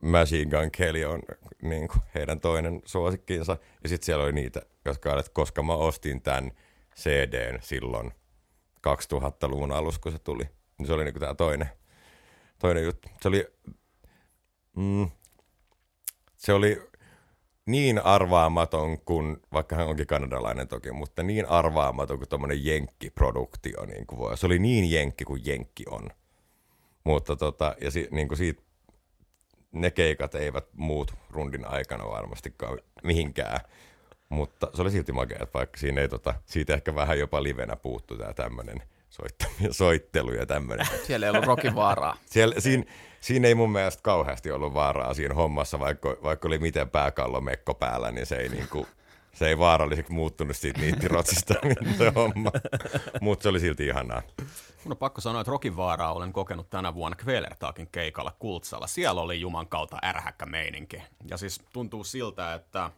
[0.00, 1.22] Machine Gun Kelly on
[1.62, 3.56] niin kuin, heidän toinen suosikkiinsa.
[3.82, 6.52] Ja sitten siellä oli niitä, jotka olivat, koska mä ostin tämän
[6.96, 8.12] CDn silloin
[8.88, 10.44] 2000-luvun alussa, kun se tuli.
[10.78, 11.70] Niin se oli niin kuin tämä toinen,
[12.58, 13.08] toinen juttu.
[13.20, 13.46] Se oli,
[14.76, 15.10] mm,
[16.36, 16.82] se oli
[17.66, 24.06] niin arvaamaton kuin, vaikka hän onkin kanadalainen toki, mutta niin arvaamaton kuin tuommoinen jenkkiproduktio niin
[24.06, 24.38] kuin voi.
[24.38, 26.10] Se oli niin jenkki kuin jenkki on.
[27.04, 28.62] Mutta tota, ja si, niin kuin siitä,
[29.80, 33.60] ne keikat eivät muut rundin aikana varmastikaan mihinkään.
[34.28, 37.76] Mutta se oli silti makea, että vaikka siinä ei tota, siitä ehkä vähän jopa livenä
[37.76, 38.82] puuttu tämä tämmöinen
[39.70, 40.86] soittelu ja tämmöinen.
[41.06, 42.16] Siellä ei ollut rokivaaraa.
[42.26, 42.84] Siellä, siinä,
[43.20, 48.10] siinä ei mun mielestä kauheasti ollut vaaraa siinä hommassa, vaikka, vaikka oli miten pääkallomekko päällä,
[48.10, 48.86] niin se ei, niinku,
[49.36, 51.54] se ei vaaralliseksi muuttunut siitä niittirotsista
[51.98, 52.50] se homma.
[53.20, 54.22] Mutta se oli silti ihanaa.
[54.84, 58.86] Mun on pakko sanoa, että Rokin vaaraa olen kokenut tänä vuonna Kvelertaakin keikalla Kultsalla.
[58.86, 61.02] Siellä oli juman kautta ärhäkkä meininki.
[61.30, 62.90] Ja siis tuntuu siltä, että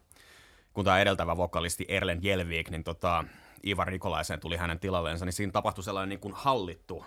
[0.73, 3.23] kun tämä edeltävä vokalisti Erlen Jelvik, niin tota,
[3.65, 7.05] Ivar Nikolaisen tuli hänen tilallensa, niin siinä tapahtui sellainen niin kuin hallittu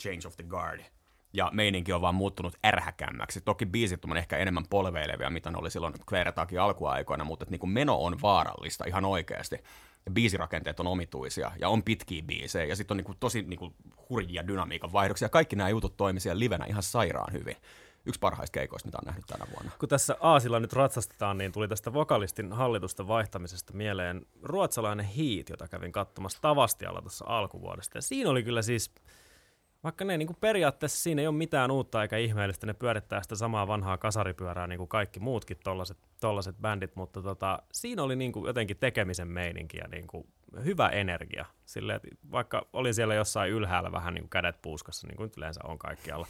[0.00, 0.80] change of the guard.
[1.32, 3.40] Ja meininki on vaan muuttunut ärhäkämmäksi.
[3.40, 7.60] Toki biisit on ehkä enemmän polveilevia, mitä ne oli silloin Kvelertaakin alkuaikoina, mutta että niin
[7.60, 9.56] kuin meno on vaarallista ihan oikeasti.
[10.06, 13.74] Ja biisirakenteet on omituisia ja on pitkiä biisejä ja sitten on niinku tosi niinku
[14.10, 15.28] hurjia dynamiikan vaihdoksia.
[15.28, 17.56] Kaikki nämä jutut toimi siellä livenä ihan sairaan hyvin.
[18.06, 19.70] Yksi parhaista keikoista, mitä on nähnyt tänä vuonna.
[19.78, 25.68] Kun tässä Aasilla nyt ratsastetaan, niin tuli tästä vokalistin hallitusten vaihtamisesta mieleen ruotsalainen Heat, jota
[25.68, 27.98] kävin katsomassa Tavastialla tuossa alkuvuodesta.
[27.98, 28.90] Ja siinä oli kyllä siis,
[29.88, 33.36] vaikka ne niin kuin periaatteessa siinä ei ole mitään uutta eikä ihmeellistä, ne pyörittää sitä
[33.36, 38.32] samaa vanhaa kasaripyörää niin kuin kaikki muutkin tollaset, tollaset bändit, mutta tota, siinä oli niin
[38.32, 40.26] kuin jotenkin tekemisen meininki ja niin kuin
[40.64, 41.44] hyvä energia.
[41.64, 45.60] Silleen, että vaikka olin siellä jossain ylhäällä vähän niin kuin kädet puuskassa, niin kuin yleensä
[45.64, 46.26] on kaikkialla,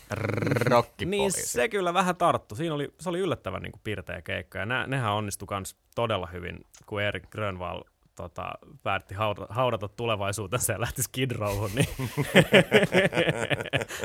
[1.04, 2.54] niin se kyllä vähän tarttu.
[2.54, 4.58] Siinä oli, se oli yllättävän niin kuin pirteä keikka.
[4.58, 7.82] Ja nä, nehän onnistu kans todella hyvin, kun Erik Grönvall
[8.18, 8.50] tota,
[8.82, 11.88] päätti haudata, haudata tulevaisuutensa ja lähti Skid Rowhun, niin,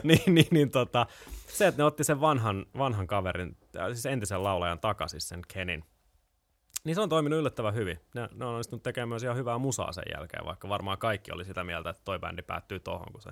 [0.03, 1.05] niin, niin, niin tota,
[1.47, 5.83] se, että ne otti sen vanhan, vanhan kaverin, äh, siis entisen laulajan takaisin, sen Kenin,
[6.83, 7.99] niin se on toiminut yllättävän hyvin.
[8.15, 11.45] Ne, ne on onnistunut tekemään myös ihan hyvää musaa sen jälkeen, vaikka varmaan kaikki oli
[11.45, 13.31] sitä mieltä, että toi bändi päättyy tohon, kun se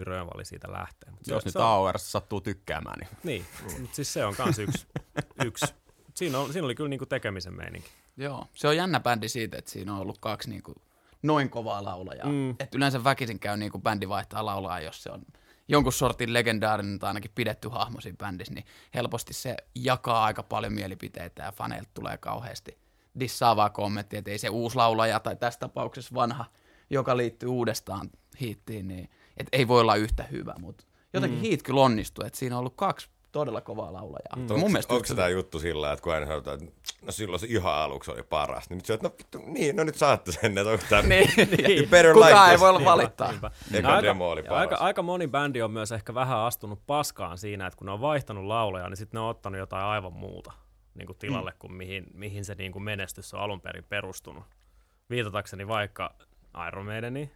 [0.00, 1.10] Grönvalli siitä lähtee.
[1.10, 3.46] Mut Jos se, nyt se on- sattuu tykkäämään, niin niin,
[3.80, 4.86] mutta siis se on kans yksi.
[5.44, 5.74] yksi.
[6.14, 7.88] Siinä, on, siinä oli kyllä niinku tekemisen meininki.
[8.16, 10.74] Joo, se on jännä bändi siitä, että siinä on ollut kaksi niinku
[11.22, 12.28] noin kovaa laulajaa.
[12.28, 12.50] Mm.
[12.50, 15.22] Et yleensä väkisin käy niin kuin bändi vaihtaa laulaa, jos se on
[15.68, 20.72] jonkun sortin legendaarinen tai ainakin pidetty hahmo siinä bändissä, niin helposti se jakaa aika paljon
[20.72, 22.78] mielipiteitä ja faneilta tulee kauheasti
[23.20, 26.44] dissaavaa kommenttia, että ei se uusi laulaja tai tässä tapauksessa vanha,
[26.90, 28.10] joka liittyy uudestaan
[28.40, 31.42] hiittiin, niin et ei voi olla yhtä hyvä, mutta jotenkin mm.
[31.42, 34.36] hiit kyllä onnistui, että siinä on ollut kaksi todella kovaa laulajaa.
[34.36, 34.58] Mm.
[34.60, 37.46] Mun mielestä onko se tämä juttu sillä, että kun aina sanotaan, että no silloin se
[37.50, 40.58] ihan aluksi oli paras, niin nyt se että no vittu, niin, no nyt saatte sen,
[40.58, 41.88] että onko tämä niin, niin.
[42.14, 43.30] Kukaan ei voi olla valittaa.
[43.30, 43.50] Niinpä.
[43.82, 44.60] No, aika, demo oli paras.
[44.60, 48.00] Aika, aika moni bändi on myös ehkä vähän astunut paskaan siinä, että kun ne on
[48.00, 50.52] vaihtanut laulajaa, niin sitten ne on ottanut jotain aivan muuta
[50.94, 51.58] niin kuin tilalle, mm.
[51.58, 54.44] kuin mihin, mihin se niin kuin menestys on alun perin perustunut.
[55.10, 56.14] Viitatakseni vaikka
[56.68, 57.30] Iron Maideni,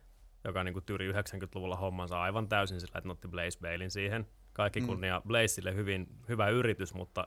[0.45, 4.27] joka niin kuin tyri 90-luvulla hommansa aivan täysin sillä, että otti Blaze Bailin siihen–
[4.59, 4.87] kaikki mm.
[4.87, 5.29] kunnia mm.
[5.29, 7.27] Blazeille hyvin, hyvä yritys, mutta,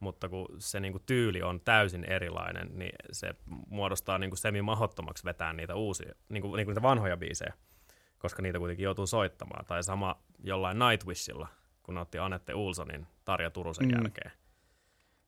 [0.00, 3.34] mutta kun se niin kuin tyyli on täysin erilainen, niin se
[3.68, 7.52] muodostaa niin kuin semi-mahottomaksi vetää niitä uusia, niin kuin, niin kuin niitä vanhoja biisejä,
[8.18, 9.64] koska niitä kuitenkin joutuu soittamaan.
[9.64, 11.48] Tai sama jollain Nightwishilla,
[11.82, 13.94] kun otti Anette Ulsonin Tarja Turusen mm.
[13.94, 14.32] jälkeen.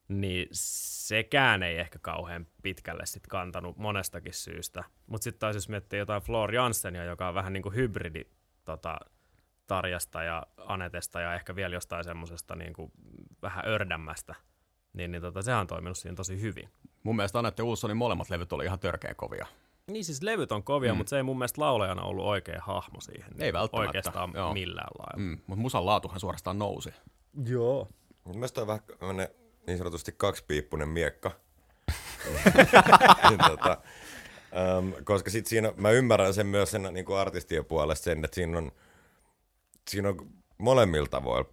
[0.08, 4.84] Niin sekään ei ehkä kauhean pitkälle sit kantanut monestakin syystä.
[5.06, 8.24] Mutta sitten taas jos miettii jotain Floor Janssenia, joka on vähän niin kuin hybridi
[8.64, 8.98] tota,
[9.68, 12.92] Tarjasta ja Anetesta ja ehkä vielä jostain semmoisesta niin kuin
[13.42, 14.34] vähän ördämmästä,
[14.92, 16.68] niin, niin tota, sehän on toiminut siinä tosi hyvin.
[17.02, 19.46] Mun mielestä Anette Ulssonin molemmat levyt oli ihan törkeä kovia.
[19.86, 20.96] Niin siis levyt on kovia, mm.
[20.96, 23.34] mutta se ei mun mielestä laulajana ollut oikea hahmo siihen.
[23.38, 23.88] Ei välttämättä.
[23.88, 24.52] Oikeastaan Joo.
[24.52, 25.22] millään lailla.
[25.30, 26.90] Mm, mutta musan laatuhan suorastaan nousi.
[27.44, 27.88] Joo.
[28.24, 29.28] Mun mielestä on vähän
[29.66, 31.30] niin sanotusti kaksipiippunen miekka.
[33.28, 33.76] niin, tota,
[34.78, 38.34] um, koska sit siinä, mä ymmärrän sen myös sen niin kuin artistien puolesta sen, että
[38.34, 38.72] siinä on–
[39.90, 41.44] siinä on molemmilta voi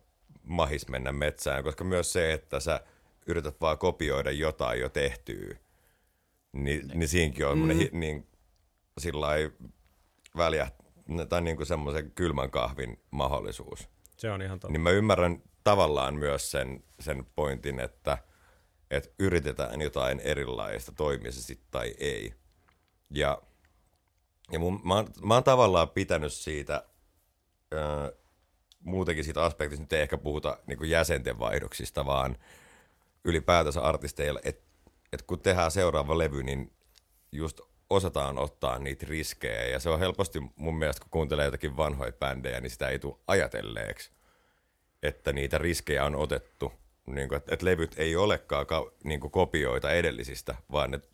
[0.44, 2.82] mahis mennä metsään, koska myös se, että sä
[3.28, 5.58] yrität vaan kopioida jotain jo tehtyä,
[6.52, 8.00] niin, niin siinäkin on mm.
[8.00, 8.28] niin,
[8.98, 9.28] sillä
[10.38, 10.72] väliä,
[11.30, 13.90] tai niin kuin semmoisen kylmän kahvin mahdollisuus.
[14.18, 14.72] Se on ihan totta.
[14.72, 18.18] Niin mä ymmärrän tavallaan myös sen, sen pointin, että,
[18.92, 22.34] että yritetään jotain erilaista, toimii se sitten tai ei.
[23.10, 23.42] Ja,
[24.52, 26.84] ja mun, mä, oon, mä oon tavallaan pitänyt siitä,
[28.86, 32.38] muutenkin siitä aspektista nyt ei ehkä puhuta niin kuin jäsenten vaihdoksista, vaan
[33.24, 34.66] ylipäätänsä artisteilla, että
[35.14, 36.72] et kun tehdään seuraava levy, niin
[37.32, 39.64] just osataan ottaa niitä riskejä.
[39.64, 43.16] Ja se on helposti mun mielestä, kun kuuntelee jotakin vanhoja bändejä, niin sitä ei tule
[43.28, 44.12] ajatelleeksi,
[45.04, 46.74] että niitä riskejä on otettu.
[47.06, 51.08] Niin että, että levyt ei olekaan ka, niin kuin kopioita edellisistä, vaan että,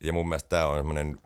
[0.00, 1.18] ja mun mielestä tämä on semmoinen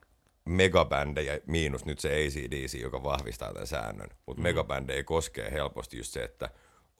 [0.44, 4.42] megabändejä, miinus nyt se ACDC, joka vahvistaa tämän säännön, mutta mm.
[4.42, 6.48] megabändejä koskee helposti just se, että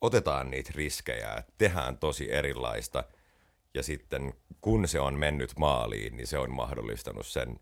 [0.01, 3.05] otetaan niitä riskejä, että tehdään tosi erilaista,
[3.75, 7.61] ja sitten kun se on mennyt maaliin, niin se on mahdollistanut sen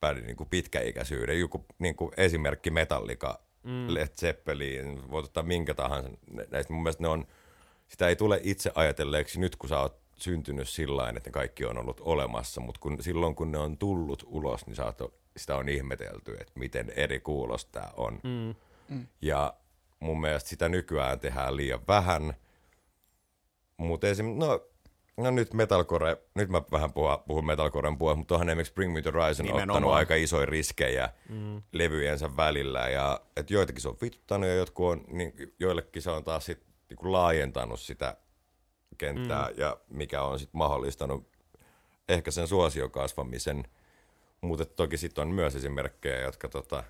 [0.00, 1.40] bändin niin kuin pitkäikäisyyden.
[1.40, 3.94] Joku niin kuin esimerkki Metallica, mm.
[3.94, 6.10] Led Zeppelin, voit ottaa minkä tahansa
[6.50, 6.72] näistä.
[6.72, 7.26] Mun mielestä ne on,
[7.88, 11.78] sitä ei tule itse ajatelleeksi nyt, kun sä oot syntynyt sillä että ne kaikki on
[11.78, 14.98] ollut olemassa, mutta kun, silloin kun ne on tullut ulos, niin saat,
[15.36, 18.20] sitä on ihmetelty, että miten eri kuulos tämä on.
[18.22, 18.54] Mm.
[18.88, 19.06] Mm.
[19.22, 19.54] Ja
[20.00, 22.34] mun mielestä sitä nykyään tehdään liian vähän,
[23.76, 24.26] mutta esim.
[24.26, 24.68] No,
[25.16, 29.02] no nyt metalcore, nyt mä vähän puhun, puhun metalcoren puolesta, mutta onhan esimerkiksi Bring Me
[29.02, 29.70] The Horizon Nimenomaan.
[29.70, 31.62] ottanut aika isoja riskejä mm.
[31.72, 36.24] levyjensä välillä, ja että joitakin se on vituttanut ja jotkut on, niin joillekin se on
[36.24, 38.16] taas sit, niin laajentanut sitä
[38.98, 39.54] kenttää mm.
[39.56, 41.26] ja mikä on sitten mahdollistanut
[42.08, 43.64] ehkä sen suosion kasvamisen.
[44.40, 46.84] Mutta toki sitten on myös esimerkkejä, jotka tota,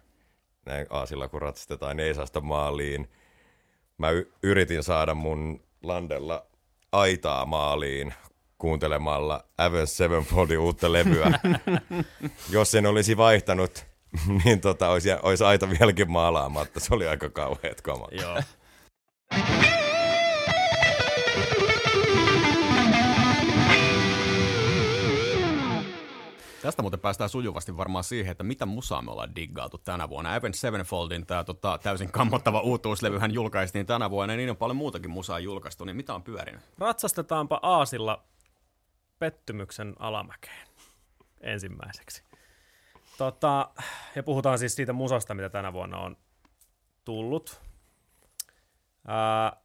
[0.66, 3.08] näin aasilla kun ratsastetaan, niin ei saa sitä maaliin.
[3.98, 6.46] Mä y- yritin saada mun landella
[6.92, 8.14] aitaa maaliin
[8.58, 11.40] kuuntelemalla Avenged Sevenfoldin uutta levyä.
[12.50, 13.86] Jos sen olisi vaihtanut,
[14.44, 16.80] niin tota, olisi, olisi aita vieläkin maalaamatta.
[16.80, 18.12] Se oli aika kauheat kamat.
[18.12, 18.42] Joo.
[26.66, 30.34] Tästä muuten päästään sujuvasti varmaan siihen, että mitä musaa me ollaan diggaatu tänä vuonna.
[30.34, 35.38] Avenged Sevenfoldin tämä tota, täysin kammottava uutuuslevyhän julkaistiin tänä vuonna, niin on paljon muutakin musaa
[35.38, 36.60] julkaistu, niin mitä on pyörinyt?
[36.78, 38.24] Ratsastetaanpa Aasilla
[39.18, 40.68] pettymyksen alamäkeen
[41.40, 42.22] ensimmäiseksi.
[43.18, 43.70] Tota,
[44.14, 46.16] ja puhutaan siis siitä musasta, mitä tänä vuonna on
[47.04, 47.60] tullut.
[49.06, 49.56] Ää,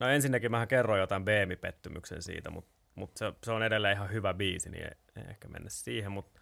[0.00, 4.34] no ensinnäkin mä kerroin jotain Beemi-pettymyksen siitä, mutta mutta se, se on edelleen ihan hyvä
[4.34, 6.12] biisi, niin ei, ehkä mennä siihen.
[6.12, 6.40] Mutta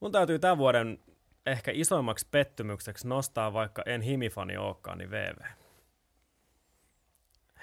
[0.00, 0.98] mun täytyy tämän vuoden
[1.46, 5.36] ehkä isoimmaksi pettymykseksi nostaa, vaikka en himifani olekaan, niin VV.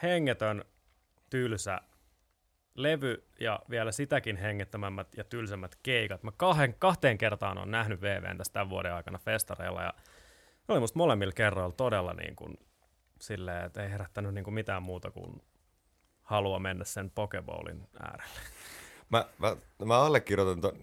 [0.03, 0.65] Hengetön,
[1.29, 1.81] tylsä,
[2.75, 6.23] levy ja vielä sitäkin hengettömämmät ja tylsemmät keikat.
[6.23, 9.93] Mä kahden, kahteen kertaan on nähnyt VVn tästä tämän vuoden aikana festareilla ja
[10.67, 12.57] ne oli musta molemmilla kerroilla todella niin kuin
[13.21, 15.41] silleen, että ei herättänyt niin kuin mitään muuta kuin
[16.30, 18.39] halua mennä sen Pokeballin äärelle.
[19.09, 20.73] Mä, mä, mä allekirjoitan to,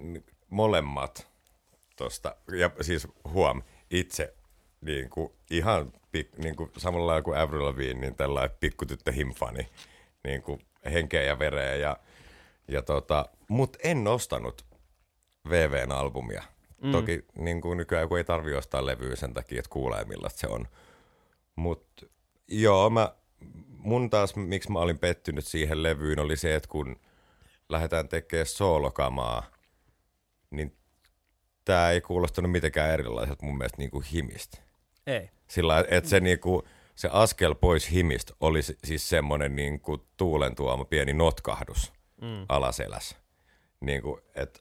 [0.50, 1.28] molemmat
[1.96, 4.34] tosta, ja siis huom, itse
[4.80, 9.68] niin kuin, ihan pik, niin kuin, samalla lailla kuin Avril Lavigne, niin tällainen pikkutyttö himfani,
[10.24, 11.96] niin kuin henkeä ja vereä, ja,
[12.68, 14.66] ja tota, mut en nostanut
[15.50, 16.42] VVn albumia.
[16.82, 16.92] Mm.
[16.92, 20.46] Toki niin kuin nykyään kun ei tarvi ostaa levyä sen takia, että kuulee millaista se
[20.46, 20.68] on.
[21.56, 22.06] Mutta
[22.48, 23.12] joo, mä,
[23.86, 26.96] mun taas, miksi mä olin pettynyt siihen levyyn, oli se, että kun
[27.68, 29.50] lähdetään tekemään soolokamaa,
[30.50, 30.76] niin
[31.64, 34.58] tämä ei kuulostanut mitenkään erilaiselta mun mielestä niin kuin himistä.
[35.06, 35.30] Ei.
[35.48, 36.62] Sillä että se, niin kuin,
[36.94, 42.46] se askel pois himistä oli siis semmoinen niin kuin tuulen tuoma pieni notkahdus mm.
[42.48, 43.16] alaselässä.
[43.80, 44.60] Niin kuin, että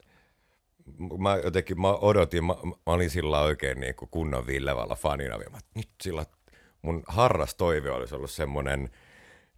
[1.17, 5.37] mä jotenkin mä odotin, mä, mä olin sillä oikein niin kuin kunnon Villevalla fanina.
[5.37, 6.25] Mä, nyt sillä
[6.81, 8.89] mun harras toive olisi ollut semmoinen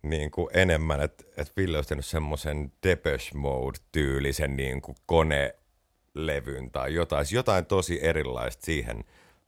[0.09, 6.93] niin kuin enemmän, että, että Ville olisi tehnyt semmoisen Depeche Mode-tyylisen niin kuin konelevyn tai
[6.93, 9.03] jotain, jotain tosi erilaista siihen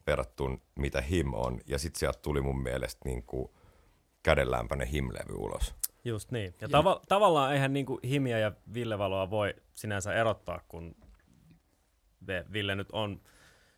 [0.07, 1.61] verrattuna, mitä Him on.
[1.67, 3.49] Ja sitten sieltä tuli mun mielestä niin kuin
[4.23, 5.75] kädenlämpöinen Him-levy ulos.
[6.05, 6.53] Just niin.
[6.61, 10.95] Ja tava- tavallaan eihän niin kuin Himiä ja Villevaloa voi sinänsä erottaa, kun
[12.53, 13.21] Ville nyt on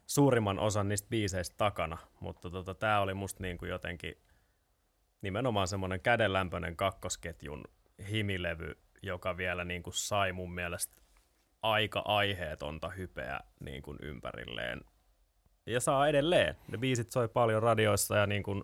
[0.08, 4.18] suurimman osan niistä biiseistä takana, mutta tota, tämä oli musta niin kuin jotenkin
[5.22, 7.64] nimenomaan semmoinen kädenlämpöinen kakkosketjun
[8.12, 11.02] himilevy, joka vielä niin kuin sai mun mielestä
[11.62, 14.82] aika aiheetonta hypeä niin kuin ympärilleen.
[15.66, 16.56] Ja saa edelleen.
[16.68, 18.64] Ne biisit soi paljon radioissa ja niin kuin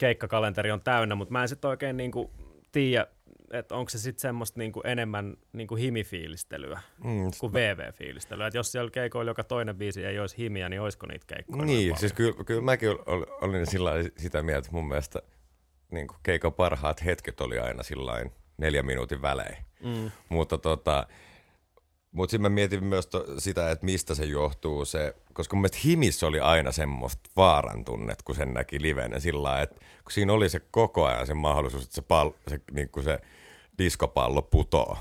[0.00, 2.30] keikkakalenteri on täynnä, mutta mä en sitten oikein niin kuin
[2.72, 3.06] tiedä,
[3.50, 8.46] että onko se sitten semmoista niinku enemmän niinku himifiilistelyä mm, kuin VV-fiilistelyä.
[8.46, 11.64] Että jos siellä keikoilla joka toinen biisi ei olisi himiä, niin olisiko niitä keikkoja?
[11.64, 12.88] Niin, siis kyllä, kyllä mäkin
[13.40, 15.22] olin sillä sitä mieltä, että mun mielestä
[15.90, 18.24] niin keikan parhaat hetket oli aina sillä
[18.56, 19.56] neljän minuutin välein.
[19.82, 20.10] Mm.
[20.28, 21.06] Mutta tota,
[22.14, 25.78] mutta sitten mä mietin myös to, sitä, että mistä se johtuu se, koska mun mielestä
[25.84, 30.48] Himissä oli aina semmoista vaaran tunnet, kun sen näki livenä sillä että kun siinä oli
[30.48, 33.18] se koko ajan se mahdollisuus, että se, pal, se, niin kuin se
[33.78, 34.98] diskopallo putoo.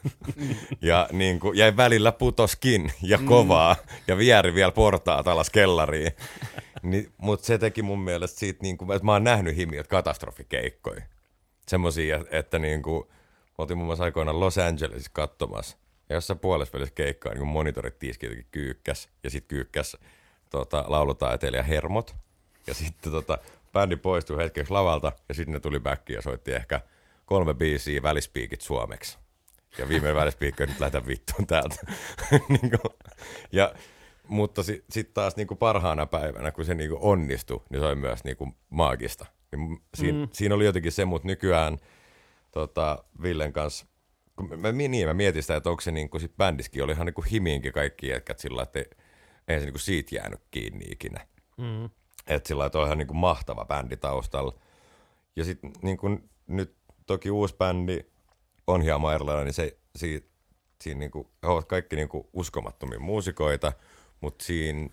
[0.82, 3.26] ja niin kuin, jäi välillä putoskin ja mm.
[3.26, 3.96] kovaa mm.
[4.08, 6.12] ja vieri vielä portaat alas kellariin.
[6.86, 11.02] Ni, Mutta se teki mun mielestä siitä, niin kuin, että mä oon nähnyt himiöt katastrofikeikkoja.
[11.68, 15.76] Semmoisia, että niin kuin, mä oltiin muun muassa aikoinaan Los Angelesissa katsomassa.
[16.08, 19.08] Ja jossain puolessa keikkaa niin monitorit tiiski kyykkäs.
[19.24, 19.96] Ja sitten kyykkäs
[20.50, 22.16] tota, laulutaiteilija Hermot.
[22.66, 23.38] Ja sitten tota,
[23.72, 26.80] bändi poistui hetkeksi lavalta ja sitten ne tuli back ja soitti ehkä
[27.26, 29.18] kolme biisiä välispiikit suomeksi.
[29.78, 31.76] Ja viimeinen välispiikki nyt lähdetä vittuun täältä.
[32.48, 32.72] niin
[33.52, 33.74] ja,
[34.28, 37.86] mutta sitten sit taas niin kuin parhaana päivänä, kun se niin kuin onnistui, niin se
[37.86, 39.26] oli myös niin kuin maagista.
[39.52, 40.28] Niin siinä, mm.
[40.32, 41.78] siinä oli jotenkin se, mutta nykyään
[42.52, 43.86] tota, Villen kanssa
[44.36, 47.14] kun mä, niin, mä mietin sitä, että onko se niin kuin sit bändiskin, olihan niin
[47.14, 48.78] kuin himiinkin kaikki jätkät sillä että
[49.48, 51.26] ei se niin kuin siitä jäänyt kiinni ikinä.
[51.56, 51.84] Mm.
[52.26, 54.58] Että sillä että on ihan niin kuin mahtava bändi taustalla.
[55.36, 58.00] Ja sitten niin kuin nyt toki uusi bändi
[58.66, 60.30] on hieman erilainen, niin se, si,
[60.80, 63.72] siinä niin kuin, he ovat kaikki niin kuin uskomattomia muusikoita,
[64.20, 64.88] mutta siinä,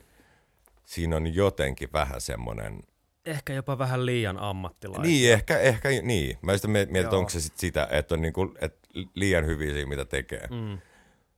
[0.85, 2.83] siinä on jotenkin vähän semmoinen–
[3.25, 5.03] Ehkä jopa vähän liian ammattilaisia.
[5.03, 6.37] Niin, ehkä, ehkä niin.
[6.41, 9.89] Mä sitä mietin, että onko se sit sitä, että on niinku, että liian hyviä siinä,
[9.89, 10.47] mitä tekee.
[10.51, 10.79] Mm.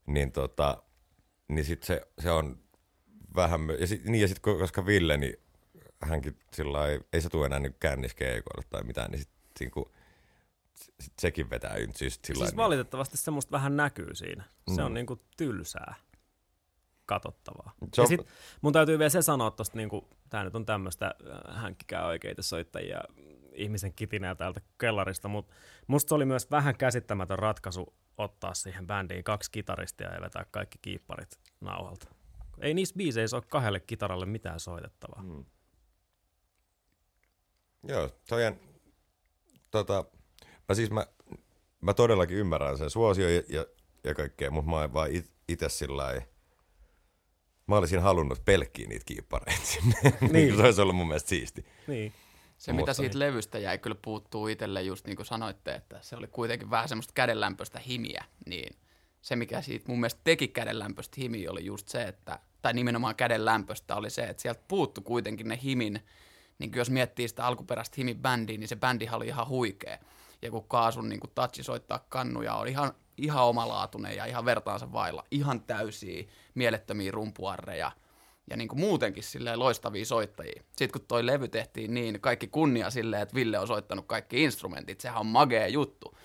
[0.06, 0.84] Niin, tota,
[1.48, 2.58] niin sit se, se on
[3.36, 5.40] vähän, ja sit, niin ja sit, koska Ville, niin
[6.02, 9.30] hänkin sillä ei, ei se tule enää niin känniskeikoille tai mitään, niin sit,
[9.60, 9.92] niinku,
[11.00, 11.96] sit sekin vetää ynt.
[11.96, 12.58] Siis, sillä siis niin.
[12.58, 14.44] valitettavasti semmoista vähän näkyy siinä.
[14.76, 14.86] Se mm.
[14.86, 15.96] on niinku tylsää
[17.06, 17.74] katsottavaa.
[17.96, 18.28] So, ja sit
[18.62, 23.02] mun täytyy vielä se sanoa tosta, niinku, tää nyt on tämmöistä äh, hänkkikää oikeita soittajia
[23.54, 25.54] ihmisen kitinää täältä kellarista, mutta
[25.88, 30.78] musta se oli myös vähän käsittämätön ratkaisu ottaa siihen bändiin kaksi kitaristia ja vetää kaikki
[30.82, 32.08] kiipparit nauhalta.
[32.62, 35.22] Ei niissä biiseissä ole kahdelle kitaralle mitään soitettavaa.
[35.22, 35.46] Hmm.
[37.88, 38.60] Joo, toi on,
[39.72, 40.06] tota,
[40.70, 41.08] mä siis mä,
[41.82, 43.66] mä todellakin ymmärrän sen suosio ja, ja,
[44.04, 45.10] ja kaikkea, mutta mä oon vaan
[45.48, 46.35] itse sillä lailla
[47.68, 49.96] Mä olisin halunnut pelkkiä niitä kiippareita sinne.
[50.32, 50.58] Niin.
[50.58, 51.66] se olisi ollut mun mielestä siisti.
[51.88, 52.14] Niin.
[52.58, 53.20] Se, Mutta mitä siitä niin.
[53.20, 57.14] levystä jäi kyllä puuttuu itselle, just niin kuin sanoitte, että se oli kuitenkin vähän semmoista
[57.14, 58.76] kädenlämpöistä himiä, niin
[59.22, 63.96] se, mikä siitä mun mielestä teki kädenlämpöistä himiä, oli just se, että, tai nimenomaan kädenlämpöistä
[63.96, 66.00] oli se, että sieltä puuttu kuitenkin ne himin,
[66.60, 69.98] niin jos miettii sitä alkuperäistä himin bändiä, niin se bändi oli ihan huikea.
[70.42, 74.92] ja kun Kaasun niin kuin touchi soittaa kannuja on ihan, ihan omalaatuinen ja ihan vertaansa
[74.92, 75.24] vailla.
[75.32, 76.24] Ihan täysiä,
[76.56, 77.92] mielettömiä rumpuarreja
[78.50, 80.64] ja niin kuin muutenkin silleen loistavia soittajia.
[80.66, 85.02] Sitten kun toi levy tehtiin niin, kaikki kunnia silleen, että Ville on soittanut kaikki instrumentit,
[85.02, 86.18] sehän on magea juttu.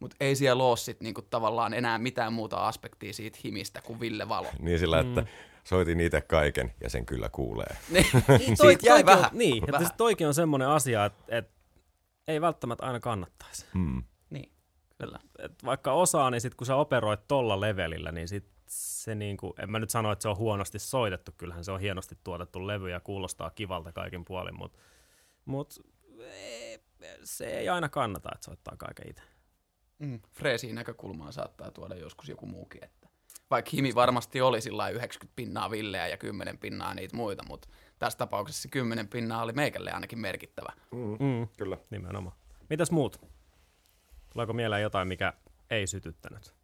[0.00, 4.28] Mutta ei siellä ole sit niinku tavallaan enää mitään muuta aspektia siitä himistä kuin Ville
[4.28, 4.48] Valo.
[4.58, 5.26] Niin sillä, että
[5.64, 7.76] soitin itse kaiken ja sen kyllä kuulee.
[7.88, 8.06] Niin,
[8.58, 9.30] Toi, siitä jäi vähän.
[9.32, 9.86] On, niin, että vähän.
[9.86, 11.52] siis toikin on semmoinen asia, että, että
[12.28, 13.66] ei välttämättä aina kannattaisi.
[13.74, 14.02] Mm.
[14.98, 15.18] Niin, kyllä.
[15.38, 19.70] Et vaikka osaa, niin sit kun sä operoit tolla levelillä, niin sit se niinku, en
[19.70, 23.00] mä nyt sano, että se on huonosti soitettu, kyllähän se on hienosti tuotettu levy ja
[23.00, 24.78] kuulostaa kivalta kaikin puolin, mutta
[25.44, 25.74] mut,
[27.24, 29.22] se ei aina kannata, että soittaa kaiken itse.
[29.98, 30.20] Mm.
[30.32, 32.84] Freesiin näkökulmaan saattaa tuoda joskus joku muukin.
[32.84, 33.08] Että
[33.50, 37.68] vaikka himi varmasti oli sillä lailla 90 pinnaa Villeä ja 10 pinnaa niitä muita, mutta
[37.98, 40.72] tässä tapauksessa se 10 pinnaa oli meikälle ainakin merkittävä.
[41.18, 41.76] Mm, Kyllä.
[41.90, 42.36] nimenomaan.
[42.70, 43.20] Mitäs muut?
[44.32, 45.32] Tuleeko mieleen jotain, mikä
[45.70, 46.54] ei sytyttänyt?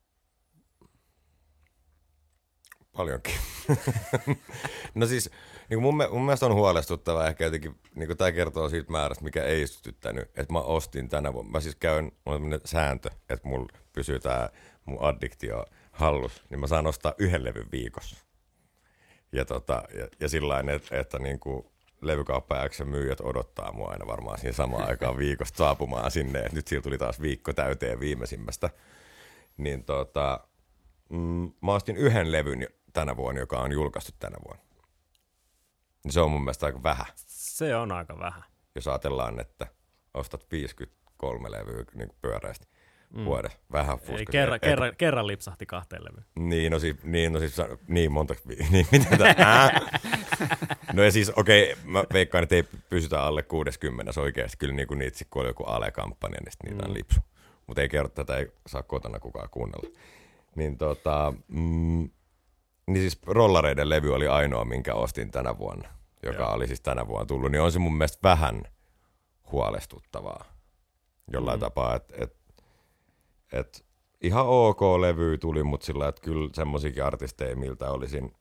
[2.93, 3.35] Paljonkin.
[4.95, 5.31] no siis,
[5.71, 9.45] niin mun, mun mielestä on huolestuttavaa ehkä jotenkin, niin kuin tämä kertoo siitä määrästä, mikä
[9.45, 11.53] ei sytyttänyt, että mä ostin tänä vuonna.
[11.53, 14.49] Mä siis käyn, mulla on sääntö, että mulla pysyy tämä
[14.85, 18.17] mun addiktio hallus, niin mä saan ostaa yhden levyn viikossa.
[19.33, 21.67] Ja, tota, ja, ja sillä että, että niin kuin
[22.07, 26.69] levykauppa X myyjät odottaa mua aina varmaan siinä samaan aikaan viikosta saapumaan sinne, että nyt
[26.69, 28.71] sillä tuli taas viikko täyteen viimeisimmästä.
[29.57, 30.41] Niin tota,
[31.09, 34.63] mm, mä ostin yhden levyn tänä vuonna, joka on julkaistu tänä vuonna.
[36.05, 38.43] Niin se on mun mielestä aika vähän, Se on aika vähän.
[38.75, 39.67] jos ajatellaan, että
[40.15, 42.67] ostat 53 levyä niin pyöreästi
[43.11, 43.25] mm.
[43.25, 43.59] vuodessa.
[43.73, 44.27] Vähän Ei, fuskasin.
[44.31, 46.25] kerran, Et- kerran, kerran lipsahti kahteen levyyn.
[46.49, 47.57] Niin, no siis, niin, no siis,
[47.89, 48.35] niin monta,
[48.71, 49.81] niin, mitä tää, ää?
[50.95, 54.57] No ja siis, okei, okay, mä veikkaan, että ei pysytä alle 60 oikeasti.
[54.57, 57.21] Kyllä niin kuin niitä, kun oli joku Ale-kampanja, niin niitä on lipsu.
[57.67, 59.99] Mutta ei kerro, tätä ei saa kotona kukaan kuunnella.
[60.57, 62.11] Niin tota, mm,
[62.87, 65.89] niin siis Rollareiden levy oli ainoa, minkä ostin tänä vuonna,
[66.23, 66.53] joka Joo.
[66.53, 68.63] oli siis tänä vuonna tullut, niin on se mun mielestä vähän
[69.53, 70.45] huolestuttavaa
[71.33, 71.61] jollain mm.
[71.61, 72.37] tapaa, että et,
[73.53, 73.85] et
[74.21, 78.33] ihan ok levy tuli, mutta sillä että kyllä semmoisiakin artisteja, miltä olisin,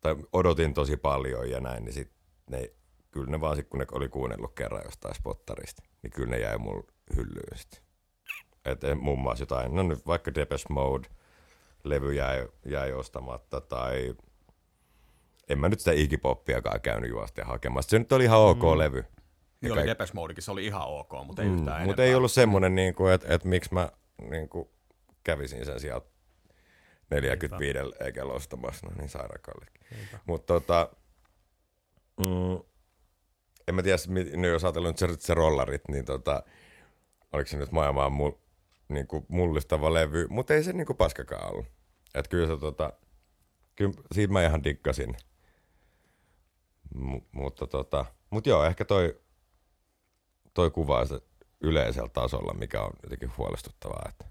[0.00, 2.10] tai odotin tosi paljon ja näin, niin sit
[2.50, 2.70] ne,
[3.10, 6.58] kyllä ne vaan sit, kun ne oli kuunnellut kerran jostain spottarista, niin kyllä ne jäi
[6.58, 6.84] mulle
[7.16, 7.80] hyllyyn sitten.
[8.64, 11.08] Et en- muun muassa jotain, no nyt vaikka Depeche Mode
[11.84, 14.14] levy jäi, jäi ostamatta, tai
[15.48, 17.90] en mä nyt sitä igipoppiakaan käynyt juosten hakemassa.
[17.90, 18.78] Se nyt oli ihan ok mm.
[18.78, 19.04] levy.
[19.60, 22.32] Niin oli Depeche Modekin, se oli ihan ok, mutta ei yhtään Mm, Mutta ei ollut
[22.32, 23.88] semmoinen, niin kuin, että, että miksi mä
[24.30, 24.68] niin kuin,
[25.24, 26.06] kävisin sen sieltä
[27.10, 29.66] 45 eikä ostamassa, no niin sairaakalle.
[30.26, 30.88] Mutta tota,
[32.26, 32.60] mm,
[33.68, 33.98] en mä tiedä,
[34.36, 36.42] no jos ajatellaan nyt se, se rollarit, niin tota,
[37.32, 38.32] oliko se nyt maailmaan mul,
[38.88, 41.66] niin kuin mullistava levy, mutta ei se niin kuin paskakaan ollut.
[42.14, 42.92] Että kyllä se tota,
[43.74, 45.16] kyllä siitä mä ihan diggasin.
[46.94, 49.20] M- mutta tota, mut joo, ehkä toi,
[50.54, 51.20] toi kuvaa se
[51.60, 54.06] yleisellä tasolla, mikä on jotenkin huolestuttavaa.
[54.08, 54.24] Että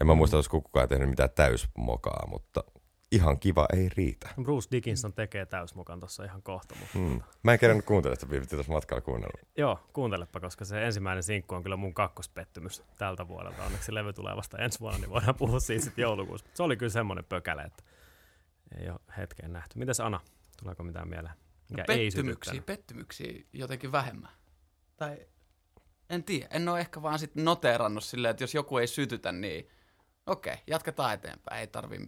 [0.00, 2.64] en mä muista, olisiko kukaan tehnyt mitään täysmokaa, mutta
[3.12, 4.28] ihan kiva ei riitä.
[4.42, 7.20] Bruce Dickinson tekee täysmukan tuossa ihan kohta, mutta Hmm.
[7.42, 9.38] Mä en kerännyt kuuntelemaan sitä, piti tuossa matkalla kuunnella.
[9.56, 13.64] Joo, kuuntelepa, koska se ensimmäinen sinkku on kyllä mun kakkospettymys tältä vuodelta.
[13.64, 16.46] Onneksi levy tulee vasta ensi vuonna, niin voidaan puhua siitä sitten joulukuussa.
[16.54, 17.82] Se oli kyllä semmoinen pökäle, että
[18.78, 19.78] ei ole hetkeen nähty.
[19.78, 20.20] Mitäs Ana?
[20.62, 21.34] Tuleeko mitään mieleen?
[21.70, 24.30] Mikä ei pettymyksiä, pettymyksiä jotenkin vähemmän.
[24.96, 25.26] Tai
[26.10, 29.68] en tiedä, en ole ehkä vaan sit noteerannut silleen, että jos joku ei sytytä, niin
[30.26, 31.98] okei, jatketaan eteenpäin, ei tarvi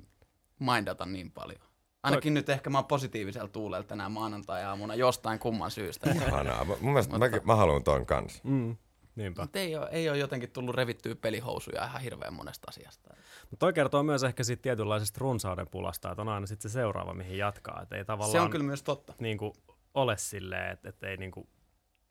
[0.60, 1.60] mindata niin paljon.
[2.02, 6.10] Ainakin nyt ehkä mä oon positiivisella tuulella tänään maanantai-aamuna jostain kumman syystä.
[6.10, 6.64] Ihanaa.
[6.64, 8.40] Mä- Mun mielestä mä, mä haluan ton kanssa.
[8.44, 8.76] Mm,
[9.16, 9.43] niinpä.
[9.43, 13.14] Mutta ei ole, ei ole jotenkin tullut revittyä pelihousuja ihan hirveän monesta asiasta.
[13.51, 17.14] Mutta toi kertoo myös ehkä siitä tietynlaisesta runsauden pulasta, että on aina sitten se seuraava,
[17.14, 17.82] mihin jatkaa.
[17.82, 19.14] Että ei tavallaan Se on kyllä myös totta.
[19.20, 19.52] niin kuin,
[19.94, 21.48] ole silleen, että, että ei, niin kuin,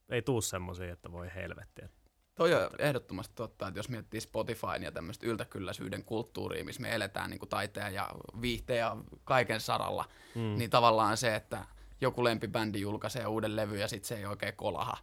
[0.10, 1.86] ei tuu semmoisia, että voi helvetti.
[1.86, 1.98] Että
[2.36, 7.30] Toi on ehdottomasti totta, että jos miettii Spotifyn ja tämmöistä yltäkylläisyyden kulttuuria, missä me eletään
[7.30, 8.10] niin kuin taiteen ja
[8.42, 10.06] viihteen ja kaiken saralla,
[10.36, 10.42] mm.
[10.58, 11.66] niin tavallaan se, että
[12.02, 14.98] joku lempibändi julkaisee uuden levy ja sitten se ei oikein kolaha.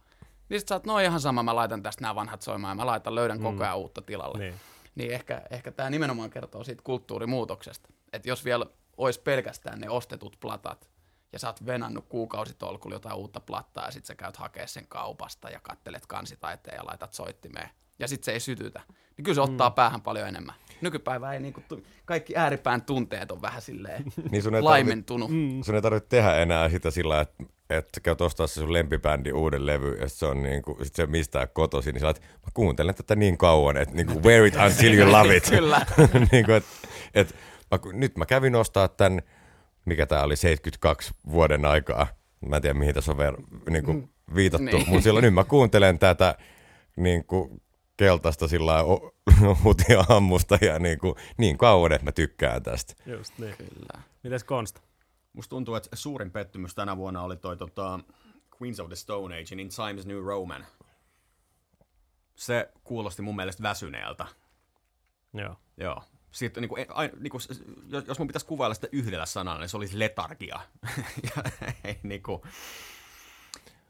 [0.49, 2.85] Niin sit sä oot, no ihan sama, mä laitan tästä nämä vanhat soimaan ja mä
[2.85, 3.43] laitan, löydän mm.
[3.43, 4.37] koko ajan uutta tilalle.
[4.37, 4.53] Niin.
[4.95, 7.89] Niin ehkä, ehkä tämä nimenomaan kertoo siitä kulttuurimuutoksesta.
[8.13, 8.65] Että jos vielä
[8.97, 10.89] olisi pelkästään ne ostetut platat,
[11.33, 15.49] ja sä oot venannut kuukausitolkulla jotain uutta plattaa, ja sit sä käyt hakea sen kaupasta,
[15.49, 17.69] ja kattelet kansitaiteen ja laitat soittimeen.
[17.99, 18.81] ja sitten se ei sytytä,
[19.17, 19.75] niin kyllä se ottaa mm.
[19.75, 20.55] päähän paljon enemmän.
[20.81, 21.63] Nykypäivä ei niinku,
[22.05, 25.29] kaikki ääripään tunteet on vähän silleen Niin sun ei laimentunut.
[25.29, 29.31] Tarvi, sun ei tarvitse tehdä enää sitä sillä, että että käyt ostaa se sun lempibändi
[29.31, 32.95] uuden levy, ja se on niinku, sit se mistään kotosi, niin sä olet, mä kuuntelen
[32.95, 35.49] tätä niin kauan, että niinku, wear it until you love it.
[35.57, 35.85] Kyllä.
[36.31, 36.63] niinku, et,
[37.13, 37.35] et,
[37.71, 39.21] mä, nyt mä kävin ostaa tämän,
[39.85, 42.07] mikä tää oli, 72 vuoden aikaa.
[42.45, 44.89] Mä en tiedä, mihin tässä on ver- niinku, viitattu, Niin.
[44.89, 46.35] mutta silloin nyt mä kuuntelen tätä
[46.95, 47.61] niinku,
[47.97, 49.11] keltaista sillä lailla o-
[49.63, 52.93] hutia ammusta ja niinku, niin kauan, että mä tykkään tästä.
[53.05, 53.55] Just niin.
[53.57, 54.01] Kyllä.
[54.23, 54.81] Mites Konsta?
[55.33, 57.99] Musta tuntuu, että suurin pettymys tänä vuonna oli toi tota,
[58.61, 60.65] Queens of the Stone Age in Times New Roman.
[62.35, 64.25] Se kuulosti mun mielestä väsyneeltä.
[65.33, 65.55] Joo.
[65.77, 66.03] Joo.
[66.33, 66.85] Sitten, niin kuin,
[67.19, 67.41] niin kuin,
[68.07, 70.59] jos mun pitäisi kuvailla sitä yhdellä sanalla, niin se olisi letargia.
[71.35, 71.43] ja,
[72.03, 72.41] niin kuin,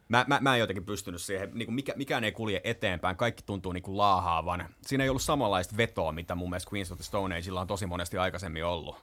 [0.09, 3.43] mä, mä, mä en jotenkin pystynyt siihen, niin kuin mikä, mikään ei kulje eteenpäin, kaikki
[3.45, 4.69] tuntuu niin kuin laahaavan.
[4.81, 7.85] Siinä ei ollut samanlaista vetoa, mitä mun mielestä Queens of the Stone Ageilla on tosi
[7.85, 8.95] monesti aikaisemmin ollut.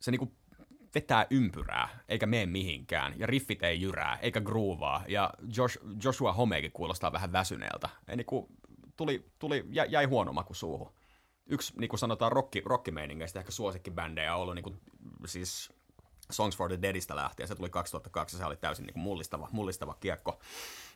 [0.00, 0.32] Se niin kuin
[0.94, 6.72] vetää ympyrää, eikä mene mihinkään, ja riffit ei jyrää, eikä groovaa, ja Josh, Joshua Homekin
[6.72, 7.88] kuulostaa vähän väsyneeltä.
[8.08, 8.46] Ei niin kuin,
[8.96, 10.92] tuli, tuli, jä, jäi huono maku suuhun.
[11.50, 14.80] Yksi, niin kuin sanotaan, rocki, rockimeiningeistä ehkä suosikkibändejä on ollut niin kuin,
[15.26, 15.72] siis
[16.30, 17.48] Songs for the Deadistä lähtien.
[17.48, 20.40] Se tuli 2002 se oli täysin niin kuin mullistava, mullistava kiekko.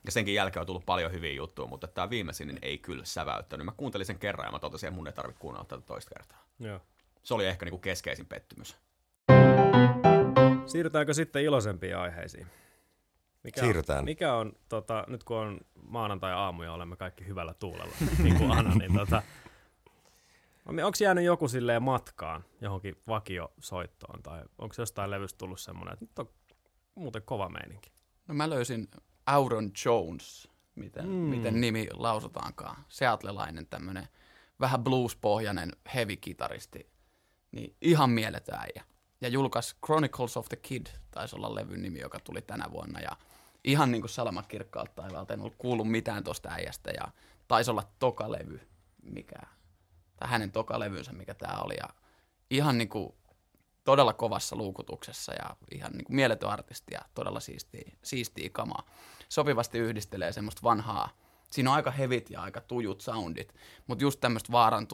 [0.04, 3.64] Ja senkin jälkeen on tullut paljon hyviä juttuja, mutta tämä viimeisin niin ei kyllä säväyttänyt.
[3.64, 6.44] Mä kuuntelin sen kerran ja mä totesin, että mun ei tarvitse kuunnella tätä toista kertaa.
[6.58, 6.80] Joo.
[7.22, 8.76] Se oli ehkä niin kuin keskeisin pettymys.
[10.66, 12.46] Siirrytäänkö sitten iloisempiin aiheisiin?
[13.42, 13.98] Mikä Siirrytään.
[13.98, 18.52] On, mikä on, tota, nyt kun on maanantai-aamu ja olemme kaikki hyvällä tuulella, niin kuin
[18.52, 19.22] Anna, niin tota,
[20.64, 26.18] onko jäänyt joku silleen matkaan johonkin vakiosoittoon, tai onko jostain levystä tullut semmoinen, että nyt
[26.18, 26.28] on
[26.94, 27.92] muuten kova meininki?
[28.28, 28.88] No mä löysin
[29.26, 31.12] Auron Jones, miten, mm.
[31.12, 32.84] miten nimi lausutaankaan.
[32.88, 34.08] Seatlelainen tämmönen
[34.60, 36.90] vähän blues-pohjainen heavy-kitaristi.
[37.52, 38.84] Niin ihan mieletön äijä.
[39.20, 43.00] Ja julkaisi Chronicles of the Kid, taisi olla levyn nimi, joka tuli tänä vuonna.
[43.00, 43.16] Ja
[43.64, 46.90] ihan niin kuin salamat kirkkaalta taivaalta, en ollut kuullut mitään tosta äijästä.
[46.90, 47.08] Ja
[47.48, 48.60] taisi olla toka levy,
[49.02, 49.38] mikä,
[50.16, 51.74] tai hänen toka levynsä, mikä tää oli.
[51.78, 51.88] Ja
[52.50, 53.14] ihan niin kuin
[53.84, 58.86] todella kovassa luukutuksessa ja ihan niin kuin mieletön artisti ja todella siistiä, siistiä kamaa.
[59.28, 61.08] Sopivasti yhdistelee semmoista vanhaa,
[61.50, 63.54] siinä on aika hevit ja aika tujut soundit,
[63.86, 64.86] mutta just tämmöistä vaaran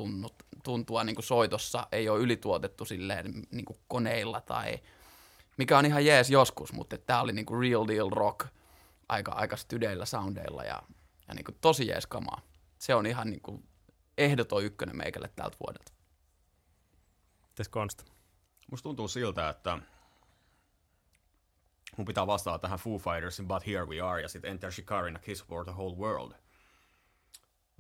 [0.64, 4.78] tuntua niin kuin soitossa ei ole ylituotettu silleen niin kuin koneilla tai
[5.56, 8.46] mikä on ihan jees joskus, mutta tämä oli niin kuin real deal rock
[9.08, 10.82] aika, aika stydeillä soundeilla ja,
[11.28, 12.40] ja niin kuin tosi jees kamaa.
[12.78, 13.64] Se on ihan niin kuin
[14.20, 15.92] ehdoton ykkönen meikälle tältä vuodelta.
[17.48, 18.04] Mites Konsta?
[18.70, 19.78] Musta tuntuu siltä, että
[21.96, 25.18] mun pitää vastata tähän Foo Fightersin But Here We Are ja sitten Enter Shikarin A
[25.18, 26.32] Kiss for the Whole World.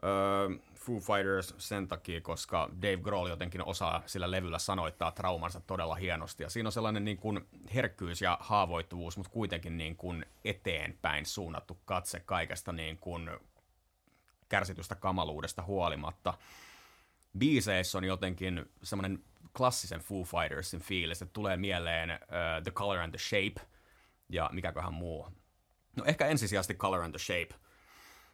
[0.04, 5.94] Öö, Foo Fighters sen takia, koska Dave Grohl jotenkin osaa sillä levyllä sanoittaa traumansa todella
[5.94, 6.42] hienosti.
[6.42, 7.40] Ja siinä on sellainen niin kuin
[7.74, 13.30] herkkyys ja haavoittuvuus, mutta kuitenkin niin kuin eteenpäin suunnattu katse kaikesta niin kuin
[14.50, 16.34] kärsitystä kamaluudesta huolimatta.
[17.38, 19.24] Biiseissä on jotenkin semmoinen
[19.56, 23.68] klassisen Foo Fightersin fiilis, että tulee mieleen uh, The Color and the Shape
[24.28, 25.28] ja mikäköhän muu.
[25.96, 27.54] No ehkä ensisijaisesti Color and the Shape.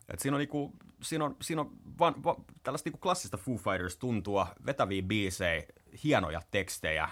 [0.08, 0.72] Et siinä on, niinku,
[1.02, 5.62] siinä on, siinä on van, va, tällaista niinku klassista Foo Fighters tuntua, vetäviä biisejä,
[6.04, 7.08] hienoja tekstejä.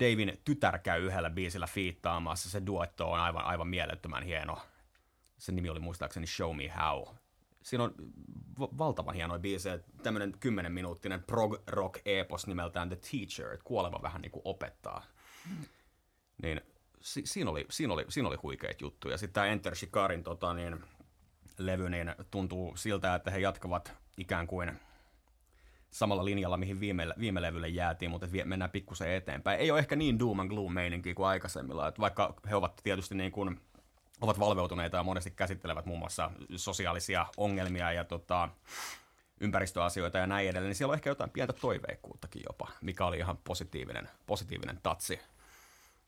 [0.00, 4.58] Davin tytär käy yhdellä biisillä fiittaamassa, se duetto on aivan, aivan mielettömän hieno.
[5.40, 7.16] Se nimi oli muistaakseni Show Me How.
[7.62, 7.94] Siinä on
[8.58, 14.22] valtavan hienoja biisejä, tämmöinen 10 minuuttinen prog rock epos nimeltään The Teacher, että kuolema vähän
[14.22, 15.04] niin kuin opettaa.
[16.42, 16.60] Niin
[17.00, 19.18] si- siinä, oli, siinä, oli, siinä oli huikeita juttuja.
[19.18, 20.84] Sitten tämä Enter Shikarin tota, niin,
[21.58, 24.72] levy niin tuntuu siltä, että he jatkavat ikään kuin
[25.90, 29.60] samalla linjalla, mihin viime, viime levylle jäätiin, mutta vie, mennään pikkusen eteenpäin.
[29.60, 33.14] Ei ole ehkä niin doom and gloom meininki kuin aikaisemmilla, että vaikka he ovat tietysti
[33.14, 33.60] niin kuin,
[34.20, 38.48] ovat valveutuneita ja monesti käsittelevät muun muassa sosiaalisia ongelmia ja tota,
[39.40, 43.36] ympäristöasioita ja näin edelleen, niin siellä on ehkä jotain pientä toiveikkuuttakin jopa, mikä oli ihan
[43.36, 45.20] positiivinen, positiivinen tatsi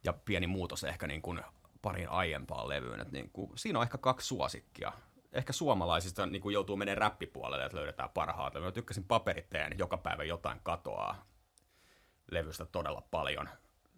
[0.05, 1.41] ja pieni muutos ehkä niin kuin
[1.83, 3.01] pariin aiempaan levyyn.
[3.01, 4.93] Et niin kuin, siinä on ehkä kaksi suosikkia.
[5.33, 8.55] Ehkä suomalaisista niin kuin joutuu menemään räppipuolelle, että löydetään parhaat.
[8.55, 11.25] Mä tykkäsin paperiteen, joka päivä jotain katoaa
[12.31, 13.49] levystä todella paljon.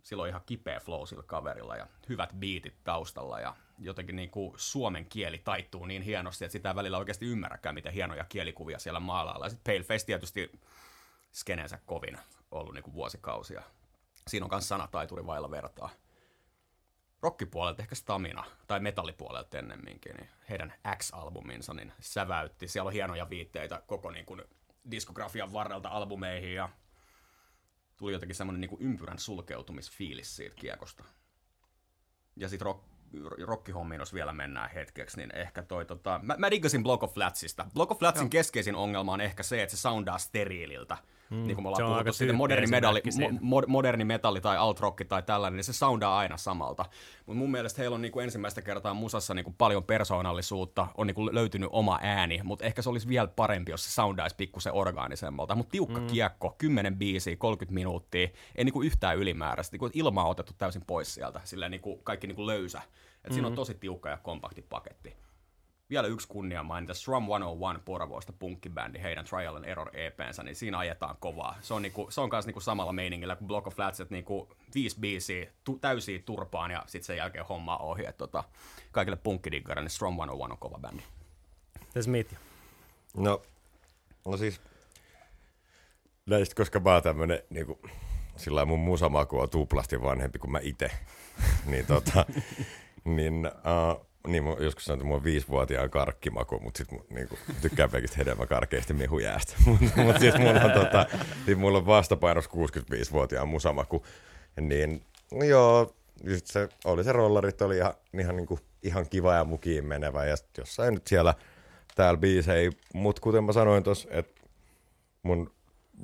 [0.05, 5.07] Silloin ihan kipeä flow sillä kaverilla ja hyvät biitit taustalla ja jotenkin niin kuin suomen
[5.07, 9.51] kieli taittuu niin hienosti, että sitä ei välillä oikeasti ymmärräkään, miten hienoja kielikuvia siellä maalaillaan.
[9.51, 10.61] Sitten Paleface tietysti
[11.33, 12.19] skeneensä kovin
[12.51, 13.63] ollut niin kuin vuosikausia.
[14.29, 15.91] Siinä on myös sanataituri vailla vertaa.
[17.23, 22.69] rockipuolelta ehkä Stamina, tai metallipuolelta ennemminkin, niin heidän X-albuminsa niin säväytti.
[22.69, 24.43] Siellä on hienoja viitteitä koko niin kuin,
[24.91, 26.69] diskografian varrelta albumeihin ja
[27.97, 31.05] tuli jotenkin semmoinen niin ympyrän sulkeutumisfiilis siitä kiekosta.
[32.37, 32.85] Ja sitten rock,
[33.45, 36.21] rockihommiin, jos vielä mennään hetkeksi, niin ehkä toi tota...
[36.23, 37.67] Mä, mä diggasin Block of Flatsista.
[37.75, 38.31] Block of Flatsin Joo.
[38.31, 40.97] keskeisin ongelma on ehkä se, että se soundaa steriililtä.
[41.35, 43.03] Mm, niin kuin me ollaan puhuttu siitä, moderni, medalli,
[43.41, 46.85] mo, moderni metalli tai alt rock tai tällainen, niin se soundaa aina samalta.
[47.27, 51.07] Mutta mun mielestä heillä on niin kuin ensimmäistä kertaa musassa niin kuin paljon persoonallisuutta, on
[51.07, 54.73] niin kuin löytynyt oma ääni, mutta ehkä se olisi vielä parempi, jos se soundaisi pikkusen
[54.73, 55.55] orgaanisemmalta.
[55.55, 56.07] Mutta tiukka mm.
[56.07, 59.75] kiekko, 10 biisiä, 30 minuuttia, ei niin kuin yhtään ylimääräistä.
[59.75, 62.79] Niin kuin ilma on otettu täysin pois sieltä, silleen niin kuin kaikki niin kuin löysä.
[62.79, 63.35] Et mm-hmm.
[63.35, 63.57] Siinä on mm.
[63.57, 65.24] tosi tiukka ja kompakti paketti
[65.91, 70.79] vielä yksi kunnia mainita, Strum 101 Porvoosta punkkibändi, heidän Trial and Error EPnsä, niin siinä
[70.79, 71.59] ajetaan kovaa.
[71.61, 74.49] Se on, niinku, se on kanssa niinku samalla meiningillä kuin Block of Flats, että niinku
[74.75, 78.07] viisi biisiä tu, täysiä turpaan ja sitten sen jälkeen hommaa ohi.
[78.07, 78.45] Et tota,
[78.93, 81.03] kaikille punkkidiggarille niin Strum 101 on kova bändi.
[82.01, 82.35] Smith.
[83.17, 83.43] No,
[84.27, 84.61] no siis
[86.27, 87.81] näistä, koska mä oon tämmönen niinku,
[88.37, 90.91] sillä mun musamaku on tuplasti vanhempi kuin mä itse,
[91.71, 92.27] niin tota,
[93.05, 97.91] niin uh, niin, joskus sanoin, että mulla on viisivuotiaan karkkimaku, mutta sit niin kuin, tykkään
[97.91, 99.55] pelkistä hedelmäkarkeista mehujäästä.
[99.67, 101.07] mutta mut siis mulla on, tota,
[101.45, 104.07] siis mulla on vastapainos 65-vuotiaan musamaku.
[104.61, 105.03] Niin
[105.49, 105.95] joo,
[106.25, 110.25] just se, oli se rollarit, oli ihan, ihan, niin kuin, ihan kiva ja mukiin menevä.
[110.25, 111.35] Ja jossain nyt siellä
[111.95, 114.43] täällä biisei, mutta kuten mä sanoin tuossa, että
[115.23, 115.55] mun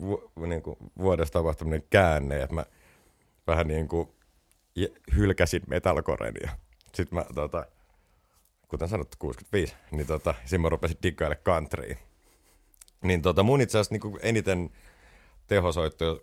[0.00, 2.64] vu, niin kuin, vuodesta tapahtuminen käänne, että mä
[3.46, 4.08] vähän niin kuin
[5.16, 6.50] hylkäsin metalcoren ja
[6.94, 7.66] sitten mä tota,
[8.70, 11.98] kuten sanottu, 65, niin tota, siinä mä rupesin diggaille countryin.
[13.02, 14.70] Niin tota, mun itse asiassa niin eniten
[15.46, 16.22] tehosoitto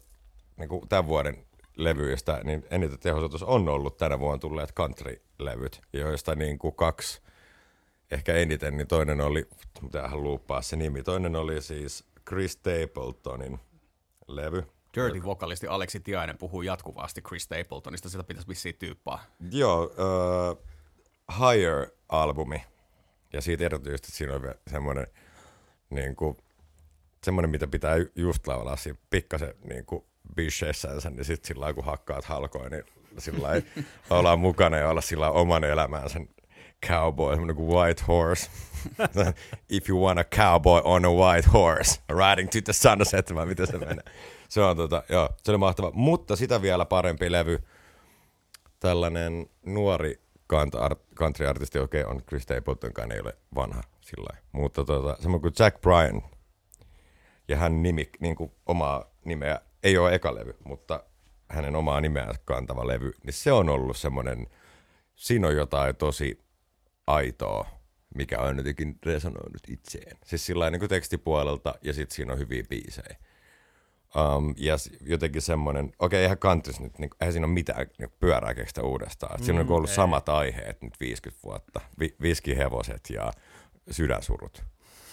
[0.58, 1.46] niin tämän vuoden
[1.76, 7.22] levyistä, niin eniten tehosoitus on ollut tänä vuonna tulleet country-levyt, joista niin kuin kaksi
[8.12, 9.48] ehkä eniten, niin toinen oli,
[9.92, 13.60] tämähän luuppaa se nimi, toinen oli siis Chris Stapletonin
[14.28, 14.64] levy.
[14.96, 19.20] Dirty-vokalisti Aleksi Tiainen puhuu jatkuvasti Chris Stapletonista, sitä pitäisi vissiin tyyppää.
[19.52, 20.68] Joo, uh,
[21.32, 22.62] Higher-albumi.
[23.34, 25.08] Ja siitä erityisesti siinä on semmoinen,
[25.90, 26.38] niin kuin,
[27.24, 30.04] semmoinen, mitä pitää just laulaa siinä pikkasen niin kuin
[30.36, 32.84] bisheissänsä, niin sitten sillä kun hakkaat halkoin, niin
[33.18, 33.48] sillä
[34.10, 36.20] olla mukana ja olla sillä oman elämänsä
[36.86, 38.50] cowboy, semmoinen kuin white horse.
[39.70, 43.68] If you want a cowboy on a white horse, riding to the sunset, vai miten
[43.68, 44.04] se menee.
[44.50, 45.92] Se on tota, joo, se oli mahtava.
[45.94, 47.64] Mutta sitä vielä parempi levy,
[48.80, 50.22] tällainen nuori
[51.20, 55.82] country-artisti, okei, okay, on Chris Stapletonkaan, ei ole vanha sillä Mutta tota, semmoinen kuin Jack
[55.82, 56.24] Bryan,
[57.48, 61.04] ja hän nimi, niin kuin omaa nimeä, ei ole eka levy, mutta
[61.50, 64.48] hänen omaa nimeään kantava levy, niin se on ollut semmoinen,
[65.16, 66.40] siinä on jotain tosi
[67.08, 67.68] aitoa,
[68.16, 70.18] mikä on jotenkin resonoinut itseen.
[70.26, 73.18] Siis sillä niin tekstipuolelta, ja sitten siinä on hyviä biisejä.
[74.16, 78.10] Um, ja jotenkin semmoinen, okei, okay, eihän kantis nyt, niin, eihän siinä ole mitään niin
[78.20, 79.40] pyörää keksitä uudestaan.
[79.40, 79.96] Mm, siinä on ollut ei.
[79.96, 81.82] samat aiheet nyt 50 vuotta.
[82.00, 83.34] Vi, viskihevoset ja
[83.92, 84.64] sydänsurut.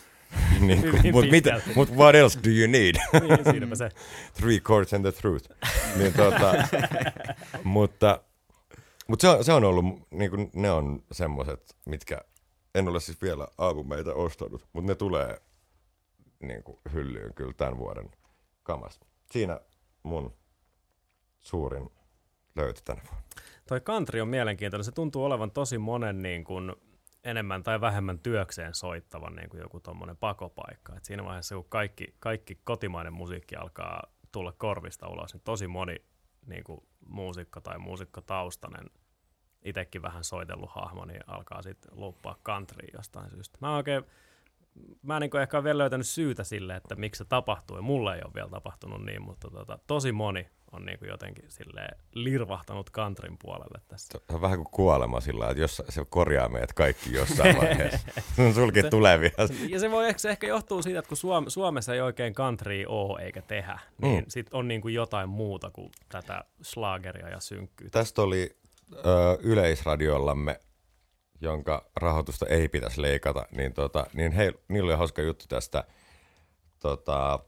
[0.61, 2.95] niin kuin, mut, mitä, mut what else do you need?
[3.53, 3.89] niin, se.
[4.41, 5.51] Three chords and the truth.
[5.97, 6.55] niin, tota,
[7.65, 8.21] mutta
[9.09, 12.21] mutta se, on, se on ollut, niin kuin, ne on semmoiset, mitkä,
[12.75, 15.41] en ole siis vielä albumeita ostanut, mutta ne tulee
[16.41, 18.11] niin kuin, hyllyyn kyllä tämän vuoden–
[18.65, 19.01] kamas.
[19.31, 19.61] Siinä
[20.03, 20.35] mun
[21.41, 21.91] suurin
[22.57, 23.25] löytö tänä vuonna.
[23.69, 24.85] Toi country on mielenkiintoinen.
[24.85, 26.73] Se tuntuu olevan tosi monen niin kuin,
[27.25, 30.97] enemmän tai vähemmän työkseen soittavan niin kuin joku tuommoinen pakopaikka.
[30.97, 35.97] Et siinä vaiheessa, kun kaikki, kaikki kotimainen musiikki alkaa tulla korvista ulos, niin tosi moni
[36.47, 38.91] niin kuin muusikko tai muusikkotaustainen
[39.65, 43.59] itsekin vähän soitellut hahmo, niin alkaa sitten luppaa country jostain syystä.
[43.61, 44.05] Mä oikein
[45.03, 48.15] mä en niin ehkä ole vielä löytänyt syytä sille, että miksi se tapahtuu, ja mulle
[48.15, 51.45] ei ole vielä tapahtunut niin, mutta tota, tosi moni on niin kuin jotenkin
[52.15, 54.19] lirvahtanut kantrin puolelle tässä.
[54.27, 58.09] Se on vähän kuin kuolema sillä että jos se korjaa meidät kaikki jossain vaiheessa.
[58.55, 59.49] Sulki se, tulee vielä.
[59.69, 62.85] Ja se voi ehkä, se ehkä johtuu siitä, että kun Suom- Suomessa ei oikein country
[62.89, 64.29] ole eikä tehdä, niin mm.
[64.29, 67.99] sit on niin kuin jotain muuta kuin tätä slageria ja synkkyyttä.
[67.99, 68.57] Tästä oli
[68.93, 70.61] ö, yleisradiollamme
[71.41, 75.85] jonka rahoitusta ei pitäisi leikata, niin, tota, niin he, niillä oli hauska juttu tästä,
[76.79, 77.39] tota,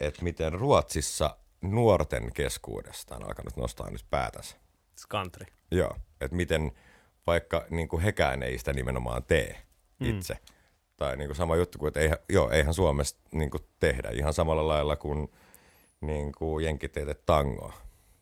[0.00, 4.56] että miten Ruotsissa nuorten keskuudesta on alkanut nostaa nyt päätänsä.
[4.96, 5.46] Skantri.
[5.70, 6.72] Joo, että miten
[7.26, 9.62] vaikka niin kuin hekään ei sitä nimenomaan tee
[10.00, 10.10] mm.
[10.10, 10.34] itse.
[10.34, 10.40] Mm.
[10.96, 14.34] Tai niin kuin sama juttu kuin, että eihän, joo, eihän Suomessa niin kuin tehdä ihan
[14.34, 15.32] samalla lailla kuin,
[16.00, 16.94] niin kuin jenkit
[17.26, 17.72] tangoa.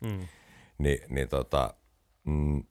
[0.01, 0.29] Mm.
[0.79, 1.75] Ni, niin tota,
[2.25, 2.65] mm,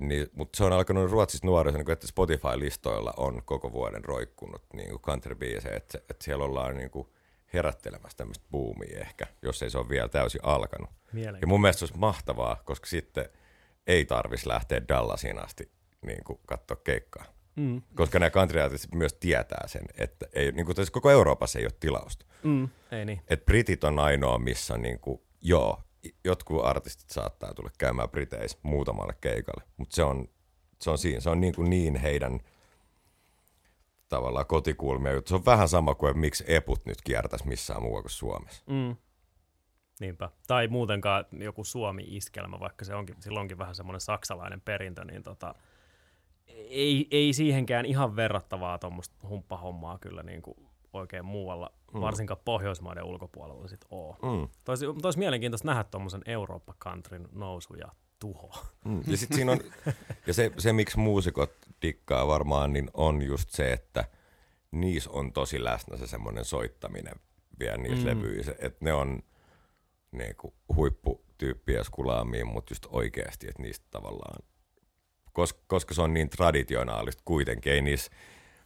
[0.00, 4.90] Niin, mutta se on alkanut Ruotsissa nuorissa, niin että Spotify-listoilla on koko vuoden roikkunut niin
[4.90, 7.08] kuin country että, että siellä ollaan niin kuin
[7.52, 10.90] herättelemässä tämmöistä boomia ehkä, jos ei se ole vielä täysin alkanut.
[11.40, 13.28] Ja mun mielestä se olisi mahtavaa, koska sitten
[13.86, 15.70] ei tarvitsisi lähteä Dallasiin asti
[16.06, 17.24] niin kuin katsoa keikkaa.
[17.56, 17.82] Mm.
[17.94, 18.60] Koska nämä country
[18.94, 22.26] myös tietää sen, että ei, niin kuin koko Euroopassa ei ole tilausta.
[22.42, 22.68] Mm.
[22.92, 23.20] Ei niin.
[23.28, 25.82] Et Britit on ainoa, missä niin kuin, joo,
[26.24, 30.28] jotkut artistit saattaa tulla käymään Briteissä muutamalle keikalle, mutta se on,
[30.80, 32.40] se on siinä, se on niin, kuin niin heidän
[34.08, 35.12] tavallaan kotikulmia.
[35.26, 38.62] Se on vähän sama kuin miksi eput nyt kiertäisi missään muualla kuin Suomessa.
[38.66, 38.96] Mm.
[40.00, 40.30] Niinpä.
[40.46, 45.54] Tai muutenkaan joku Suomi-iskelmä, vaikka se onkin, sillä onkin vähän semmoinen saksalainen perintö, niin tota,
[46.48, 50.56] ei, ei siihenkään ihan verrattavaa tuommoista humppahommaa kyllä niin kuin
[50.96, 52.00] oikein muualla, mm.
[52.00, 54.16] varsinkaan Pohjoismaiden ulkopuolella sit oo.
[54.22, 54.48] Mm.
[54.64, 58.52] Toisi, toisi mielenkiintoista nähdä tuommoisen Eurooppa-countryn nousu ja tuho.
[58.84, 59.02] Mm.
[59.06, 59.60] Ja, sit siinä on,
[60.26, 61.52] ja se, se, miksi muusikot
[61.82, 64.04] dikkaa varmaan, niin on just se, että
[64.70, 67.14] niissä on tosi läsnä se semmoinen soittaminen
[67.60, 68.20] vielä niissä mm.
[68.22, 69.22] levyissä, että ne on
[70.12, 74.42] niinku huipputyyppiä skulaamiin, mutta just oikeasti, että niistä tavallaan,
[75.32, 78.10] koska, koska se on niin traditionaalista kuitenkin, ei niissä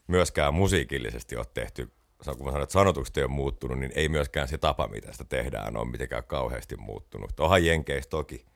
[0.07, 1.93] myöskään musiikillisesti ole tehty
[2.25, 5.25] kun mä sanon, että sanotukset ei ole muuttunut, niin ei myöskään se tapa, mitä sitä
[5.25, 7.41] tehdään, ole mitenkään kauheasti muuttunut.
[7.41, 8.47] Onhan Jenkeissä toki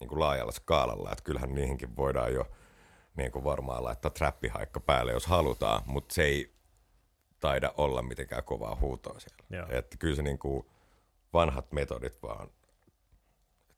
[0.00, 2.50] niin kuin laajalla skaalalla, että kyllähän niihinkin voidaan jo
[3.16, 6.54] niin kuin varmaan laittaa trappihaikka päälle, jos halutaan, mutta se ei
[7.40, 9.44] taida olla mitenkään kovaa huutoa siellä.
[9.50, 9.78] Joo.
[9.78, 10.66] Että kyllä se niin kuin
[11.32, 12.48] vanhat metodit vaan,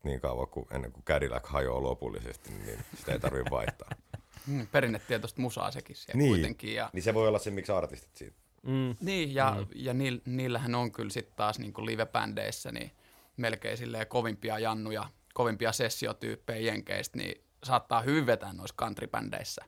[0.02, 3.90] niin kauan kuin ennen kuin Cadillac hajoaa lopullisesti, niin sitä ei tarvitse vaihtaa.
[4.46, 6.74] Mm, perinnetietoista musaa sekin siellä niin, kuitenkin.
[6.74, 6.90] Ja...
[6.92, 8.96] Niin se voi olla se, miksi artistit siitä Mm.
[9.00, 9.66] Niin, ja, mm.
[9.74, 12.90] ja niil, niillähän on kyllä sitten taas niin live-bändeissä niin
[13.36, 19.64] melkein silleen kovimpia jannuja, kovimpia sessiotyyppejä jenkeistä, niin saattaa hyvin vetää noissa country-bändeissä.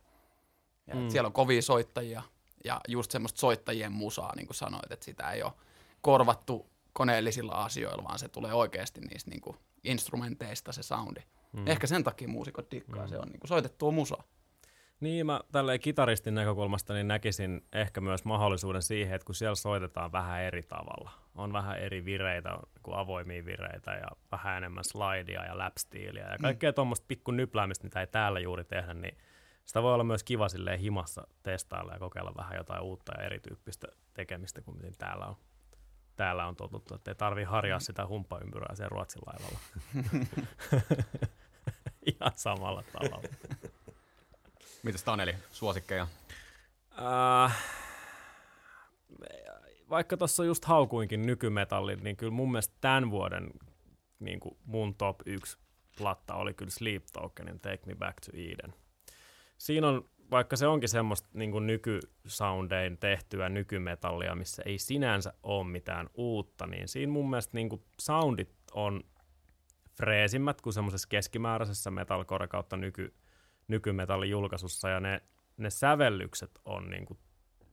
[0.87, 1.11] Ja mm.
[1.11, 2.23] Siellä on kovia soittajia
[2.65, 5.53] ja just semmoista soittajien musaa, niin kuin sanoit, että sitä ei ole
[6.01, 11.21] korvattu koneellisilla asioilla, vaan se tulee oikeasti niistä niin kuin instrumenteista se soundi.
[11.53, 11.67] Mm.
[11.67, 13.09] Ehkä sen takia muusikot dikkaa, mm.
[13.09, 14.25] se on niin kuin soitettua musaa.
[15.01, 20.13] Niin, mä tälleen kitaristin näkökulmasta niin näkisin ehkä myös mahdollisuuden siihen, että kun siellä soitetaan
[20.13, 25.59] vähän eri tavalla, on vähän eri vireitä kuin avoimia vireitä ja vähän enemmän slidea ja
[25.59, 26.75] lapstiiliä ja kaikkea mm.
[26.75, 29.19] tuommoista pikku nypläämistä, mitä ei täällä juuri tehdä, niin
[29.65, 33.89] sitä voi olla myös kiva silleen himassa testailla ja kokeilla vähän jotain uutta ja erityyppistä
[34.15, 35.37] tekemistä kuin mitä täällä on.
[36.17, 39.59] Täällä on totuttu, että ei tarvii harjaa sitä humppaympyrää siellä Ruotsin laivalla.
[42.15, 43.29] Ihan samalla tavalla.
[44.87, 46.07] Mitäs Taneli, suosikkeja?
[47.45, 47.57] Äh,
[49.91, 53.51] vaikka tuossa just haukuinkin nykymetallin, niin kyllä mun mielestä tämän vuoden
[54.19, 55.59] niin kuin mun top 1
[55.99, 58.75] platta oli kyllä Sleep Tokenin Take Me Back to Eden.
[59.59, 65.67] Siinä on, vaikka se onkin semmoista niin kuin nykysoundein tehtyä nykymetallia, missä ei sinänsä ole
[65.67, 69.05] mitään uutta, niin siinä mun mielestä niin kuin soundit on
[69.97, 73.15] freesimmät kuin semmoisessa keskimääräisessä metalcore kautta nyky,
[73.69, 75.23] nykymetallin julkaisussa ja ne,
[75.57, 77.19] ne sävellykset on niin kuin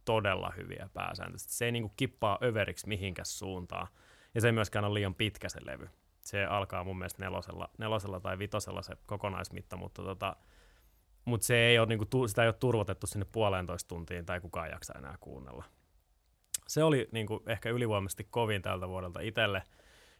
[0.05, 1.53] todella hyviä pääsääntöisesti.
[1.53, 3.87] Se ei niin kuin kippaa överiksi mihinkäs suuntaan
[4.35, 5.89] ja se ei myöskään ole liian pitkä se levy.
[6.21, 10.35] Se alkaa mun mielestä nelosella, nelosella tai vitosella se kokonaismitta, mutta tota,
[11.25, 14.69] mutta se ei ole, niin kuin, sitä ei ole turvotettu sinne puolentoista tuntiin tai kukaan
[14.69, 15.63] jaksa enää kuunnella.
[16.67, 19.63] Se oli niin kuin, ehkä ylivoimaisesti kovin tältä vuodelta itselle.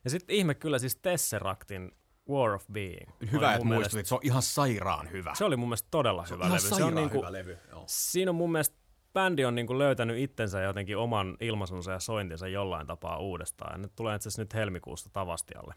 [0.03, 1.91] Ja sitten ihme kyllä siis Tesseractin
[2.29, 3.11] War of Being.
[3.31, 5.35] Hyvä, että muistutit, se on ihan sairaan hyvä.
[5.35, 6.59] Se oli mun mielestä todella se hyvä levy.
[6.59, 7.57] Se on niinku, hyvä levy.
[7.71, 7.83] Joo.
[7.87, 8.75] Siinä on mun mielestä
[9.13, 13.71] bändi on niinku löytänyt itsensä jotenkin oman ilmaisunsa ja sointinsa jollain tapaa uudestaan.
[13.73, 15.73] Ja nyt tulee itse nyt helmikuusta Tavastialle.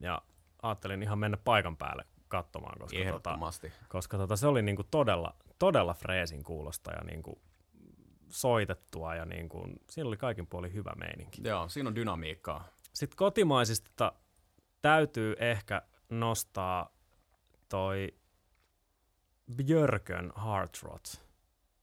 [0.00, 0.22] Ja
[0.62, 3.38] ajattelin ihan mennä paikan päälle katsomaan, koska, tota,
[3.88, 7.40] koska tota, se oli niinku todella, todella freesin kuulosta ja niinku
[8.28, 11.42] soitettua ja niinku, siinä oli kaikin puolin hyvä meininki.
[11.44, 12.68] Joo, siinä on dynamiikkaa.
[12.92, 14.12] Sitten kotimaisista
[14.82, 16.96] täytyy ehkä nostaa
[17.68, 18.14] toi
[19.56, 21.26] Björkön Heart Rot,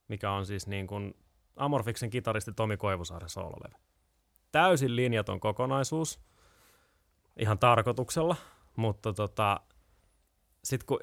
[0.08, 1.14] mikä on siis niin kuin
[1.56, 3.76] Amorfiksen kitaristi Tomi Koivusaaren soololevy.
[4.52, 6.20] Täysin linjaton kokonaisuus,
[7.40, 8.36] ihan tarkoituksella,
[8.76, 9.60] mutta tota,
[10.64, 11.00] sitten kun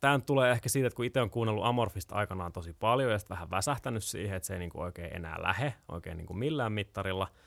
[0.00, 3.34] tämä tulee ehkä siitä, että kun itse on kuunnellut Amorfista aikanaan tosi paljon ja sitten
[3.34, 7.28] vähän väsähtänyt siihen, että se ei niinku oikein enää lähe oikein niinku millään mittarilla–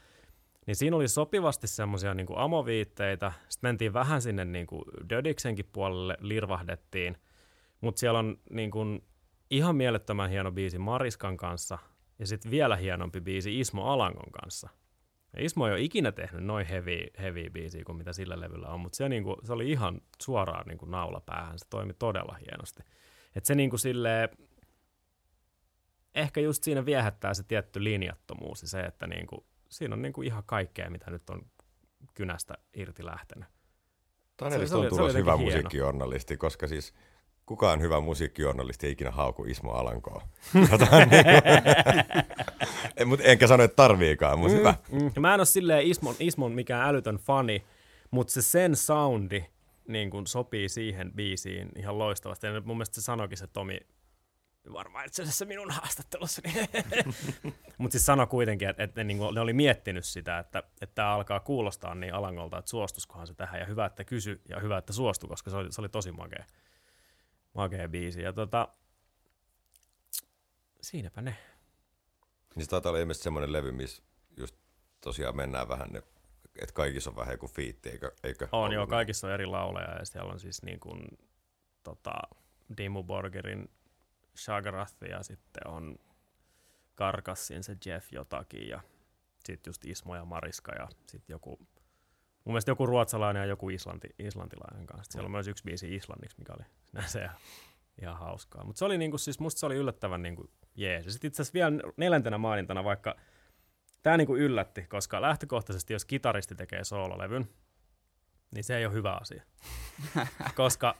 [0.67, 3.31] niin siinä oli sopivasti semmoisia niin amoviitteitä.
[3.49, 7.17] Sitten mentiin vähän sinne niin kuin Dödiksenkin puolelle, lirvahdettiin.
[7.81, 9.03] Mutta siellä on niin kuin
[9.49, 11.77] ihan mielettömän hieno biisi Mariskan kanssa
[12.19, 14.69] ja sitten vielä hienompi biisi Ismo Alangon kanssa.
[15.35, 18.79] Ja Ismo ei ole ikinä tehnyt noin heavy, heavy biisiä kuin mitä sillä levyllä on,
[18.79, 21.59] mutta se, niinku, se oli ihan suoraan niinku naula päähän.
[21.59, 22.83] Se toimi todella hienosti.
[23.35, 24.29] Et se niinku silleen,
[26.15, 30.43] ehkä just siinä viehättää se tietty linjattomuus ja se, että niinku, siinä on niinku ihan
[30.45, 31.45] kaikkea, mitä nyt on
[32.13, 33.49] kynästä irti lähtenyt.
[34.37, 35.45] Tanelista on tulos hyvä hieno.
[35.45, 36.93] musiikkijournalisti, koska siis
[37.45, 40.27] kukaan hyvä musiikkijournalisti ei ikinä hauku Ismo Alankoa.
[42.97, 44.75] en, mutta enkä sano, että tarviikaan, mutta mm, hyvä.
[44.91, 45.21] Mm.
[45.21, 47.63] Mä en ole silleen Ismon, Ismon mikään älytön fani,
[48.11, 49.45] mutta se sen soundi
[49.87, 52.47] niin kun sopii siihen biisiin ihan loistavasti.
[52.47, 53.79] Ja mun mielestä se sanoikin se Tomi
[54.73, 56.41] varmaan itse asiassa minun haastattelussa.
[57.77, 60.95] Mutta siis sano kuitenkin, että, että ne, niin kuin, ne oli miettinyt sitä, että, että
[60.95, 63.59] tämä alkaa kuulostaa niin alangolta, että suostuskohan se tähän.
[63.59, 66.45] Ja hyvä, että kysy ja hyvä, että suostu, koska se oli, se oli tosi makea,
[67.53, 68.21] makea biisi.
[68.21, 68.67] Ja tota,
[70.81, 71.37] siinäpä ne.
[72.55, 74.03] Niin se taitaa olla ilmeisesti semmoinen levy, missä
[74.37, 74.55] just
[75.01, 76.03] tosiaan mennään vähän ne,
[76.61, 78.11] että kaikissa on vähän kuin fiitti, eikö?
[78.23, 81.01] eikö on joo, kaikissa on eri lauleja ja siellä on siis niin kuin,
[81.83, 82.13] tota,
[82.77, 83.69] Dimmu Borgerin
[84.41, 85.95] Shagrath ja sitten on
[86.95, 88.81] Karkassin se Jeff jotakin ja
[89.45, 91.57] sitten just Ismo ja Mariska ja sitten joku,
[92.43, 95.11] mun mielestä joku ruotsalainen ja joku islanti, islantilainen kanssa.
[95.11, 96.65] Siellä on myös yksi biisi islanniksi, mikä oli
[97.07, 97.29] se
[98.01, 98.63] ihan hauskaa.
[98.63, 101.05] Mutta se oli niinku, siis musta se oli yllättävän niinku jees.
[101.05, 103.15] Ja sitten itse asiassa vielä neljäntenä mainintana, vaikka
[104.03, 107.49] tämä niinku yllätti, koska lähtökohtaisesti jos kitaristi tekee soololevyn,
[108.55, 109.43] niin se ei ole hyvä asia.
[110.55, 110.95] koska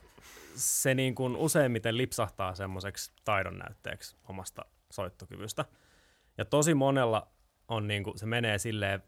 [0.54, 5.64] se niin kuin useimmiten lipsahtaa semmoiseksi taidon näytteeksi omasta soittokyvystä.
[6.38, 7.28] Ja tosi monella
[7.68, 9.02] on niin kuin, se menee silleen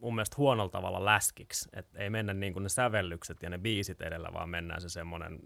[0.00, 4.00] mun mielestä huonolla tavalla läskiksi, että ei mennä niin kuin ne sävellykset ja ne biisit
[4.00, 5.38] edellä, vaan mennään se semmoinen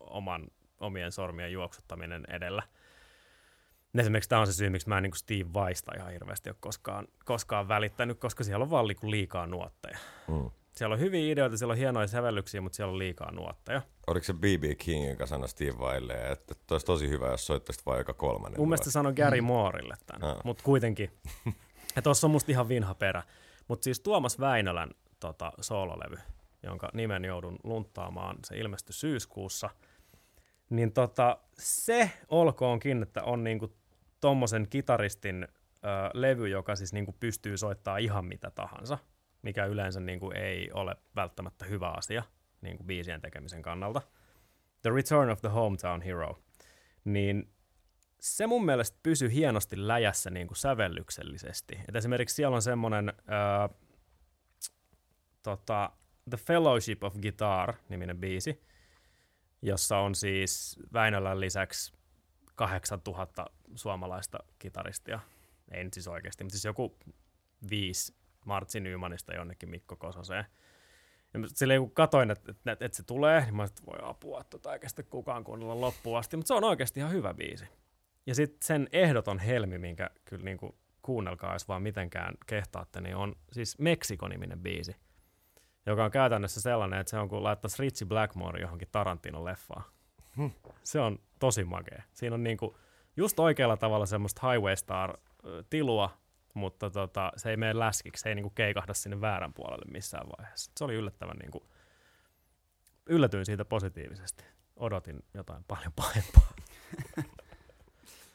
[0.00, 0.46] oman,
[0.80, 2.62] omien sormien juoksuttaminen edellä.
[3.98, 7.08] Esimerkiksi tämä on se syy, miksi mä en niin Steve Vaista ihan hirveästi ole koskaan,
[7.24, 9.98] koskaan välittänyt, koska siellä on vaan liikaa nuotteja.
[10.28, 10.50] Mm.
[10.80, 13.82] Siellä on hyviä ideoita, siellä on hienoja sävellyksiä, mutta siellä on liikaa nuotteja.
[14.06, 14.64] Oliko se B.B.
[14.78, 18.60] King, joka sanoi Steve Vaille, että olisi tosi hyvä, jos soittaisit vain joka kolmannen?
[18.60, 19.46] Mun mielestä sanoi Gary mm.
[19.46, 20.44] Moorille tämän, ah.
[20.44, 21.10] mutta kuitenkin.
[21.96, 23.22] ja tuossa on musta ihan vinha perä.
[23.68, 24.90] Mutta siis Tuomas Väinölän
[25.20, 26.18] tota, soololevy,
[26.62, 29.70] jonka nimen joudun lunttaamaan, se ilmestyi syyskuussa,
[30.70, 33.74] niin tota, se olkoonkin, että on niinku
[34.20, 35.48] tommosen kitaristin ö,
[36.14, 38.98] levy, joka siis niinku pystyy soittaa ihan mitä tahansa
[39.42, 42.22] mikä yleensä niin kuin ei ole välttämättä hyvä asia
[42.60, 44.02] niin kuin biisien tekemisen kannalta.
[44.82, 46.38] The Return of the Hometown Hero.
[47.04, 47.52] Niin
[48.20, 51.78] se mun mielestä pysyy hienosti läjässä niin kuin sävellyksellisesti.
[51.88, 53.78] Et esimerkiksi siellä on semmoinen äh,
[55.42, 55.92] tota,
[56.30, 58.62] The Fellowship of Guitar-niminen biisi,
[59.62, 61.92] jossa on siis Väinölän lisäksi
[62.54, 65.20] 8000 suomalaista kitaristia.
[65.70, 66.98] Ei nyt siis oikeasti, mutta siis joku
[67.70, 68.19] viisi
[68.50, 70.44] Martsi Nymanista jonnekin Mikko Kososeen.
[71.34, 74.50] Ja silleen kun katoin, että, että, että, se tulee, niin mä että voi apua, että
[74.50, 76.36] tota oikeasti kukaan kuunnella loppuun asti.
[76.36, 77.64] Mutta se on oikeasti ihan hyvä biisi.
[78.26, 83.16] Ja sitten sen ehdoton helmi, minkä kyllä niin kuin kuunnelkaa, jos vaan mitenkään kehtaatte, niin
[83.16, 84.96] on siis Meksiko-niminen biisi,
[85.86, 89.84] joka on käytännössä sellainen, että se on kuin laittaisi Richie Blackmore johonkin Tarantinon leffaan.
[90.36, 90.50] Hmm.
[90.82, 92.02] Se on tosi makea.
[92.12, 92.74] Siinä on niin kuin
[93.16, 96.10] just oikealla tavalla semmoista Highway Star-tilua,
[96.54, 100.72] mutta tota, se ei mene läskiksi, se ei niinku keikahda sinne väärän puolelle missään vaiheessa.
[100.78, 101.66] Se oli yllättävän, niinku,
[103.06, 104.44] yllätyin siitä positiivisesti.
[104.76, 106.52] Odotin jotain paljon pahempaa.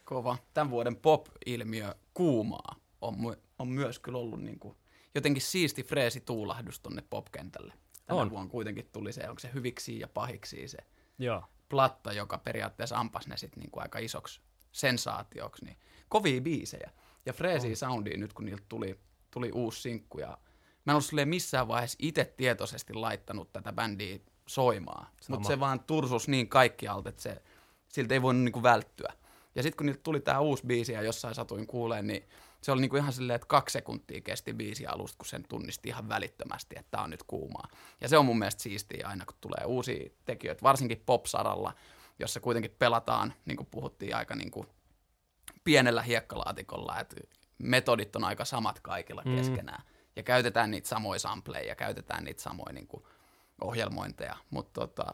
[0.06, 0.38] Kova.
[0.54, 4.78] Tämän vuoden pop-ilmiö kuumaa on, my- on myös kyllä ollut niinku
[5.16, 7.74] jotenkin siisti freesi tuulahdus tonne popkentälle.
[8.06, 8.30] Tänä on.
[8.30, 10.78] vuonna kuitenkin tuli se, onko se hyviksi ja pahiksi se
[11.20, 11.44] Joo.
[11.70, 15.66] platta, joka periaatteessa ampas ne sitten niinku aika isoksi sensaatioksi.
[15.66, 15.78] Niin
[16.10, 16.92] kovia biisejä.
[17.26, 17.78] Ja freesi oh.
[17.78, 19.00] soundia nyt, kun niiltä tuli,
[19.32, 20.20] tuli uusi sinkku.
[20.20, 20.38] Ja
[20.86, 25.08] mä en ollut missään vaiheessa itse tietoisesti laittanut tätä bändiä soimaan.
[25.30, 27.42] Mutta se vaan tursus niin kaikkialta, että se,
[27.88, 29.14] siltä ei voinut niinku välttyä.
[29.56, 32.30] Ja sitten kun niiltä tuli tämä uusi biisi ja jossain satuin kuuleen, niin
[32.62, 36.10] se oli niinku ihan silleen, että kaksi sekuntia kesti biisi alusta, kun sen tunnisti ihan
[36.10, 37.68] välittömästi, että tämä on nyt kuumaa.
[38.02, 41.74] Ja se on mun mielestä siistiä aina, kun tulee uusia tekijöitä, varsinkin pop-saralla,
[42.20, 44.68] jossa kuitenkin pelataan, niin kuin puhuttiin, aika niin kuin
[45.66, 47.16] pienellä hiekkalaatikolla, että
[47.58, 49.36] metodit on aika samat kaikilla mm.
[49.36, 49.84] keskenään.
[50.16, 53.04] Ja käytetään niitä samoja sampleja ja käytetään niitä samoja niin kuin,
[53.62, 55.14] ohjelmointeja, mutta tota,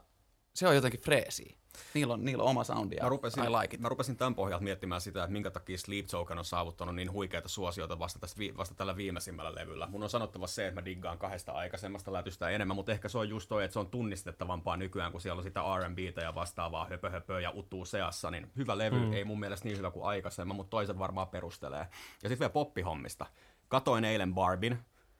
[0.54, 1.56] se on jotenkin freesiä.
[1.94, 3.82] Niillä on, niillä on oma soundi ja mä rupesin, I like it.
[3.82, 7.50] Mä rupesin tämän pohjalta miettimään sitä, että minkä takia Sleep Token on saavuttanut niin huikeita
[7.50, 9.88] suosioita vasta, tästä, vasta tällä viimeisimmällä levyllä.
[9.88, 13.30] Mun on sanottava se, että mä diggaan kahdesta aikaisemmasta lätystä enemmän, mutta ehkä se on
[13.30, 17.10] just toi, että se on tunnistettavampaa nykyään, kun siellä on sitä R&Btä ja vastaavaa höpö,
[17.10, 19.14] höpö ja utuu seassa, niin hyvä levy, mm.
[19.14, 21.88] ei mun mielestä niin hyvä kuin aikaisemmin, mutta toiset varmaan perustelee.
[22.24, 23.26] Ja sitten vielä poppihommista
[23.72, 24.78] Katoin eilen Barbin,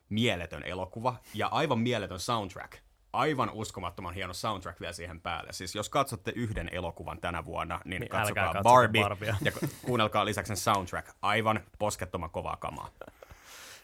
[0.10, 2.91] mieletön elokuva ja aivan mieletön soundtrack.
[3.14, 5.54] Aivan uskomattoman hieno soundtrack vielä siihen päälle.
[5.54, 9.36] Siis jos katsotte yhden elokuvan tänä vuonna, niin, Niin niin katsokaa Barbie Barbia.
[9.42, 9.52] ja
[9.86, 11.10] kuunnelkaa lisäksi sen soundtrack.
[11.22, 12.90] Aivan poskettoman kovaa kamaa.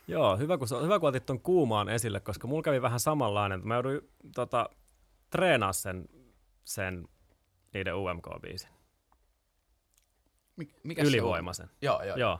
[0.07, 3.67] Joo, hyvä kun, hyvä kun otit ton kuumaan esille, koska mulla kävi vähän samanlainen.
[3.67, 4.01] Mä jouduin
[4.35, 4.69] tota,
[5.29, 6.05] treenaa sen,
[6.65, 7.07] sen
[7.73, 8.69] niiden UMK-biisin.
[10.55, 11.09] Mik, mikä se on?
[11.13, 11.69] Ylivoimaisen.
[11.81, 12.17] Joo, joo.
[12.17, 12.39] Joo.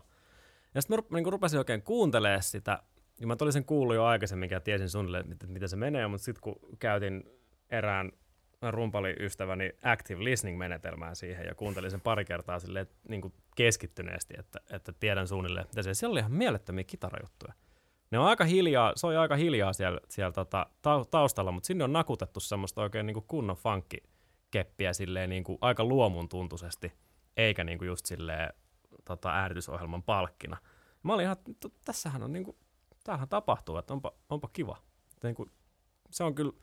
[0.75, 2.83] Ja sitten mä niinku rupesin oikein kuuntelemaan sitä,
[3.21, 6.25] ja mä olin sen kuullut jo aikaisemmin, ja tiesin suunnilleen, että miten se menee, mutta
[6.25, 7.23] sitten kun käytin
[7.69, 8.11] erään
[8.61, 14.91] rumpaliystäväni active listening-menetelmää siihen ja kuuntelin sen pari kertaa silleen, niin kuin keskittyneesti, että, että
[14.99, 17.53] tiedän suunnilleen, mitä se Siellä oli ihan mielettömiä kitarajuttuja.
[18.11, 21.83] Ne on aika hiljaa, se on aika hiljaa siellä, siellä tota, tau- taustalla, mutta sinne
[21.83, 26.93] on nakutettu semmoista oikein niin kuin kunnon funkkikeppiä silleen niin kuin aika luomun tuntuisesti,
[27.37, 28.53] eikä niin kuin just silleen
[29.05, 29.31] tota,
[30.05, 30.57] palkkina.
[31.03, 31.37] Mä olin ihan,
[31.85, 32.57] tässähän on niin kuin,
[33.07, 34.77] tämähän tapahtuu, että onpa, onpa kiva.
[35.13, 35.51] Että niin kuin,
[36.09, 36.53] se on kyllä,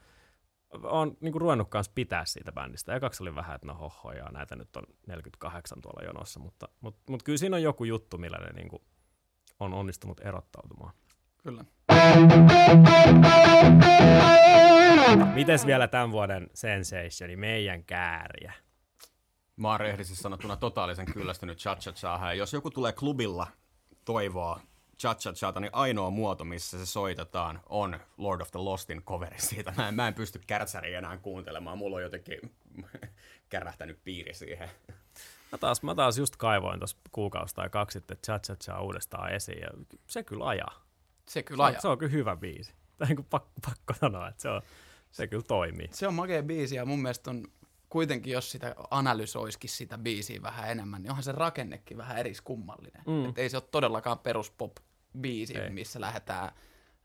[0.82, 2.94] on niin kuin ruvennut kanssa pitää siitä bändistä.
[2.94, 7.12] Ekaksi oli vähän, että no hoho, ja näitä nyt on 48 tuolla jonossa, mutta, mutta,
[7.12, 8.82] mutta kyllä siinä on joku juttu, millä ne niin kuin
[9.60, 10.92] on onnistunut erottautumaan.
[11.42, 11.64] Kyllä.
[15.34, 18.52] Mites vielä tämän vuoden sensationi, meidän kääriä?
[19.56, 23.46] Mä oon rehellisesti sanottuna totaalisen kyllästynyt cha cha jos joku tulee klubilla
[24.04, 24.60] toivoa
[24.98, 29.72] cha cha niin ainoa muoto, missä se soitetaan, on Lord of the Lostin coveri siitä.
[29.76, 32.40] Mä en, mä en pysty kärtsäriä enää kuuntelemaan, mulla on jotenkin
[33.48, 34.70] kärähtänyt piiri siihen.
[35.52, 39.32] Mä taas, mä taas just kaivoin tuossa kuukausi tai kaksi sitten cha cha cha uudestaan
[39.32, 39.68] esiin, ja
[40.06, 40.84] se kyllä ajaa.
[41.28, 41.80] Se kyllä Se on, ajaa.
[41.80, 42.74] se on kyllä hyvä biisi.
[42.98, 44.62] Tai niin kuin pakko, pakko sanoa, että se, on,
[45.10, 45.88] se kyllä toimii.
[45.92, 47.44] Se on makea biisi ja mun mielestä on
[47.94, 53.02] kuitenkin, jos sitä analysoisikin sitä biisiä vähän enemmän, niin onhan se rakennekin vähän eriskummallinen.
[53.06, 53.28] Mm.
[53.28, 55.70] Että ei se ole todellakaan peruspop-biisi, Ei.
[55.70, 56.52] missä lähdetään,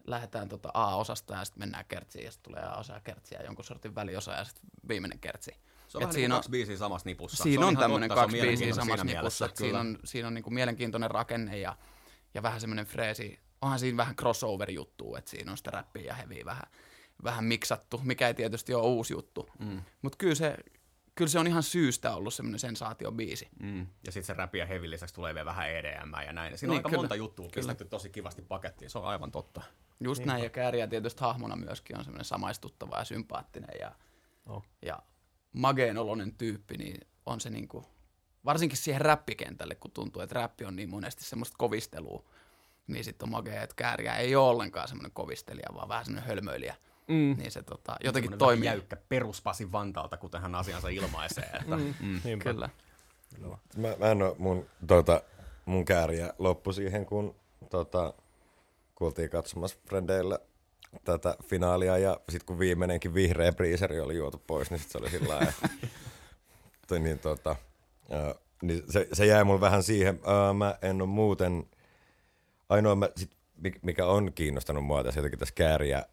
[0.07, 3.65] lähdetään tota A-osasta ja sitten mennään kertsiin ja sitten tulee A-osa ja kertsi ja jonkun
[3.65, 5.51] sortin väliosa ja sitten viimeinen kertsi.
[5.87, 7.43] Se on Et vähän siinä niin on- kaksi biisiä samassa nipussa.
[7.43, 10.27] Siinä on ihan tämmöinen on kaksi biisiä samassa siinä nipussa, mielessä, että siinä on, siinä
[10.27, 11.75] on niinku mielenkiintoinen rakenne ja,
[12.33, 13.39] ja vähän semmoinen freesi.
[13.61, 16.65] Onhan siinä vähän crossover-juttu, että siinä on sitä räppiä ja heviä vähän,
[17.23, 19.49] vähän miksattu, mikä ei tietysti ole uusi juttu.
[19.59, 19.81] Mm.
[20.01, 20.57] Mutta kyllä se,
[21.19, 23.47] kyllä se on ihan syystä ollut semmoinen sensaatiobiisi.
[23.59, 23.79] Mm.
[23.79, 26.57] Ja sitten se räpi ja heavy lisäksi tulee vielä vähän EDM ja näin.
[26.57, 27.01] Siinä on Niin, aika kyllä.
[27.01, 27.55] monta juttua Kyllä.
[27.55, 28.89] pistetty tosi kivasti pakettiin.
[28.89, 29.61] Se on aivan totta.
[29.99, 33.91] Just näin, ja Kääriä tietysti hahmona myöskin on semmoinen samaistuttava ja sympaattinen ja,
[34.45, 34.63] Oh.
[34.81, 34.99] ja
[35.53, 37.85] mageen oloinen tyyppi, niin on se niinku,
[38.45, 42.23] varsinkin siihen räppikentälle, kun tuntuu, että räppi on niin monesti semmoista kovistelua,
[42.87, 46.75] niin sitten on magea, että Kääriä ei ole ollenkaan semmoinen kovistelija, vaan vähän semmoinen hölmöilijä.
[47.09, 47.35] Mm.
[47.37, 48.65] Niin se tota, jotenkin Semmoinen toimii.
[48.65, 51.49] jäykkä peruspasi Vantaalta, kuten hän asiansa ilmaisee.
[51.61, 52.21] Että, mm.
[52.23, 52.43] Niinpä.
[52.43, 52.69] Kyllä.
[53.77, 55.21] Mä, mä en oo, mun, tota,
[55.65, 57.35] mun kääriä loppu siihen, kun
[57.69, 58.13] tota,
[58.95, 60.39] kuultiin katsomassa Frendeillä
[61.03, 65.09] tätä finaalia ja sitten kun viimeinenkin vihreä priiseri oli juotu pois, niin sit se oli
[65.09, 65.53] sillä lailla,
[66.99, 67.55] niin, tota,
[68.11, 70.19] ää, niin se, se jäi mulle vähän siihen.
[70.25, 71.65] Ää, mä en ole muuten,
[72.69, 73.31] ainoa mä, sit,
[73.67, 76.05] mik- mikä on kiinnostanut mua tässä jotenkin tässä kääriä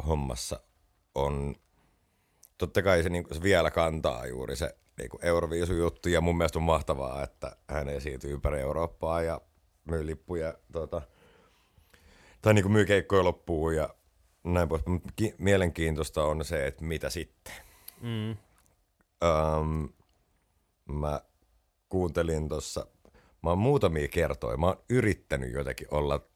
[0.00, 0.60] hommassa
[1.14, 1.56] on
[2.58, 6.62] totta kai se, niin se vielä kantaa juuri se niin Euroviisu-juttu, ja mun mielestä on
[6.62, 9.40] mahtavaa, että hän esiintyy ympäri Eurooppaa ja
[9.84, 11.02] myy lippuja, tota,
[12.42, 13.94] tai niin myy keikkoja loppuun ja
[14.44, 14.82] näin pois.
[15.38, 17.54] Mielenkiintoista on se, että mitä sitten.
[18.00, 18.36] Mm.
[19.60, 19.88] Um,
[20.88, 21.20] mä
[21.88, 22.86] kuuntelin tuossa,
[23.42, 26.29] mä oon muutamia kertoja, mä oon yrittänyt jotenkin olla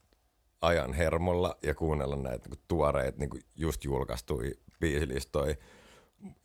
[0.64, 5.54] ajan hermolla ja kuunnella näitä niin tuoreita niin just julkaistui biisilistoja.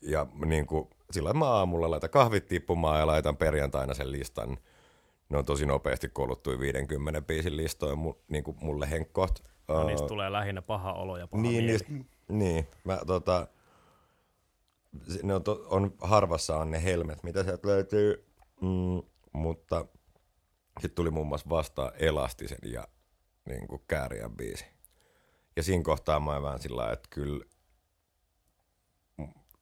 [0.02, 4.58] Ja niin kuin, silloin mä aamulla laitan kahvit tippumaan ja laitan perjantaina sen listan.
[5.30, 9.40] Ne on tosi nopeasti koluttui 50 biisin listoja mu, niin kuin mulle henkkoht.
[9.68, 11.68] No, niistä tulee lähinnä paha olo ja paha Niin, mieli.
[11.68, 11.94] niistä,
[12.30, 12.68] niin.
[12.84, 13.48] Mä, tota,
[15.24, 18.26] ne on, to, on, harvassa on ne helmet, mitä sieltä löytyy,
[18.62, 19.02] mm,
[19.34, 19.86] mutta
[20.82, 22.88] sitten tuli muun muassa vastaan Elastisen ja
[23.50, 24.66] niin kuin Kääriän biisi.
[25.56, 27.46] Ja siinä kohtaa mä oon vähän sillä lailla, että kyllä,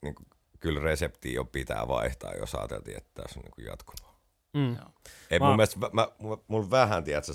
[0.02, 0.28] niin kuin,
[0.60, 3.52] kyllä reseptiä jo pitää vaihtaa, jos ajateltiin, että tässä on niin
[3.86, 4.08] kuin.
[4.54, 4.76] Mm.
[4.76, 4.90] Joo.
[5.32, 6.08] Ei, Mä- mun mielestä, mä, mä,
[6.48, 7.32] mulla- vähän, tiedätkö,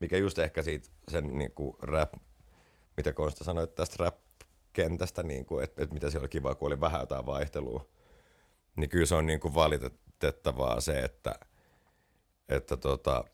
[0.00, 2.12] mikä just ehkä siitä sen niin kuin rap,
[2.96, 6.80] mitä Konsta sanoi tästä rap-kentästä, niin kuin, että, että mitä siellä oli kiva, kun oli
[6.80, 7.88] vähän jotain vaihtelua,
[8.76, 11.34] niin kyllä se on niin kuin valitettavaa se, että,
[12.48, 13.24] että, tota,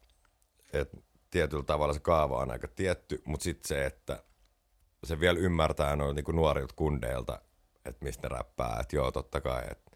[0.73, 0.97] että
[1.35, 4.23] tietyllä tavalla se kaava on aika tietty, mutta sitten se, että
[5.05, 7.40] se vielä ymmärtää noilta niin nuorilta kundeilta,
[7.85, 9.90] että mistä ne räppää, että joo, totta kai, että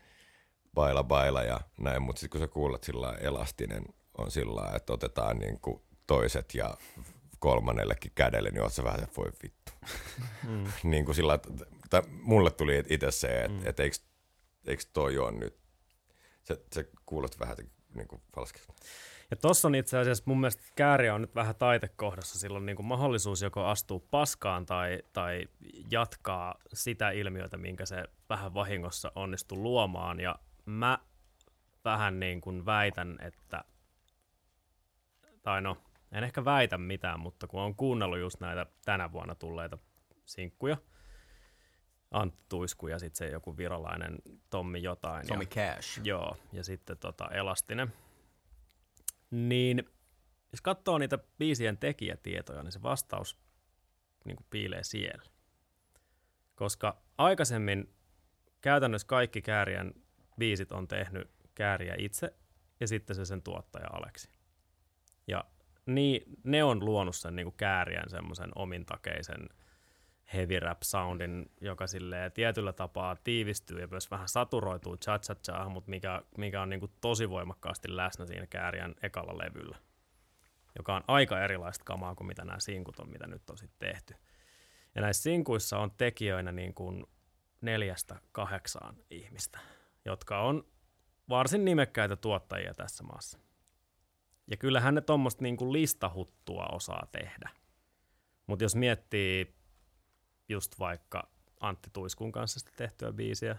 [0.74, 3.84] baila baila ja näin, mutta sitten kun sä kuulet sillä elastinen
[4.18, 6.76] on sillä että otetaan niin kuin toiset ja
[7.38, 9.72] kolmannellekin kädelle, niin oot sä vähän, että voi vittu.
[10.48, 10.64] Mm.
[10.90, 11.48] niin kuin sillä, että,
[11.84, 13.66] että mulle tuli itse se, että mm.
[13.66, 13.96] et eikö,
[14.66, 15.58] eikö toi ole nyt,
[16.44, 17.56] se, se kuulostaa vähän
[17.94, 18.72] niin kuin falskilta.
[19.30, 22.86] Ja tossa on itse asiassa mun mielestä kääriä on nyt vähän taitekohdassa, silloin niin kuin
[22.86, 25.48] mahdollisuus joko astuu paskaan tai, tai
[25.90, 30.20] jatkaa sitä ilmiötä, minkä se vähän vahingossa onnistuu luomaan.
[30.20, 30.98] Ja mä
[31.84, 33.64] vähän niin kuin väitän, että,
[35.42, 35.76] tai no,
[36.12, 39.78] en ehkä väitä mitään, mutta kun on kuunnellut just näitä tänä vuonna tulleita
[40.26, 40.76] sinkkuja,
[42.10, 44.18] Antti Tuisku ja sitten se joku virolainen
[44.50, 45.26] Tommi jotain.
[45.26, 46.00] Tommy ja, Cash.
[46.04, 47.92] Joo, ja sitten tota Elastinen.
[49.30, 49.84] Niin
[50.52, 53.38] jos katsoo niitä biisien tekijätietoja, niin se vastaus
[54.24, 55.22] niin kuin piilee siellä.
[56.54, 57.94] Koska aikaisemmin
[58.60, 59.94] käytännössä kaikki Käärien
[60.38, 62.34] biisit on tehnyt Kääriä itse
[62.80, 64.28] ja sitten se sen tuottaja Aleksi.
[65.26, 65.44] Ja
[65.86, 69.48] niin, ne on luonut sen niin kuin Käärien semmoisen omintakeisen
[70.34, 75.68] heavy rap soundin, joka silleen tietyllä tapaa tiivistyy ja myös vähän saturoituu cha cha cha
[75.68, 79.78] mutta mikä, mikä on niin kuin tosi voimakkaasti läsnä siinä Kääriän ekalla levyllä,
[80.78, 84.14] joka on aika erilaista kamaa kuin mitä nämä sinkut on, mitä nyt on sitten tehty.
[84.94, 87.06] Ja näissä sinkuissa on tekijöinä niin kuin
[87.60, 89.58] neljästä kahdeksaan ihmistä,
[90.04, 90.64] jotka on
[91.28, 93.38] varsin nimekkäitä tuottajia tässä maassa.
[94.50, 97.50] Ja kyllähän ne tuommoista niin listahuttua osaa tehdä.
[98.46, 99.57] Mutta jos miettii
[100.48, 101.28] just vaikka
[101.60, 103.56] Antti Tuiskun kanssa sitä tehtyä biisiä,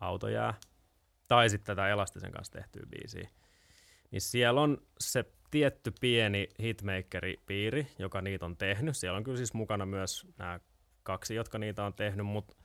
[0.00, 0.54] Auto jää,
[1.28, 3.30] tai sitten tätä Elastisen kanssa tehtyä biisiä,
[4.10, 8.96] niin siellä on se tietty pieni hitmakeri-piiri, joka niitä on tehnyt.
[8.96, 10.60] Siellä on kyllä siis mukana myös nämä
[11.02, 12.56] kaksi, jotka niitä on tehnyt, mutta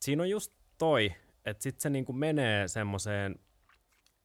[0.00, 1.14] siinä on just toi,
[1.44, 3.34] että sitten se niinku menee semmoiseen,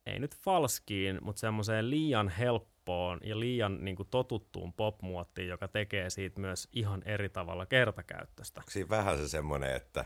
[0.06, 2.71] ei nyt falskiin, mutta semmoiseen liian helppoon
[3.24, 8.62] ja liian niinku totuttuun popmuottiin, joka tekee siitä myös ihan eri tavalla kertakäyttöstä.
[8.70, 10.06] Siinä vähän se semmoinen, että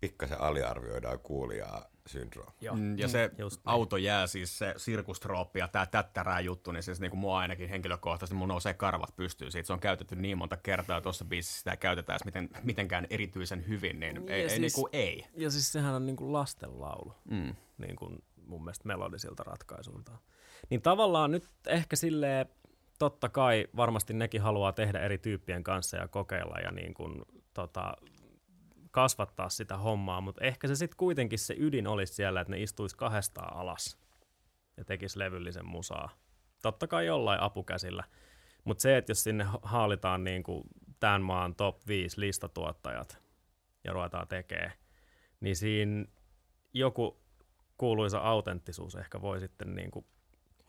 [0.00, 2.52] pikkasen aliarvioidaan kuulijaa syndrooma.
[2.60, 2.76] Joo.
[2.76, 7.00] Mm, ja se Just auto jää siis se sirkustrooppi ja tämä tättärää juttu, niin siis
[7.00, 9.66] niin kuin mua ainakin henkilökohtaisesti mun nousee karvat pystyy siitä.
[9.66, 14.28] Se on käytetty niin monta kertaa tuossa biisissä sitä käytetään miten, mitenkään erityisen hyvin, niin
[14.28, 15.26] ja ei, siis, ei, niin kuin ei.
[15.34, 17.54] Ja siis sehän on niin kuin lastenlaulu, mm.
[17.78, 20.12] niin kuin mun mielestä melodisilta ratkaisuilta.
[20.70, 22.46] Niin tavallaan nyt ehkä silleen,
[22.98, 27.22] totta kai varmasti nekin haluaa tehdä eri tyyppien kanssa ja kokeilla ja niin kuin,
[27.54, 27.96] tota,
[28.96, 32.96] kasvattaa sitä hommaa, mutta ehkä se sitten kuitenkin se ydin olisi siellä, että ne istuisi
[32.96, 33.98] kahdestaan alas
[34.76, 36.10] ja tekisi levyllisen musaa.
[36.62, 38.04] Totta kai jollain apukäsillä,
[38.64, 40.62] mutta se, että jos sinne haalitaan niin kuin
[41.00, 43.18] tämän maan top 5 listatuottajat
[43.84, 44.72] ja ruvetaan tekemään,
[45.40, 46.04] niin siinä
[46.72, 47.20] joku
[47.76, 50.06] kuuluisa autenttisuus ehkä voi sitten niin kuin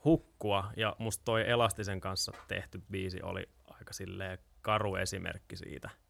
[0.04, 5.90] hukkua, ja musta toi Elastisen kanssa tehty biisi oli aika silleen karu esimerkki siitä–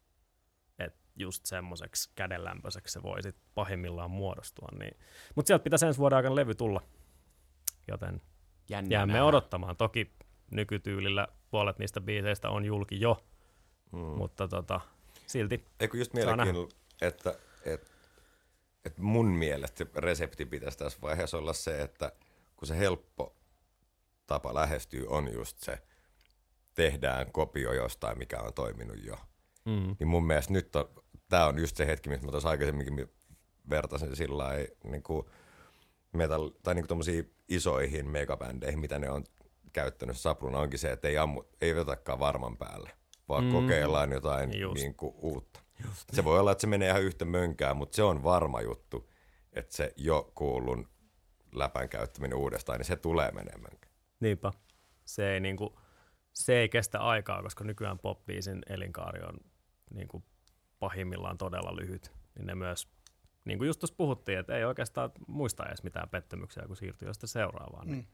[1.19, 4.67] just semmoiseksi kädenlämpöiseksi se voi sitten pahimmillaan muodostua.
[4.79, 4.97] Niin.
[5.35, 6.81] Mutta sieltä pitäisi ensi vuoden aikana levy tulla,
[7.87, 8.21] joten
[8.69, 9.25] Jännä jäämme nähdä.
[9.25, 9.77] odottamaan.
[9.77, 10.11] Toki
[10.51, 13.23] nykytyylillä puolet niistä biiseistä on julki jo,
[13.91, 13.99] hmm.
[13.99, 14.81] mutta tota,
[15.27, 17.35] silti Eikö just mielenkiintoista, että,
[17.65, 17.87] että,
[18.85, 22.11] että mun mielestä resepti pitäisi tässä vaiheessa olla se, että
[22.55, 23.35] kun se helppo
[24.29, 25.77] tapa lähestyy on just se,
[26.75, 29.15] tehdään kopio jostain, mikä on toiminut jo.
[29.65, 29.95] Mm.
[29.99, 30.89] Niin mun mielestä nyt on
[31.29, 33.09] tämä on just se hetki, mistä mä tuossa aikaisemminkin
[33.69, 34.49] vertasin sillä
[34.83, 35.25] niin kuin
[36.13, 39.23] metal, tai niin kuin isoihin megabändeihin, mitä ne on
[39.73, 42.91] käyttänyt sapruna, onkin se, että ei, ammu, ei vetäkään varman päälle,
[43.29, 43.51] vaan mm.
[43.51, 45.59] kokeillaan jotain niin kuin, uutta.
[45.85, 46.09] Just.
[46.13, 49.09] Se voi olla, että se menee ihan yhtä mönkään, mutta se on varma juttu,
[49.53, 50.87] että se jo kuulun
[51.51, 53.77] läpän käyttäminen uudestaan, niin se tulee menemään.
[54.19, 54.51] Niinpä.
[55.05, 55.73] Se ei, niin kuin,
[56.33, 58.19] se ei kestä aikaa, koska nykyään pop
[58.69, 59.37] elinkaari on
[59.93, 60.23] niin kuin
[60.79, 62.87] pahimmillaan todella lyhyt, niin ne myös,
[63.45, 67.13] niin kuin just tuossa puhuttiin, että ei oikeastaan muista edes mitään pettymyksiä, kun siirtyy jo
[67.13, 67.87] seuraavaan.
[67.87, 68.05] Niin mm.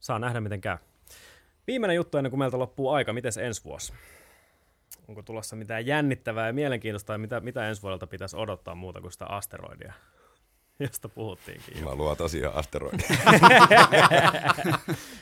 [0.00, 0.78] Saa nähdä, miten käy.
[1.66, 3.92] Viimeinen juttu ennen kuin meiltä loppuu aika, miten ensi vuosi?
[5.08, 9.12] Onko tulossa mitään jännittävää ja mielenkiintoista, ja mitä, mitä ensi vuodelta pitäisi odottaa muuta kuin
[9.12, 9.92] sitä asteroidia,
[10.78, 11.84] josta puhuttiinkin.
[11.84, 13.08] Mä luon tosiaan asteroidia.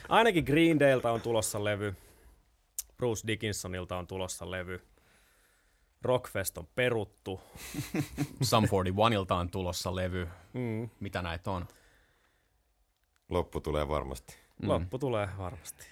[0.09, 1.95] Ainakin Green Daylta on tulossa levy,
[2.97, 4.81] Bruce Dickinsonilta on tulossa levy,
[6.01, 7.41] Rockfest on peruttu.
[8.41, 10.27] Sum 41ilta on tulossa levy.
[10.53, 10.89] Mm.
[10.99, 11.67] Mitä näitä on?
[13.29, 14.35] Loppu tulee varmasti.
[14.61, 14.69] Mm.
[14.69, 15.85] Loppu tulee varmasti.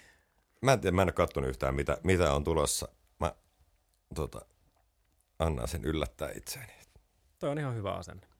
[0.60, 2.88] Mä en tiedä, mä en ole kattonut yhtään, mitä, mitä on tulossa.
[3.20, 3.32] Mä
[4.14, 4.40] tota,
[5.38, 6.72] annan sen yllättää itseäni.
[7.38, 8.31] Toi on ihan hyvä asenne.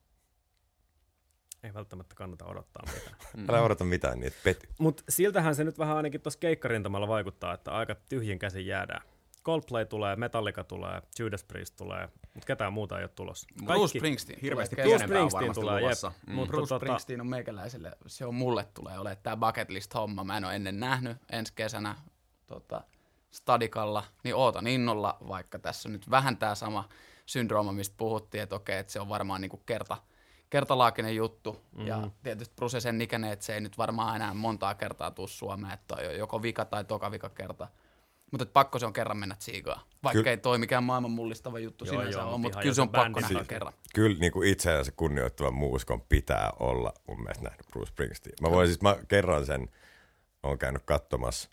[1.62, 3.16] Ei välttämättä kannata odottaa mitään.
[3.50, 4.68] Älä odota mitään niitä pety.
[4.78, 9.02] Mutta siltähän se nyt vähän ainakin tuossa keikkarintamalla vaikuttaa, että aika tyhjin käsin jäädään.
[9.44, 13.46] Coldplay tulee, Metallica tulee, Judas Priest tulee, mutta ketään muuta ei ole tulossa.
[13.64, 14.38] Bruce Springsteen.
[14.42, 16.06] Hirveästi tulee Bruce Springsteen varmasti tulee, luvassa.
[16.06, 16.28] jep.
[16.28, 16.34] Mm.
[16.34, 20.24] Mutta Bruce tota, Springsteen on meikäläiselle, se on mulle tulee ole tämä bucket list homma.
[20.24, 21.94] Mä en ole ennen nähnyt ensi kesänä
[22.46, 22.84] tota,
[23.30, 26.88] Stadikalla, niin ootan innolla, vaikka tässä on nyt vähän tämä sama
[27.26, 29.96] syndrooma, mistä puhuttiin, että okei, että se on varmaan niinku kerta,
[30.52, 31.52] kertalaakinen juttu.
[31.52, 31.86] Mm-hmm.
[31.86, 35.72] Ja tietysti Bruce sen ikäinen, että se ei nyt varmaan enää montaa kertaa tuu Suomeen,
[35.72, 37.68] että on joko vika tai toka vika kerta.
[38.30, 39.80] Mutta pakko se on kerran mennä tsiigaan.
[40.02, 40.30] Vaikka Kyllä.
[40.30, 43.20] ei toi mikään maailman mullistava juttu Joo, sinänsä joo, mut mutta kyllä se on pakko
[43.20, 43.48] nähdä takia.
[43.48, 43.72] kerran.
[43.94, 48.34] Kyllä niin kuin itseänsä kunnioittavan muusikon pitää olla mun mielestä nähnyt Bruce Springsteen.
[48.40, 49.68] Mä voin siis, mä kerran sen,
[50.42, 51.50] oon käynyt katsomassa.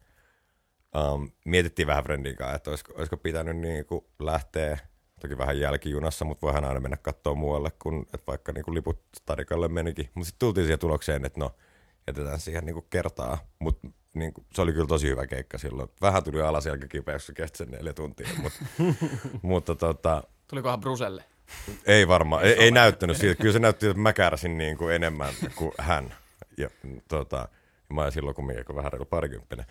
[0.97, 4.77] Um, mietittiin vähän Friendin kanssa, että olisiko, olisiko pitänyt niin kuin lähteä,
[5.19, 9.03] toki vähän jälkijunassa, mutta voihan aina mennä katsoa muualle, kun että vaikka niin kuin liput
[9.17, 10.09] Stadikalle menikin.
[10.13, 11.55] Mutta sitten tultiin siihen tulokseen, että no,
[12.07, 13.37] jätetään siihen niin kuin kertaa.
[13.59, 15.89] Mutta niin kuin, se oli kyllä tosi hyvä keikka silloin.
[16.01, 18.59] Vähän tuli alas jälkikipeäksi, se kesti sen neljä tuntia, mutta,
[19.41, 21.23] mutta tota, Tulikohan Bruselle?
[21.85, 23.41] ei varmaan, ei, ei näyttänyt siltä.
[23.41, 26.13] Kyllä se näytti, että mä kärsin niin kuin enemmän kuin hän.
[26.57, 26.69] Ja,
[27.07, 27.47] tota,
[27.89, 29.65] mä olin silloin kumminkin vähän reilu parikymppinen.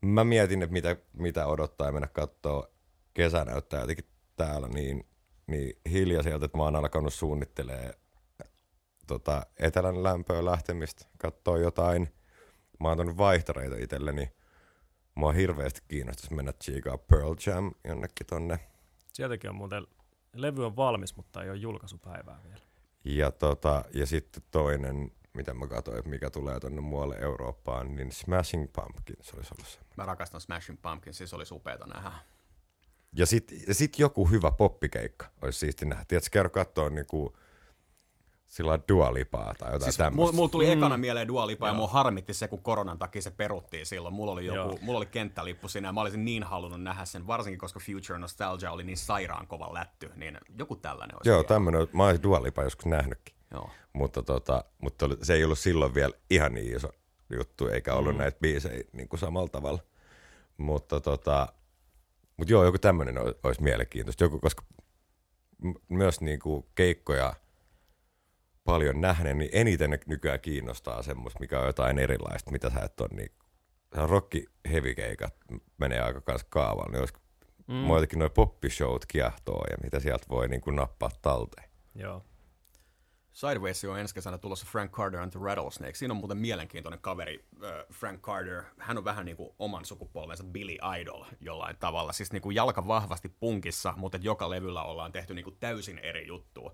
[0.00, 2.68] Mä mietin, että mitä, mitä odottaa ja mennä katsoa.
[3.14, 4.04] Kesä näyttää jotenkin
[4.44, 5.06] täällä niin,
[5.46, 7.94] niin hiljaiselta, että mä oon alkanut suunnittelee
[9.06, 12.08] tota, etelän lämpöä lähtemistä, katsoa jotain.
[12.80, 14.32] Mä oon tuonut vaihtareita itselleni.
[15.14, 18.60] Mua hirveästi kiinnostaisi mennä tsiikaa Pearl Jam jonnekin tonne
[19.12, 19.86] Sieltäkin on muuten,
[20.34, 22.60] levy on valmis, mutta ei ole julkaisupäivää vielä.
[23.04, 28.72] Ja, tota, ja sitten toinen, mitä mä katsoin, mikä tulee tuonne muualle Eurooppaan, niin Smashing
[28.72, 29.80] Pumpkins olisi ollut se.
[29.96, 32.12] Mä rakastan Smashing Pumpkins, siis oli upeeta nähdä.
[33.16, 36.04] Ja sitten ja sit joku hyvä poppikeikka olisi siisti nähdä.
[36.08, 37.36] Tiedätkö, käydä katsoa niinku,
[38.46, 40.16] sillä Dua Lipaa tai jotain Siis tämmöistä.
[40.16, 43.30] mulla mul tuli ekana mieleen Dua Lipa ja mua harmitti se, kun koronan takia se
[43.30, 44.14] peruttiin silloin.
[44.14, 44.78] Mulla oli, joku, Joo.
[44.82, 48.72] mulla oli kenttälippu siinä ja mä olisin niin halunnut nähdä sen, varsinkin koska Future Nostalgia
[48.72, 52.62] oli niin sairaan kova lätty, niin joku tällainen olisi Joo, tämmöinen, mä olisin Dua Lipa
[52.62, 53.34] joskus nähnytkin.
[53.50, 53.70] Joo.
[53.92, 56.88] Mutta, tota, mutta oli, se ei ollut silloin vielä ihan niin iso
[57.30, 58.18] juttu, eikä ollut mm.
[58.18, 59.80] näitä biisejä niin kuin samalla tavalla.
[60.56, 61.48] Mutta, tota,
[62.40, 64.24] mutta joo, joku tämmöinen ol- olisi mielenkiintoista.
[64.24, 64.64] Joku, koska
[65.88, 67.34] myös niin kuin keikkoja
[68.64, 73.08] paljon nähneen, niin eniten nykyään kiinnostaa semmoista, mikä on jotain erilaista, mitä sä et ole.
[73.12, 73.32] Niin,
[73.94, 74.34] rock
[74.70, 75.34] heavy keikat
[75.78, 76.90] menee aika kanssa kaavalla.
[76.90, 77.14] Niin olisi,
[77.66, 77.74] mm.
[77.74, 81.70] Mua jotenkin noi poppishowt kiehtoo ja mitä sieltä voi niin kuin nappaa talteen.
[81.94, 82.24] Joo.
[83.40, 85.94] Sideways on ensi kesänä tulossa Frank Carter and the Rattlesnake.
[85.94, 87.44] Siinä on muuten mielenkiintoinen kaveri,
[87.92, 88.62] Frank Carter.
[88.78, 92.12] Hän on vähän niin kuin oman sukupolvensa Billy Idol jollain tavalla.
[92.12, 96.26] Siis niin kuin jalka vahvasti punkissa, mutta joka levyllä ollaan tehty niin kuin täysin eri
[96.26, 96.72] juttua.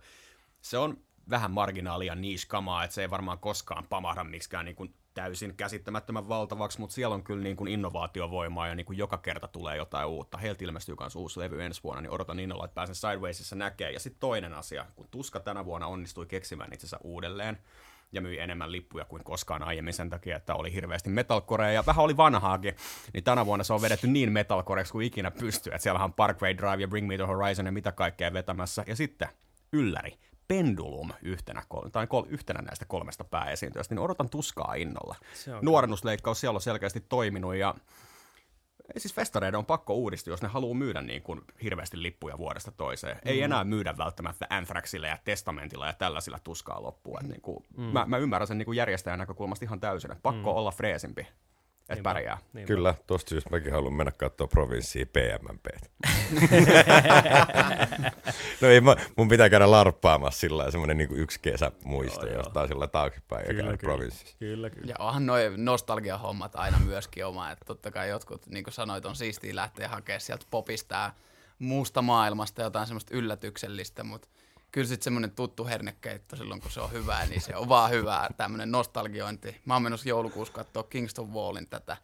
[0.61, 0.99] Se on
[1.31, 6.29] vähän marginaalia niche kamaa, että se ei varmaan koskaan pamahda miksikään niin kuin täysin käsittämättömän
[6.29, 10.09] valtavaksi, mutta siellä on kyllä niin kuin innovaatiovoimaa ja niin kuin joka kerta tulee jotain
[10.09, 10.39] uutta.
[10.39, 13.91] Heiltä ilmestyy myös uusi levy ensi vuonna, niin odotan innolla, että pääsen Sidewaysissa näkee.
[13.91, 17.59] Ja sitten toinen asia, kun Tuska tänä vuonna onnistui keksimään itsensä uudelleen,
[18.13, 22.05] ja myi enemmän lippuja kuin koskaan aiemmin sen takia, että oli hirveästi metalcorea ja vähän
[22.05, 22.77] oli vanhaakin,
[23.13, 26.57] niin tänä vuonna se on vedetty niin metalcoreksi kuin ikinä pystyy, että siellä on Parkway
[26.57, 28.85] Drive ja Bring Me the Horizon ja mitä kaikkea vetämässä.
[28.87, 29.29] Ja sitten
[29.73, 31.63] ylläri, Pendulum yhtenä,
[31.93, 35.17] tai kol- yhtenä näistä kolmesta pääesiintyjästä, niin odotan tuskaa innolla.
[35.63, 37.75] Nuorennusleikkaus siellä on selkeästi toiminut ja
[38.97, 43.17] siis festareiden on pakko uudistua, jos ne haluaa myydä niin kuin hirveästi lippuja vuodesta toiseen.
[43.17, 43.21] Mm.
[43.25, 47.21] Ei enää myydä välttämättä Anthraxilla ja Testamentilla ja tällaisilla tuskaa loppuun.
[47.23, 47.29] Mm.
[47.29, 47.83] Niin kuin, mm.
[47.83, 50.11] mä, mä, ymmärrän sen niin kuin järjestäjän näkökulmasta ihan täysin.
[50.11, 50.57] Että pakko mm.
[50.57, 51.27] olla freesimpi,
[51.87, 52.11] että Niinpä.
[52.15, 52.39] pärjää.
[52.53, 55.67] Niin Kyllä, tosta syystä mäkin haluan mennä katsoa provinssia PMMP.
[58.61, 62.35] no ei, mä, mun pitää käydä larppaamassa sillä lailla semmoinen niin yksi kesä muisto Joo,
[62.35, 62.43] joo.
[62.43, 63.93] jostain sillä lailla taaksepäin ja Kyllä, käydä kyllä.
[63.93, 64.37] provinssissa.
[64.39, 64.87] Kyllä, kyllä.
[64.91, 69.17] Ja onhan noi nostalgiahommat aina myöskin oma, että totta kai jotkut, niin kuin sanoit, on
[69.17, 71.13] siistiä lähteä hakemaan sieltä popista
[71.59, 74.29] muusta maailmasta jotain semmoista yllätyksellistä, mutta
[74.77, 78.29] kyllä sitten semmoinen tuttu hernekeitto silloin, kun se on hyvää, niin se on vaan hyvää,
[78.37, 79.61] tämmöinen nostalgiointi.
[79.65, 81.97] Mä oon menossa joulukuussa katsoa Kingston Wallin tätä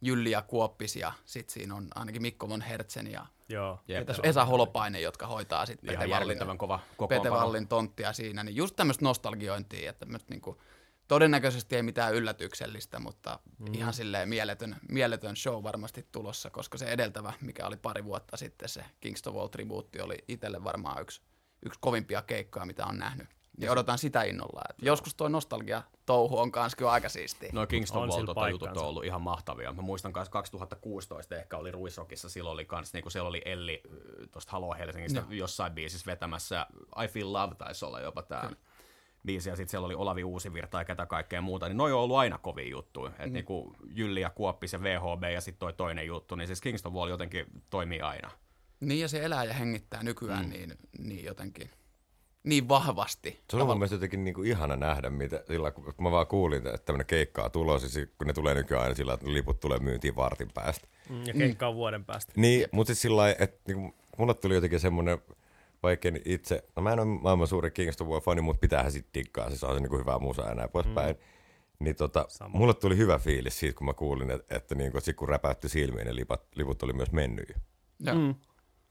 [0.00, 3.80] Jylli ja Kuoppis ja sit siinä on ainakin Mikko von Hertzen ja Joo.
[3.86, 6.06] Ketäs Esa Holopainen, jotka hoitaa sitten Pete
[6.96, 7.30] kova Pete.
[7.30, 10.60] Wallin tonttia siinä, niin just tämmöistä nostalgiointia, että tämmöistä niinku,
[11.08, 13.74] todennäköisesti ei mitään yllätyksellistä, mutta mm.
[13.74, 18.68] ihan silleen mieletön, mieletön show varmasti tulossa, koska se edeltävä, mikä oli pari vuotta sitten,
[18.68, 21.22] se Kingston Wall tribuutti oli itselle varmaan yksi,
[21.62, 23.28] yksi kovimpia keikkoja, mitä on nähnyt.
[23.58, 24.62] Ja odotan sitä innolla.
[24.70, 27.50] Et joskus toi nostalgia-touhu on kans kyllä aika siistiä.
[27.52, 29.72] No Kingston tota, jutut on ollut ihan mahtavia.
[29.72, 33.82] Mä muistan myös 2016 ehkä oli Ruisrockissa, silloin oli kans, niinku siellä oli Elli
[34.32, 35.26] tuosta Halo Helsingistä Joo.
[35.30, 36.66] jossain biisissä vetämässä.
[37.04, 38.50] I Feel Love taisi olla jopa tää
[39.26, 42.16] biisi, ja sitten siellä oli Olavi Uusivirta ja ketä kaikkea muuta, niin noi on ollut
[42.16, 43.12] aina kovia juttuja.
[43.26, 43.32] Mm.
[43.32, 47.08] niinku Jylli ja Kuoppis ja VHB ja sitten toi toinen juttu, niin siis Kingston Wall
[47.08, 48.30] jotenkin toimii aina.
[48.80, 50.50] Niin ja se elää ja hengittää nykyään mm.
[50.50, 51.70] niin, niin jotenkin
[52.44, 53.40] niin vahvasti.
[53.50, 56.78] Se on mun mielestä jotenkin niinku ihana nähdä, mitä, sillä, kun mä vaan kuulin, että
[56.78, 60.16] tämmöinen keikka on tulossa, siis kun ne tulee nykyään aina sillä, että liput tulee myyntiin
[60.16, 60.88] vartin päästä.
[61.08, 62.32] Mm, ja keikka on vuoden päästä.
[62.36, 65.18] Niin, mutta siis sillä lailla, että niinku, mulle tuli jotenkin semmoinen,
[65.82, 69.06] vaikka en itse, no mä en ole maailman suuri Kingston Wall fani, mutta pitäähän sit
[69.14, 71.16] diggaa, siis on se niinku hyvää musaa ja näin poispäin.
[71.16, 71.84] Mm.
[71.84, 72.58] Niin tota, Sama.
[72.58, 76.06] mulle tuli hyvä fiilis siitä, kun mä kuulin, että, että niinku, sit kun räpäytti silmiin,
[76.06, 77.52] ne lipat, liput oli myös mennyt.
[78.00, 78.14] Joo.
[78.14, 78.34] Mm.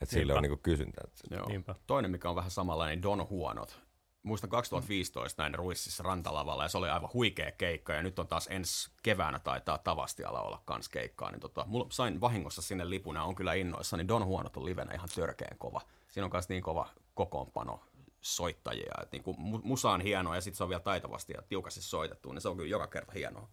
[0.02, 1.04] Että sillä on niinku kysyntää.
[1.30, 1.48] Joo.
[1.48, 1.76] Niinpä.
[1.88, 3.80] Toinen, mikä on vähän samanlainen, niin Don Huonot.
[4.24, 8.48] Muistan 2015 näin Ruississa rantalavalla ja se oli aivan huikea keikka ja nyt on taas
[8.52, 11.32] ensi keväänä taitaa Tavastialla olla kans keikkaa.
[11.32, 14.66] Niin tota, mulla sain vahingossa sinne lipun ja on kyllä innoissa, niin Don Huonot on
[14.66, 15.82] livenä ihan törkeen kova.
[16.08, 17.80] Siinä on myös niin kova kokoonpano
[18.22, 21.82] soittajia, että niin kuin musa on hienoa ja sitten se on vielä taitavasti ja tiukasti
[21.82, 23.50] soitettu, niin se on kyllä joka kerta hienoa.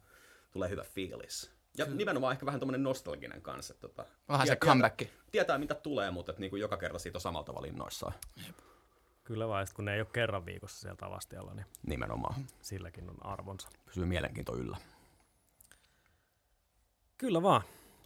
[0.51, 1.56] Tulee hyvä fiilis.
[1.79, 3.75] Ja nimenomaan ehkä vähän tommonen nostalginen kanssa.
[3.75, 4.97] Tota, Vähän se comeback.
[4.97, 8.15] Tietää, tietää mitä tulee, mutta että niin kuin joka kerta siitä on samalla tavalla innoissaan.
[9.25, 12.35] Kyllä vaan, kun ne ei ole kerran viikossa siellä tavastialla, niin Nimenomaan.
[12.63, 13.69] silläkin on arvonsa.
[13.85, 14.77] Pysyy mielenkiinto yllä.
[17.19, 17.63] Kyllä vaan.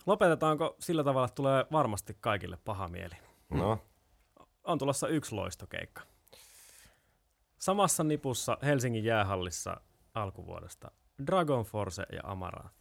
[0.06, 3.14] Lopetetaanko sillä tavalla, että tulee varmasti kaikille paha mieli?
[3.50, 3.78] No,
[4.64, 6.02] On tulossa yksi loistokeikka.
[7.58, 9.80] Samassa nipussa Helsingin jäähallissa
[10.14, 10.90] alkuvuodesta
[11.26, 12.74] Dragon Force ja Amaranth.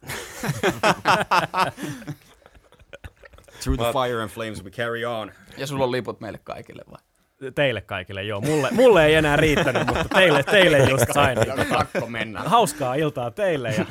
[3.60, 5.32] Through the fire and flames we carry on.
[5.56, 6.98] Ja sulla on liput meille kaikille vai?
[7.54, 8.40] Teille kaikille, joo.
[8.40, 11.38] Mulle, mulle ei enää riittänyt, mutta teille, teille just sain.
[11.68, 12.40] Pakko mennä.
[12.40, 13.70] hauskaa iltaa teille.
[13.70, 13.84] Ja,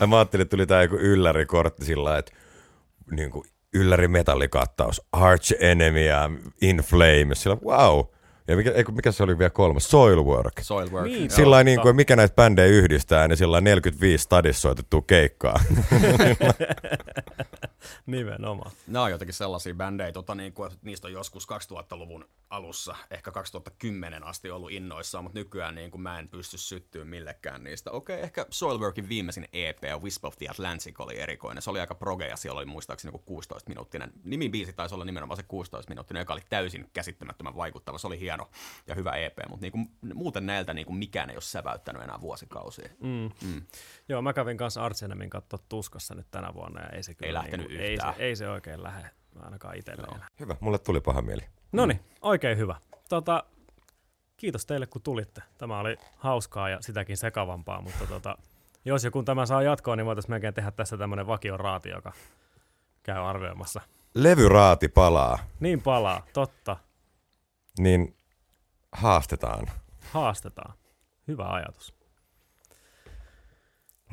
[0.00, 2.32] Ja mä ajattelin, että tuli tää joku yllärikortti sillä lailla, että
[3.10, 6.30] niin kuin ylläri metallikattaus, Arch Enemy ja
[6.60, 7.42] In Flames.
[7.42, 8.04] Sillä wow.
[8.48, 9.90] Ja mikä, eiku, mikä se oli vielä kolmas?
[9.90, 10.52] Soilwork.
[10.60, 11.06] Soilwork.
[11.06, 11.30] Niin.
[11.30, 15.56] Sillä niin kuin, mikä näitä bändejä yhdistää, niin sillä lailla 45 stadissa soitettua keikkaa.
[18.06, 18.70] nimenomaan.
[18.86, 23.30] Nämä on jotenkin sellaisia bändejä, tota, niin kuin, että niistä on joskus 2000-luvun alussa, ehkä
[23.30, 27.90] 2010 asti ollut innoissaan, mutta nykyään niin kuin, mä en pysty syttyä millekään niistä.
[27.90, 31.62] Okei, ehkä Soilworkin viimeisin EP, Wisp of the Atlantic, oli erikoinen.
[31.62, 34.12] Se oli aika proge ja siellä oli muistaakseni joku 16-minuuttinen.
[34.24, 37.98] Nimibiisi taisi olla nimenomaan se 16-minuuttinen, joka oli täysin käsittämättömän vaikuttava.
[37.98, 38.50] Se oli hieno
[38.86, 42.20] ja hyvä EP, mutta niin kuin, muuten näiltä niin kuin, mikään ei ole säväyttänyt enää
[42.20, 42.88] vuosikausia.
[43.00, 43.30] Mm.
[43.42, 43.62] Mm.
[44.08, 47.68] Joo, mä kävin kanssa Artsenemin katsoa tuskassa nyt tänä vuonna ja ei se kyllä lähtenyt
[47.68, 48.14] niinku, ei, se, yhtään.
[48.18, 49.10] ei se oikein lähde
[49.40, 50.20] ainakaan itselleen.
[50.40, 51.42] Hyvä, mulle tuli paha mieli.
[51.72, 52.76] No niin, oikein hyvä.
[53.08, 53.44] Tota,
[54.36, 55.42] kiitos teille kun tulitte.
[55.58, 58.38] Tämä oli hauskaa ja sitäkin sekavampaa, mutta tota,
[58.84, 62.12] jos joku tämä saa jatkoa, niin voitaisiin melkein tehdä tässä tämmöinen vakioraati, joka
[63.02, 63.80] käy arvioimassa.
[64.14, 66.76] Levyraati palaa, Niin palaa, totta.
[67.78, 68.16] niin
[68.92, 69.66] haastetaan.
[70.10, 70.74] Haastetaan.
[71.28, 71.94] Hyvä ajatus.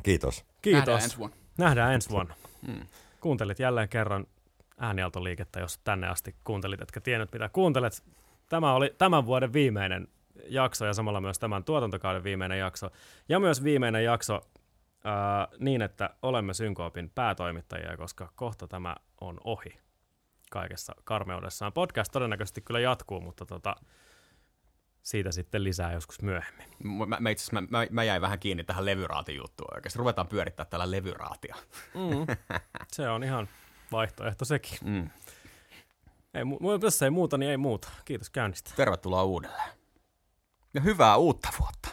[0.02, 0.44] Kiitos.
[0.62, 0.80] Kiitos.
[0.86, 1.36] Nähdään ensi vuonna.
[1.58, 2.34] Nähdään ensi vuonna.
[2.66, 2.86] Mm.
[3.20, 4.26] Kuuntelit jälleen kerran
[4.80, 8.04] äänialtoliikettä, jos tänne asti kuuntelit, etkä tiennyt mitä kuuntelet.
[8.48, 10.08] Tämä oli tämän vuoden viimeinen
[10.48, 12.90] jakso ja samalla myös tämän tuotantokauden viimeinen jakso.
[13.28, 14.40] Ja myös viimeinen jakso
[15.04, 19.78] ää, niin, että olemme Synkoopin päätoimittajia, koska kohta tämä on ohi
[20.50, 21.72] kaikessa karmeudessaan.
[21.72, 23.76] Podcast todennäköisesti kyllä jatkuu, mutta tota,
[25.02, 26.66] siitä sitten lisää joskus myöhemmin.
[27.08, 29.98] Mä, mä, itse asiassa- mä, mä, mä jäin vähän kiinni tähän levyraatin juttuun oikeasti.
[29.98, 31.56] Ruvetaan pyörittää tällä levyraatia.
[31.94, 32.36] Mm.
[32.92, 33.48] Se on ihan
[33.92, 34.78] Vaihtoehto sekin.
[34.84, 35.10] Mm.
[36.34, 37.88] Ei, mu- jos ei muuta, niin ei muuta.
[38.04, 38.70] Kiitos käynnistä.
[38.76, 39.70] Tervetuloa uudelleen.
[40.74, 41.88] Ja hyvää uutta vuotta.